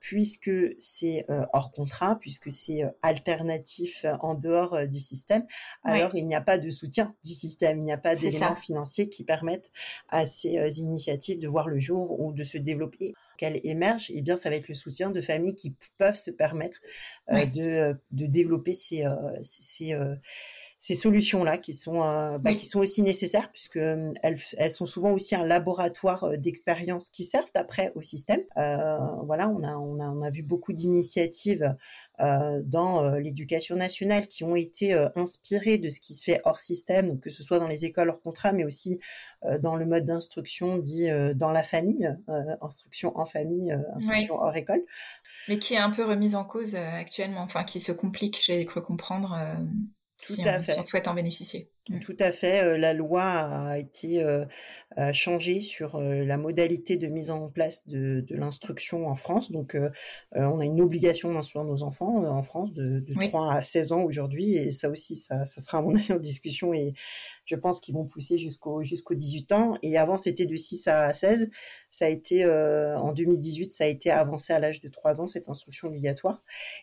puisque 0.00 0.50
c'est 0.78 1.26
hors 1.52 1.72
contrat, 1.72 2.18
puisque 2.18 2.50
c'est 2.50 2.82
alternatif 3.02 4.04
en 4.20 4.34
dehors 4.34 4.86
du 4.86 5.00
système, 5.00 5.46
alors 5.84 6.14
il 6.14 6.26
n'y 6.26 6.34
a 6.34 6.40
pas 6.40 6.58
de 6.58 6.70
soutien 6.70 7.14
du 7.24 7.32
système, 7.32 7.78
il 7.78 7.84
n'y 7.84 7.92
a 7.92 7.98
pas 7.98 8.14
d'éléments 8.14 8.56
financiers 8.56 9.08
qui 9.08 9.24
permettent 9.24 9.70
à 10.08 10.26
ces 10.26 10.80
initiatives 10.80 11.38
de 11.40 11.48
voir 11.48 11.68
le 11.68 11.78
jour 11.78 12.20
ou 12.20 12.32
de 12.32 12.42
se 12.42 12.58
développer. 12.58 13.14
Qu'elles 13.36 13.60
émergent, 13.62 14.10
et 14.10 14.14
eh 14.16 14.20
bien, 14.20 14.36
ça 14.36 14.50
va 14.50 14.56
être 14.56 14.66
le 14.66 14.74
soutien 14.74 15.12
de 15.12 15.20
familles 15.20 15.54
qui 15.54 15.76
peuvent 15.96 16.16
se 16.16 16.32
permettre 16.32 16.80
de, 17.28 17.96
de, 18.10 18.26
développer 18.26 18.74
ces, 18.74 19.04
ces 19.42 19.94
ces 20.78 20.94
solutions-là 20.94 21.58
qui 21.58 21.74
sont 21.74 22.00
bah, 22.38 22.54
qui 22.54 22.66
sont 22.66 22.78
aussi 22.78 23.02
nécessaires 23.02 23.50
puisque 23.50 23.76
elles, 23.76 24.38
elles 24.56 24.70
sont 24.70 24.86
souvent 24.86 25.12
aussi 25.12 25.34
un 25.34 25.44
laboratoire 25.44 26.38
d'expérience 26.38 27.10
qui 27.10 27.24
servent 27.24 27.50
après 27.54 27.92
au 27.94 28.02
système. 28.02 28.40
voilà, 28.56 29.48
on 29.48 29.62
a 29.62 29.74
on 29.76 30.00
a 30.00 30.08
on 30.08 30.22
a 30.22 30.30
vu 30.30 30.42
beaucoup 30.42 30.72
d'initiatives 30.72 31.74
dans 32.18 33.10
l'éducation 33.16 33.76
nationale 33.76 34.26
qui 34.26 34.44
ont 34.44 34.56
été 34.56 34.92
inspirées 35.16 35.78
de 35.78 35.88
ce 35.88 36.00
qui 36.00 36.14
se 36.14 36.22
fait 36.22 36.40
hors 36.44 36.60
système, 36.60 37.08
donc 37.08 37.20
que 37.20 37.30
ce 37.30 37.42
soit 37.42 37.58
dans 37.58 37.68
les 37.68 37.84
écoles 37.84 38.10
hors 38.10 38.20
contrat, 38.20 38.52
mais 38.52 38.64
aussi 38.64 39.00
dans 39.60 39.74
le 39.74 39.86
mode 39.86 40.06
d'instruction 40.06 40.78
dit 40.78 41.08
dans 41.34 41.50
la 41.50 41.62
famille, 41.62 42.08
instruction 42.60 43.18
en 43.18 43.24
famille, 43.24 43.76
instruction 43.94 44.36
hors 44.40 44.56
école. 44.56 44.82
Mais 45.48 45.58
qui 45.58 45.74
est 45.74 45.78
un 45.78 45.90
peu 45.90 46.04
remise 46.04 46.34
en 46.34 46.44
cause 46.44 46.76
actuellement, 46.76 47.40
enfin 47.40 47.64
qui 47.64 47.80
se 47.80 47.92
complique, 47.92 48.40
j'ai 48.44 48.64
cru 48.64 48.80
comprendre 48.80 49.36
si, 50.18 50.42
on, 50.76 50.84
souhaite 50.84 51.08
en 51.08 51.14
bénéficier. 51.14 51.70
Mm. 51.88 52.00
Tout 52.00 52.16
à 52.20 52.32
fait. 52.32 52.78
La 52.78 52.92
loi 52.92 53.22
a 53.22 53.78
été 53.78 54.22
euh, 54.22 55.12
changée 55.12 55.60
sur 55.60 55.96
euh, 55.96 56.24
la 56.24 56.36
modalité 56.36 56.96
de 56.96 57.06
mise 57.06 57.30
en 57.30 57.48
place 57.48 57.86
de, 57.86 58.24
l'instruction 58.30 59.06
en 59.06 59.14
France. 59.14 59.52
Donc, 59.52 59.76
on 60.34 60.60
a 60.60 60.64
une 60.64 60.80
obligation 60.80 61.32
d'instruire 61.32 61.64
nos 61.64 61.82
enfants 61.82 62.24
en 62.24 62.42
France 62.42 62.72
de, 62.72 63.04
3 63.28 63.54
à 63.54 63.62
16 63.62 63.92
ans 63.92 64.02
aujourd'hui. 64.02 64.56
Et 64.56 64.70
ça 64.70 64.88
aussi, 64.88 65.16
ça, 65.16 65.46
sera 65.46 65.78
à 65.78 65.82
mon 65.82 65.94
avis 65.96 66.12
en 66.12 66.18
discussion. 66.18 66.74
Et 66.74 66.94
je 67.44 67.56
pense 67.56 67.80
qu'ils 67.80 67.94
vont 67.94 68.04
pousser 68.04 68.38
jusqu'au 68.38 68.82
jusqu'aux 68.82 69.14
18 69.14 69.52
ans. 69.52 69.78
Et 69.82 69.98
avant, 69.98 70.16
c'était 70.16 70.46
de 70.46 70.56
6 70.56 70.88
à 70.88 71.14
16. 71.14 71.50
Ça 71.90 72.06
a 72.06 72.08
été, 72.08 72.44
en 72.46 73.12
2018, 73.12 73.72
ça 73.72 73.84
a 73.84 73.86
été 73.86 74.10
avancé 74.10 74.52
à 74.52 74.58
l'âge 74.58 74.80
de 74.80 74.88
3 74.88 75.20
ans, 75.20 75.26
cette 75.26 75.48
instruction 75.48 75.88
obligatoire. 75.88 76.42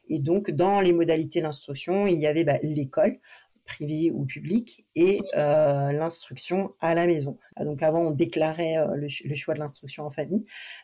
Et 0.09 0.19
donc, 0.19 0.51
dans 0.51 0.81
les 0.81 0.93
modalités 0.93 1.41
d'instruction, 1.41 2.07
il 2.07 2.19
y 2.19 2.27
avait 2.27 2.43
bah, 2.43 2.59
l'école 2.61 3.19
privé 3.65 4.11
ou 4.11 4.25
public 4.25 4.85
et 4.95 5.21
euh, 5.35 5.91
l'instruction 5.91 6.73
à 6.79 6.93
la 6.93 7.05
maison. 7.07 7.37
Ah, 7.55 7.65
donc 7.65 7.81
avant, 7.83 7.99
on 7.99 8.11
déclarait 8.11 8.77
euh, 8.77 8.95
le, 8.95 9.35
choix 9.35 9.53
de 9.53 9.59
l'instruction 9.59 10.05
en 10.05 10.09
famille. 10.09 10.43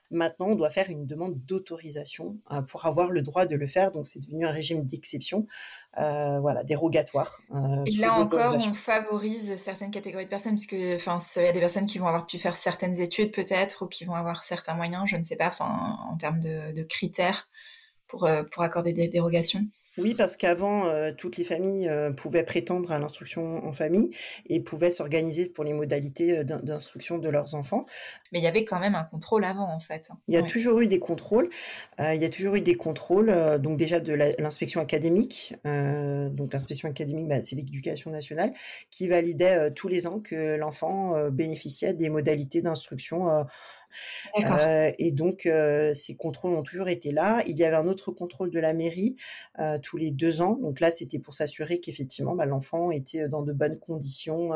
Maintenant, 0.10 0.48
on 0.48 0.56
doit 0.56 0.70
faire 0.70 0.90
une 0.90 1.06
demande 1.06 1.36
d'autorisation 1.46 2.38
euh, 2.52 2.62
pour 2.62 2.86
avoir 2.86 3.12
le 3.12 3.22
droit 3.22 3.46
de 3.46 3.56
le 3.56 3.68
faire. 3.68 3.92
Donc 3.92 4.06
c'est 4.06 4.20
devenu 4.20 4.46
un 4.46 4.52
régime 4.52 4.86
d'exception, 4.86 5.48
voilà, 5.96 6.64
dérogatoire. 6.64 7.40
et 7.86 7.92
là 7.98 8.14
encore, 8.16 8.56
on 8.56 8.74
favorise 8.74 9.56
certaines 9.58 9.92
catégories 9.92 10.26
de 10.26 10.30
personnes, 10.30 10.56
puisque 10.56 10.74
il 10.74 10.80
y 10.90 11.48
a 11.48 11.52
des 11.52 11.60
personnes 11.60 11.86
qui 11.86 12.00
vont 12.00 12.08
avoir 12.08 12.26
pu 12.26 12.40
faire 12.40 12.56
certaines 12.56 13.00
études 13.00 13.32
peut-être, 13.32 13.86
ou 13.86 13.88
qui 13.88 14.06
vont 14.06 14.16
avoir 14.16 14.44
certains 14.44 14.74
moyens, 14.74 15.04
je 15.08 15.18
ne 15.18 15.24
sais 15.24 15.36
pas, 15.36 15.56
en 15.60 16.18
termes 16.18 16.40
de, 16.40 16.74
de 16.74 16.84
critères 16.84 17.48
pour, 18.12 18.30
pour 18.52 18.62
accorder 18.62 18.94
des 18.94 19.08
dérogations. 19.08 19.66
Oui, 19.98 20.14
parce 20.14 20.38
qu'avant, 20.38 20.86
euh, 20.86 21.12
toutes 21.16 21.36
les 21.36 21.44
familles 21.44 21.90
euh, 21.90 22.12
pouvaient 22.12 22.44
prétendre 22.44 22.94
à 22.94 23.00
l'instruction 23.00 23.66
en 23.66 23.74
famille 23.74 24.16
et 24.48 24.62
pouvaient 24.62 24.90
s'organiser 24.90 25.48
pour 25.48 25.66
les 25.66 25.74
modalités 25.74 26.38
euh, 26.38 26.44
d'instruction 26.46 27.18
de 27.18 27.28
leurs 27.28 27.56
enfants. 27.56 27.86
Mais 28.32 28.40
il 28.40 28.44
y 28.44 28.48
avait 28.48 28.64
quand 28.64 28.80
même 28.80 28.96
un 28.96 29.04
contrôle 29.04 29.44
avant, 29.44 29.70
en 29.70 29.82
fait. 29.82 30.10
Il 30.30 30.34
y 30.34 30.38
a 30.38 30.44
toujours 30.44 30.80
eu 30.80 30.88
des 30.88 31.00
contrôles. 31.00 31.50
il 32.00 32.22
y 32.22 32.24
a 32.24 32.30
toujours 32.30 32.56
eu 32.56 32.62
des 32.62 32.76
contrôles, 32.76 33.60
donc 33.60 33.78
déjà 33.78 34.00
de 34.00 34.14
l'inspection 34.14 34.80
académique. 34.80 35.54
donc 35.66 36.54
l'inspection 36.54 36.88
académique, 36.90 37.28
bah, 37.28 37.42
c'est 37.42 37.58
l'éducation 37.58 38.10
nationale, 38.10 38.54
qui 38.90 39.10
validait 39.10 39.72
tous 39.72 39.90
les 39.90 40.08
ans 40.08 40.20
que 40.20 40.56
l'enfant 40.56 41.30
bénéficiait 41.30 41.94
des 41.94 42.10
modalités 42.10 42.62
d'instruction 42.62 43.46
euh, 44.40 44.92
et 44.98 45.12
donc, 45.12 45.46
euh, 45.46 45.94
ces 45.94 46.16
contrôles 46.16 46.54
ont 46.54 46.64
toujours 46.64 46.90
été 46.90 47.12
là. 47.12 47.44
Il 47.48 47.58
y 47.58 47.64
avait 47.64 47.76
un 47.76 47.88
autre 47.88 48.12
contrôle 48.12 48.52
de 48.52 48.60
la 48.60 48.74
mairie 48.74 49.16
euh, 49.60 49.78
tous 49.80 49.98
les 49.98 50.12
deux 50.12 50.42
ans. 50.42 50.58
Donc 50.62 50.80
là, 50.80 50.92
c'était 50.92 51.20
pour 51.20 51.34
s'assurer 51.34 51.80
qu'effectivement, 51.80 52.36
bah, 52.36 52.46
l'enfant 52.46 52.92
était 52.92 53.28
dans 53.28 53.42
de 53.42 53.54
bonnes 53.54 53.80
conditions 53.80 54.52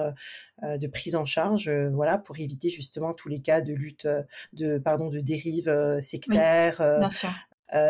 de 0.64 0.88
prise 0.88 1.16
en 1.16 1.26
charge, 1.26 1.70
voilà, 1.70 2.18
pour 2.18 2.40
éviter 2.40 2.70
justement 2.70 3.14
tous 3.14 3.30
les 3.30 3.40
cas 3.40 3.62
de 3.62 3.74
lutte, 3.74 4.08
de 4.54 4.78
pardon, 4.78 5.10
de 5.10 5.20
dérive 5.20 5.74
sectaire. 6.00 6.78
bien 7.00 7.10
sûr. 7.10 7.30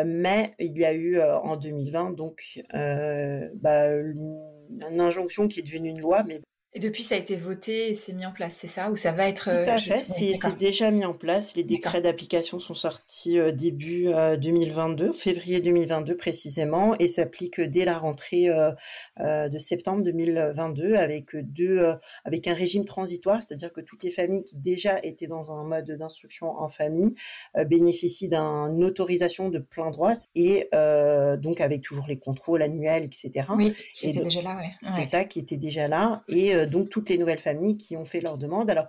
mais 0.05 0.55
il 0.59 0.77
y 0.77 0.85
a 0.85 0.93
eu 0.93 1.21
en 1.21 1.57
2020 1.57 2.11
donc 2.11 2.63
bah, 2.73 3.91
une 3.91 4.99
injonction 4.99 5.47
qui 5.47 5.59
est 5.59 5.63
devenue 5.63 5.89
une 5.89 6.01
loi, 6.01 6.23
mais 6.23 6.41
et 6.75 6.79
depuis, 6.79 7.03
ça 7.03 7.15
a 7.15 7.17
été 7.17 7.37
voté 7.37 7.91
et 7.91 7.95
c'est 7.95 8.11
mis 8.11 8.25
en 8.25 8.33
place, 8.33 8.57
c'est 8.59 8.67
ça? 8.67 8.91
Ou 8.91 8.97
ça 8.97 9.13
va 9.13 9.29
être... 9.29 9.45
Tout 9.45 9.69
à 9.69 9.75
euh, 9.75 9.79
fait, 9.79 10.03
c'est 10.03 10.57
déjà 10.57 10.91
mis 10.91 11.05
en 11.05 11.13
place. 11.13 11.55
Les 11.55 11.63
décrets 11.63 12.01
d'application 12.01 12.59
sont 12.59 12.73
sortis 12.73 13.39
euh, 13.39 13.53
début 13.53 14.07
2022, 14.41 15.05
euh, 15.05 15.13
février 15.13 15.61
2022 15.61 16.17
précisément, 16.17 16.93
et 16.99 17.07
s'appliquent 17.07 17.61
dès 17.61 17.85
la 17.85 17.97
rentrée 17.97 18.49
de 19.17 19.57
septembre 19.57 20.03
2022 20.03 20.95
avec, 20.95 21.33
deux, 21.37 21.93
avec 22.25 22.45
un 22.47 22.53
régime 22.53 22.83
transitoire, 22.83 23.41
c'est-à-dire 23.41 23.71
que 23.71 23.79
toutes 23.79 24.03
les 24.03 24.09
familles 24.09 24.43
qui 24.43 24.57
déjà 24.57 24.99
étaient 25.01 25.27
dans 25.27 25.53
un 25.53 25.63
mode 25.63 25.89
d'instruction 25.91 26.49
en 26.59 26.67
famille 26.67 27.15
bénéficient 27.67 28.27
d'une 28.27 28.83
autorisation 28.83 29.47
de 29.47 29.59
plein 29.59 29.91
droit 29.91 30.11
et 30.35 30.69
donc 30.73 31.61
avec 31.61 31.83
toujours 31.83 32.07
les 32.07 32.17
contrôles 32.17 32.61
annuels, 32.61 33.05
etc. 33.05 33.47
Oui, 33.55 33.73
qui 33.93 34.09
était 34.09 34.21
déjà 34.21 34.41
là, 34.41 34.57
ouais. 34.57 34.71
C'est 34.81 35.05
ça, 35.05 35.23
qui 35.23 35.39
était 35.39 35.57
déjà 35.57 35.87
là. 35.87 36.23
Et 36.27 36.64
donc 36.65 36.89
toutes 36.89 37.09
les 37.09 37.17
nouvelles 37.17 37.39
familles 37.39 37.77
qui 37.77 37.97
ont 37.97 38.05
fait 38.05 38.21
leur 38.21 38.37
demande. 38.37 38.69
Alors, 38.69 38.87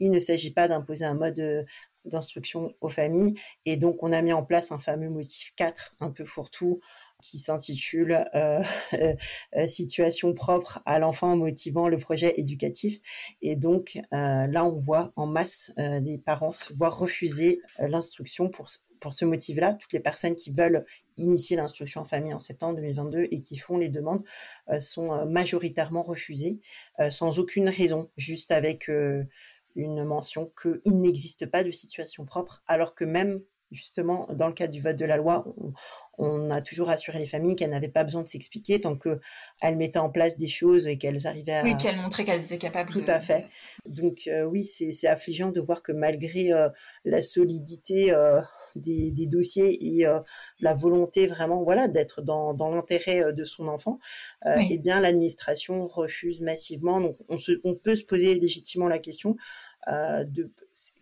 il 0.00 0.10
ne 0.10 0.18
s'agit 0.18 0.52
pas 0.52 0.68
d'imposer 0.68 1.04
un 1.04 1.14
mode 1.14 1.38
euh, 1.40 1.64
d'instruction 2.04 2.74
aux 2.80 2.88
familles. 2.88 3.34
Et 3.66 3.76
donc, 3.76 4.02
on 4.02 4.12
a 4.12 4.22
mis 4.22 4.32
en 4.32 4.44
place 4.44 4.72
un 4.72 4.78
fameux 4.78 5.10
motif 5.10 5.52
4, 5.56 5.96
un 6.00 6.10
peu 6.10 6.24
fourre-tout, 6.24 6.80
qui 7.22 7.38
s'intitule 7.38 8.24
euh, 8.34 8.62
euh, 8.94 9.66
Situation 9.66 10.32
propre 10.32 10.80
à 10.86 10.98
l'enfant 10.98 11.36
motivant 11.36 11.88
le 11.88 11.98
projet 11.98 12.34
éducatif. 12.38 12.98
Et 13.42 13.56
donc, 13.56 13.98
là, 14.12 14.64
on 14.64 14.78
voit 14.78 15.12
en 15.16 15.26
masse 15.26 15.72
des 15.76 16.18
parents 16.18 16.52
se 16.52 16.72
voir 16.72 16.96
refuser 16.98 17.60
l'instruction 17.78 18.48
pour 18.48 18.70
pour 19.00 19.12
ce 19.14 19.24
motif-là, 19.24 19.74
toutes 19.74 19.92
les 19.92 20.00
personnes 20.00 20.34
qui 20.34 20.50
veulent 20.50 20.84
initier 21.18 21.56
l'instruction 21.56 22.02
en 22.02 22.04
famille 22.04 22.34
en 22.34 22.38
septembre 22.38 22.76
2022 22.76 23.28
et 23.30 23.42
qui 23.42 23.56
font 23.56 23.76
les 23.76 23.88
demandes 23.88 24.24
euh, 24.70 24.80
sont 24.80 25.12
euh, 25.12 25.24
majoritairement 25.24 26.02
refusées 26.02 26.60
euh, 27.00 27.10
sans 27.10 27.38
aucune 27.38 27.68
raison, 27.68 28.08
juste 28.16 28.52
avec 28.52 28.90
une 29.76 30.04
mention 30.04 30.50
qu'il 30.60 31.00
n'existe 31.00 31.46
pas 31.46 31.62
de 31.62 31.70
situation 31.70 32.24
propre, 32.24 32.62
alors 32.66 32.94
que 32.94 33.04
même 33.04 33.42
justement 33.70 34.26
dans 34.32 34.46
le 34.46 34.54
cadre 34.54 34.72
du 34.72 34.80
vote 34.80 34.96
de 34.96 35.04
la 35.04 35.18
loi, 35.18 35.44
on, 36.16 36.50
a 36.50 36.62
toujours 36.62 36.88
assuré 36.88 37.18
les 37.18 37.26
familles 37.26 37.54
qu'elles 37.54 37.70
n'avaient 37.70 37.88
pas 37.88 38.02
besoin 38.02 38.22
de 38.22 38.26
s'expliquer 38.26 38.80
tant 38.80 38.96
qu'elles 38.96 39.76
mettaient 39.76 39.98
en 39.98 40.08
place 40.08 40.38
des 40.38 40.48
choses 40.48 40.88
et 40.88 40.96
qu'elles 40.96 41.26
arrivaient 41.26 41.52
à... 41.52 41.62
Oui, 41.62 41.76
qu'elles 41.76 41.98
montraient 41.98 42.24
qu'elles 42.24 42.42
étaient 42.42 42.56
capables 42.56 42.90
Tout 42.90 43.04
à 43.06 43.20
fait. 43.20 43.46
Donc 43.86 44.28
oui, 44.46 44.64
c'est 44.64 45.06
affligeant 45.06 45.50
de 45.50 45.60
voir 45.60 45.82
que 45.82 45.92
malgré 45.92 46.50
la 47.04 47.22
solidité 47.22 48.10
des, 48.78 49.26
dossiers 49.26 49.98
et 49.98 50.06
euh, 50.06 50.20
la 50.60 50.74
volonté 50.74 51.26
vraiment 51.26 51.62
voilà 51.62 51.88
d'être 51.88 52.22
dans, 52.22 52.54
l'intérêt 52.70 53.22
euh, 53.22 53.32
de 53.32 53.44
son 53.44 53.68
enfant, 53.68 53.98
euh, 54.46 54.56
eh 54.70 54.78
bien 54.78 55.00
l'administration 55.00 55.86
refuse 55.86 56.40
massivement. 56.40 57.00
Donc 57.00 57.16
on, 57.28 57.38
se, 57.38 57.52
on 57.64 57.74
peut 57.74 57.94
se 57.94 58.04
poser 58.04 58.34
légitimement 58.34 58.88
la 58.88 58.98
question 58.98 59.36
de 59.86 60.52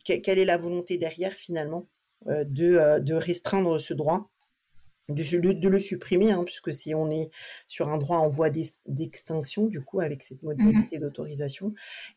quelle 0.05 0.39
est 0.39 0.45
la 0.45 0.59
volonté 0.59 0.97
derrière 0.97 1.33
finalement 1.33 1.89
de, 2.27 3.01
de 3.01 3.15
restreindre 3.15 3.81
ce 3.81 3.95
droit? 3.95 4.31
De, 5.09 5.53
de, 5.53 5.69
le 5.69 5.79
supprimer, 5.79 6.33
hein, 6.33 6.43
puisque 6.45 6.73
si 6.73 6.95
on 6.95 7.11
est 7.11 7.31
sur 7.69 7.89
un 7.89 7.99
droit 7.99 8.19
en 8.19 8.29
voie 8.29 8.51
d'extinction, 8.51 9.67
du 9.67 9.83
coup, 9.83 10.01
avec 10.01 10.23
cette 10.23 10.43
modalité 10.43 10.99
mmh 10.99 11.01
d'autorisation, 11.01 11.75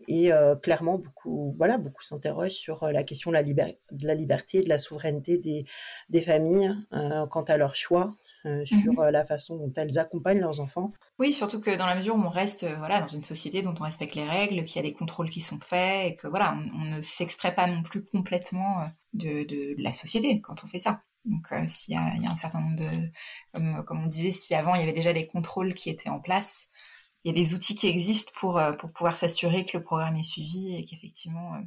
et 0.08 0.32
euh, 0.32 0.56
clairement, 0.56 0.98
beaucoup, 0.98 1.54
voilà, 1.58 1.78
beaucoup 1.78 2.02
s'interrogent 2.02 2.54
sur 2.54 2.84
euh, 2.84 2.92
la 2.92 3.04
question 3.04 3.32
de 3.32 3.36
la, 3.36 3.44
de 3.44 4.08
la 4.08 4.16
liberté, 4.16 4.62
de 4.62 4.70
la 4.70 4.78
souveraineté 4.78 5.38
des, 5.38 5.66
des 6.10 6.22
familles 6.22 6.74
euh, 6.94 7.28
quant 7.28 7.44
à 7.44 7.58
leur 7.58 7.76
choix. 7.76 8.16
Mmh 8.46 8.64
sur 8.64 9.02
la 9.02 9.26
façon 9.26 9.58
dont 9.58 9.74
elles 9.76 10.00
accompagnent 10.00 10.40
leurs 10.40 10.62
enfants. 10.62 10.94
Oui, 11.20 11.34
surtout 11.34 11.60
que 11.60 11.76
dans 11.76 11.86
la 11.86 11.96
mesure 11.96 12.16
où 12.16 12.22
on 12.22 12.30
reste 12.30 12.66
voilà 12.78 13.02
dans 13.02 13.08
une 13.08 13.22
société 13.22 13.62
dont 13.62 13.76
on 13.78 13.84
respecte 13.84 14.16
les 14.16 14.24
règles, 14.24 14.64
qu'il 14.64 14.78
y 14.78 14.80
a 14.80 14.90
des 14.90 14.94
contrôles 14.94 15.30
qui 15.30 15.42
sont 15.42 15.60
faits 15.60 16.08
et 16.08 16.16
que 16.16 16.26
voilà 16.26 16.58
on, 16.74 16.86
ne 16.86 17.02
s'extrait 17.02 17.54
pas 17.54 17.68
non 17.68 17.84
plus 17.84 18.02
complètement 18.06 18.88
de, 19.12 19.44
de, 19.44 19.76
la 19.84 19.92
société 19.92 20.40
quand 20.40 20.64
on 20.64 20.68
fait 20.68 20.80
ça. 20.80 21.02
Donc, 21.26 21.52
euh, 21.52 21.68
s'il 21.68 21.94
y, 21.94 22.22
y, 22.22 22.28
a 22.28 22.32
un 22.32 22.36
certain 22.36 22.62
nombre 22.62 22.78
de, 22.78 23.12
comme, 23.54 23.84
comme 23.86 24.04
on 24.04 24.08
disait, 24.08 24.32
si 24.32 24.56
avant 24.56 24.76
il 24.76 24.80
y 24.80 24.84
avait 24.84 24.94
déjà 24.94 25.14
des 25.14 25.28
contrôles 25.28 25.74
qui 25.74 25.90
étaient 25.90 26.10
en 26.10 26.20
place, 26.20 26.70
il 27.24 27.28
y 27.28 27.32
a 27.32 27.34
des 27.34 27.54
outils 27.54 27.76
qui 27.76 27.88
existent 27.88 28.32
pour, 28.36 28.58
euh, 28.58 28.74
pour 28.74 28.92
pouvoir 28.92 29.18
s'assurer 29.18 29.66
que 29.66 29.78
le 29.78 29.84
programme 29.84 30.16
est 30.16 30.24
suivi 30.24 30.76
et 30.76 30.86
qu'effectivement, 30.86 31.56
euh, 31.56 31.60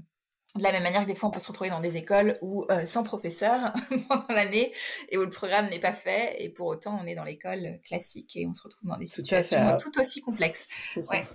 de 0.57 0.63
la 0.63 0.73
même 0.73 0.83
manière 0.83 1.03
que 1.03 1.07
des 1.07 1.15
fois 1.15 1.31
on 1.31 1.33
peut 1.33 1.41
se 1.41 1.49
retrouver 1.49 1.71
dans 1.71 1.81
des 1.81 1.97
écoles 1.97 2.39
où 2.43 2.67
sans 2.85 3.05
professeur 3.05 3.73
pendant 4.09 4.27
l'année 4.29 4.71
et 5.09 5.17
où 5.17 5.23
le 5.23 5.31
programme 5.31 5.71
n'est 5.71 5.81
pas 5.81 5.95
fait 5.95 6.37
et 6.41 6.51
pour 6.51 6.67
autant 6.67 7.01
on 7.03 7.07
est 7.07 7.15
dans 7.15 7.25
l'école 7.25 7.81
classique 7.83 8.37
et 8.37 8.47
on 8.47 8.53
se 8.53 8.63
retrouve 8.65 8.91
dans 8.91 8.99
des 8.99 9.07
situations 9.07 9.79
tout, 9.79 9.99
aussi 9.99 10.21
complexes. 10.21 10.69
Ouais. 11.09 11.27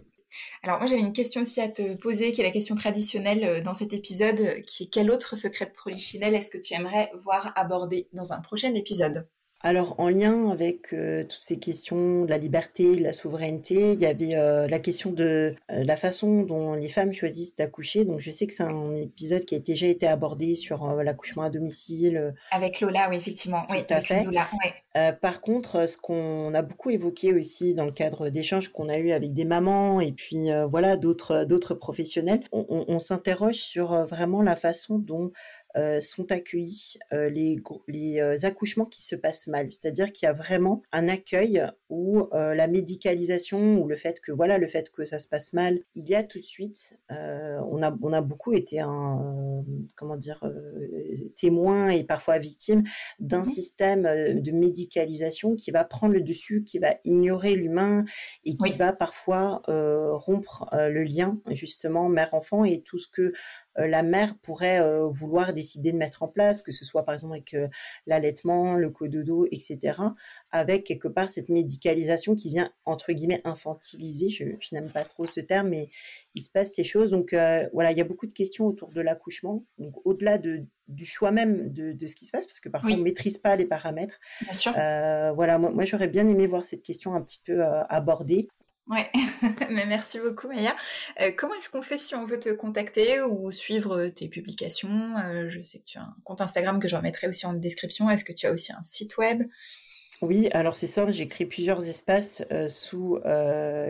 Alors 0.64 0.78
moi 0.80 0.88
j'avais 0.88 1.02
une 1.02 1.14
question 1.14 1.42
aussi 1.42 1.62
à 1.62 1.70
te 1.70 1.96
poser, 1.96 2.34
qui 2.34 2.42
est 2.42 2.44
la 2.44 2.52
question 2.52 2.76
traditionnelle 2.76 3.44
euh, 3.44 3.62
dans 3.62 3.74
cet 3.74 3.94
épisode, 3.94 4.62
qui 4.66 4.84
est 4.84 4.88
quel 4.88 5.12
autre 5.12 5.36
secret 5.36 5.66
de 5.66 5.72
Polichinelle 5.72 6.36
est-ce 6.36 6.50
que 6.50 6.58
tu 6.58 6.74
aimerais 6.74 7.12
voir 7.16 7.54
abordé 7.56 8.10
dans 8.14 8.34
un 8.34 8.42
prochain 8.42 8.74
épisode? 8.76 9.28
Alors, 9.62 9.96
en 9.98 10.10
lien 10.10 10.52
avec 10.52 10.94
euh, 10.94 11.24
toutes 11.24 11.42
ces 11.42 11.58
questions 11.58 12.26
de 12.26 12.30
la 12.30 12.38
liberté, 12.38 12.96
de 12.96 13.04
la 13.04 13.12
souveraineté, 13.12 13.94
il 13.94 14.00
y 14.00 14.06
avait 14.06 14.36
euh, 14.36 14.68
la 14.68 14.80
question 14.80 15.12
de 15.12 15.56
euh, 15.72 15.84
la 15.84 15.98
façon 15.98 16.44
dont 16.44 16.76
les 16.76 16.88
femmes 16.88 17.12
choisissent 17.12 17.56
d'accoucher. 17.56 18.06
Donc, 18.06 18.20
je 18.20 18.30
sais 18.30 18.46
que 18.46 18.54
c'est 18.54 18.64
un 18.64 18.96
épisode 18.96 19.46
qui 19.46 19.56
a 19.56 19.60
déjà 19.60 19.88
été 19.88 20.06
abordé 20.06 20.54
sur 20.54 20.86
l'accouchement 21.02 21.42
à 21.42 21.50
domicile. 21.50 22.36
Avec 22.52 22.82
Lola, 22.82 23.08
oui, 23.10 23.16
effectivement. 23.16 23.66
oui, 23.72 23.84
tout 23.84 23.96
à 23.96 24.02
fait. 24.02 24.26
par 25.22 25.42
contre, 25.42 25.90
ce 25.90 25.98
qu'on 25.98 26.54
a 26.54 26.62
beaucoup 26.62 26.92
évoqué 26.92 27.34
aussi 27.34 27.74
dans 27.74 27.86
le 27.86 27.92
cadre 27.92 28.30
d'échanges 28.30 28.72
qu'on 28.72 28.90
a 28.90 28.98
eu 28.98 29.12
avec 29.12 29.34
des 29.34 29.46
mamans 29.46 30.02
et 30.02 30.12
puis 30.12 30.50
voilà 30.70 30.98
d'autres 30.98 31.46
d'autres 31.46 31.74
professionnels, 31.74 32.42
on 32.52 33.00
s'interroge 33.00 33.56
sur 33.56 34.06
vraiment 34.06 34.42
la 34.42 34.56
façon 34.56 34.98
dont 34.98 35.32
euh, 35.78 36.02
sont 36.02 36.32
accueillis 36.32 36.98
euh, 37.14 37.30
les, 37.30 37.62
les 37.88 38.20
euh, 38.20 38.36
accouchements 38.44 38.86
qui 38.86 39.04
se 39.04 39.16
passent 39.16 39.46
mal. 39.46 39.70
C'est-à-dire 39.70 40.12
qu'il 40.12 40.26
y 40.26 40.30
a 40.30 40.34
vraiment 40.34 40.82
un 40.92 41.08
accueil 41.08 41.64
où 41.90 42.28
la 42.34 42.68
médicalisation 42.68 43.80
ou 43.80 43.88
le 43.88 43.96
fait 43.96 44.20
que 44.20 44.32
voilà 44.32 44.58
le 44.58 44.68
fait 44.68 44.92
que 44.92 45.06
ça 45.06 45.20
se 45.20 45.28
passe 45.30 45.54
mal, 45.54 45.80
il 45.96 46.10
y 46.10 46.16
a 46.16 46.24
tout 46.24 46.40
de 46.40 46.44
suite, 46.44 46.98
on 47.10 47.82
a 47.82 47.96
on 48.02 48.12
a 48.12 48.22
beaucoup 48.22 48.54
été 48.54 48.82
un 48.82 49.64
comment 49.96 50.18
dire 50.18 50.44
témoin 51.38 51.90
et 51.90 52.04
parfois 52.04 52.38
victime 52.40 52.84
d'un 53.20 53.40
mmh 53.40 53.46
système 53.46 54.04
de 54.42 54.52
médicalisation 54.52 55.56
qui 55.56 55.72
va 55.72 55.86
prendre 55.86 56.14
le 56.14 56.22
dessus, 56.22 56.66
qui 56.66 56.78
va 56.78 56.96
ignorer 57.06 57.56
l'humain 57.56 58.04
et 58.44 58.58
qui 58.58 58.74
va 58.74 58.92
parfois 58.92 59.62
rompre 59.68 60.68
le 60.74 61.04
lien 61.04 61.40
justement 61.52 62.10
mère-enfant 62.10 62.66
et 62.66 62.82
tout 62.82 62.98
ce 62.98 63.08
que 63.08 63.32
la 63.78 64.04
mère 64.04 64.38
pourrait 64.40 64.82
vouloir 65.12 65.54
décider 65.54 65.92
de 65.92 65.98
mettre 65.98 66.24
en 66.24 66.28
place, 66.28 66.62
que 66.62 66.72
ce 66.72 66.86
soit 66.86 67.06
par 67.06 67.14
exemple 67.14 67.34
avec 67.34 67.54
euh, 67.54 67.68
l'allaitement, 68.06 68.76
le 68.76 68.90
cododo, 68.90 69.46
etc., 69.52 70.00
avec 70.52 70.84
quelque 70.84 71.08
part 71.08 71.30
cette 71.30 71.50
médicalisation 71.50 72.36
qui 72.36 72.50
vient 72.50 72.72
entre 72.86 73.12
guillemets 73.12 73.42
infantiliser. 73.44 74.30
Je, 74.30 74.46
n'aime 74.72 74.90
pas 74.90 75.04
trop 75.04 75.26
ce 75.26 75.40
terme, 75.40 75.70
mais 75.70 75.90
il 76.36 76.42
se 76.42 76.50
passe 76.50 76.74
ces 76.74 76.84
choses. 76.84 77.12
Donc 77.12 77.34
euh, 77.34 77.68
voilà, 77.74 77.92
il 77.92 77.98
y 77.98 78.02
a 78.02 78.06
beaucoup 78.06 78.28
de 78.28 78.34
questions 78.34 78.66
autour 78.66 78.92
de 78.92 79.02
l'accouchement. 79.02 79.66
Donc 79.78 79.96
au-delà 80.06 80.38
de, 80.38 80.66
du 80.88 81.06
choix 81.06 81.32
même 81.32 81.72
de, 81.72 82.08
ce 82.08 82.16
qui 82.16 82.26
se 82.26 82.32
passe, 82.32 82.46
parce 82.46 82.60
que 82.60 82.70
parfois 82.70 82.92
on 82.92 82.98
ne 82.98 83.04
maîtrise 83.04 83.38
pas 83.38 83.56
les 83.56 83.66
paramètres. 83.66 84.20
Bien 84.42 84.54
sûr. 84.54 84.74
Euh, 84.78 85.32
voilà, 85.34 85.58
moi, 85.58 85.72
moi 85.72 85.86
j'aurais 85.86 86.08
bien 86.08 86.28
aimé 86.28 86.48
voir 86.48 86.64
cette 86.64 86.84
question 86.84 87.14
un 87.14 87.22
petit 87.22 87.42
peu 87.44 87.64
abordée. 87.64 88.48
Ouais, 88.90 89.12
mais 89.70 89.86
merci 89.86 90.20
beaucoup 90.20 90.48
Maya. 90.48 90.74
Euh, 91.20 91.32
comment 91.36 91.54
est-ce 91.56 91.70
qu'on 91.70 91.82
fait 91.82 91.98
si 91.98 92.16
on 92.16 92.26
veut 92.26 92.40
te 92.40 92.50
contacter 92.50 93.22
ou 93.22 93.52
suivre 93.52 93.98
euh, 93.98 94.10
tes 94.10 94.30
publications? 94.30 95.18
Euh, 95.18 95.50
Je 95.50 95.62
sais 95.62 95.80
que 95.80 95.86
tu 95.86 95.98
as 95.98 96.04
un 96.04 96.16
compte 96.24 96.40
Instagram 96.40 96.80
que 96.80 96.88
je 96.88 96.96
remettrai 96.96 97.28
aussi 97.28 97.46
en 97.46 97.54
description. 97.54 98.10
Est-ce 98.10 98.24
que 98.24 98.32
tu 98.32 98.48
as 98.48 98.52
aussi 98.54 98.72
un 98.72 98.84
site 98.84 99.18
web? 99.18 99.44
Oui, 100.22 100.48
alors 100.54 100.76
c'est 100.76 100.88
ça, 100.88 101.12
j'ai 101.12 101.28
créé 101.28 101.46
plusieurs 101.46 101.88
espaces 101.88 102.44
sous 102.70 103.20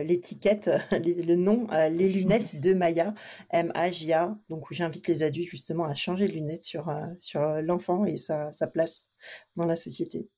l'étiquette, 0.04 0.68
le 0.92 1.36
nom, 1.36 1.68
les 1.90 2.06
lunettes 2.06 2.60
de 2.60 2.74
Maya, 2.74 3.14
M-A-J-A, 3.48 4.36
donc 4.50 4.70
où 4.70 4.74
j'invite 4.74 5.08
les 5.08 5.22
adultes 5.22 5.48
justement 5.48 5.84
à 5.84 5.94
changer 5.94 6.28
de 6.28 6.32
lunettes 6.32 6.64
sur 6.64 7.40
l'enfant 7.62 8.04
et 8.04 8.18
sa 8.18 8.52
place 8.70 9.08
dans 9.56 9.64
la 9.64 9.74
société. 9.74 10.28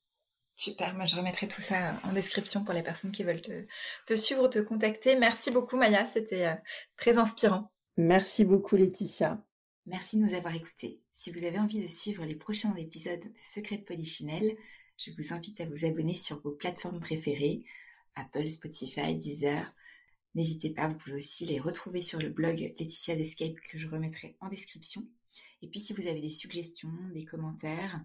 Super, 0.61 0.95
moi 0.95 1.07
je 1.07 1.17
remettrai 1.17 1.49
tout 1.49 1.63
ça 1.63 1.99
en 2.05 2.13
description 2.13 2.65
pour 2.65 2.75
les 2.75 2.83
personnes 2.83 3.13
qui 3.13 3.25
veulent 3.25 3.41
te, 3.41 3.65
te 4.07 4.15
suivre, 4.15 4.47
te 4.47 4.59
contacter. 4.59 5.17
Merci 5.17 5.51
beaucoup 5.51 5.79
Maya, 5.79 6.05
c'était 6.05 6.49
euh, 6.49 6.55
très 6.99 7.17
inspirant. 7.17 7.73
Merci 7.97 8.45
beaucoup 8.45 8.77
Laetitia. 8.77 9.43
Merci 9.87 10.19
de 10.19 10.27
nous 10.27 10.35
avoir 10.35 10.55
écoutés. 10.55 11.01
Si 11.13 11.31
vous 11.31 11.47
avez 11.47 11.59
envie 11.59 11.81
de 11.81 11.87
suivre 11.87 12.27
les 12.27 12.35
prochains 12.35 12.75
épisodes 12.75 13.23
de 13.23 13.39
Secrets 13.55 13.79
de 13.79 13.85
Polichinelle, 13.85 14.55
je 14.99 15.11
vous 15.17 15.33
invite 15.33 15.63
à 15.63 15.65
vous 15.65 15.87
abonner 15.87 16.13
sur 16.13 16.43
vos 16.43 16.53
plateformes 16.53 17.01
préférées, 17.01 17.65
Apple, 18.15 18.51
Spotify, 18.51 19.17
Deezer. 19.17 19.65
N'hésitez 20.35 20.75
pas, 20.75 20.89
vous 20.89 20.99
pouvez 20.99 21.17
aussi 21.17 21.47
les 21.47 21.59
retrouver 21.59 22.03
sur 22.03 22.19
le 22.19 22.29
blog 22.29 22.59
Laetitia's 22.79 23.19
Escape 23.19 23.59
que 23.61 23.79
je 23.79 23.87
remettrai 23.89 24.37
en 24.41 24.51
description. 24.51 25.09
Et 25.63 25.69
puis 25.69 25.81
si 25.81 25.95
vous 25.95 26.07
avez 26.07 26.21
des 26.21 26.31
suggestions, 26.31 26.93
des 27.15 27.25
commentaires, 27.25 28.05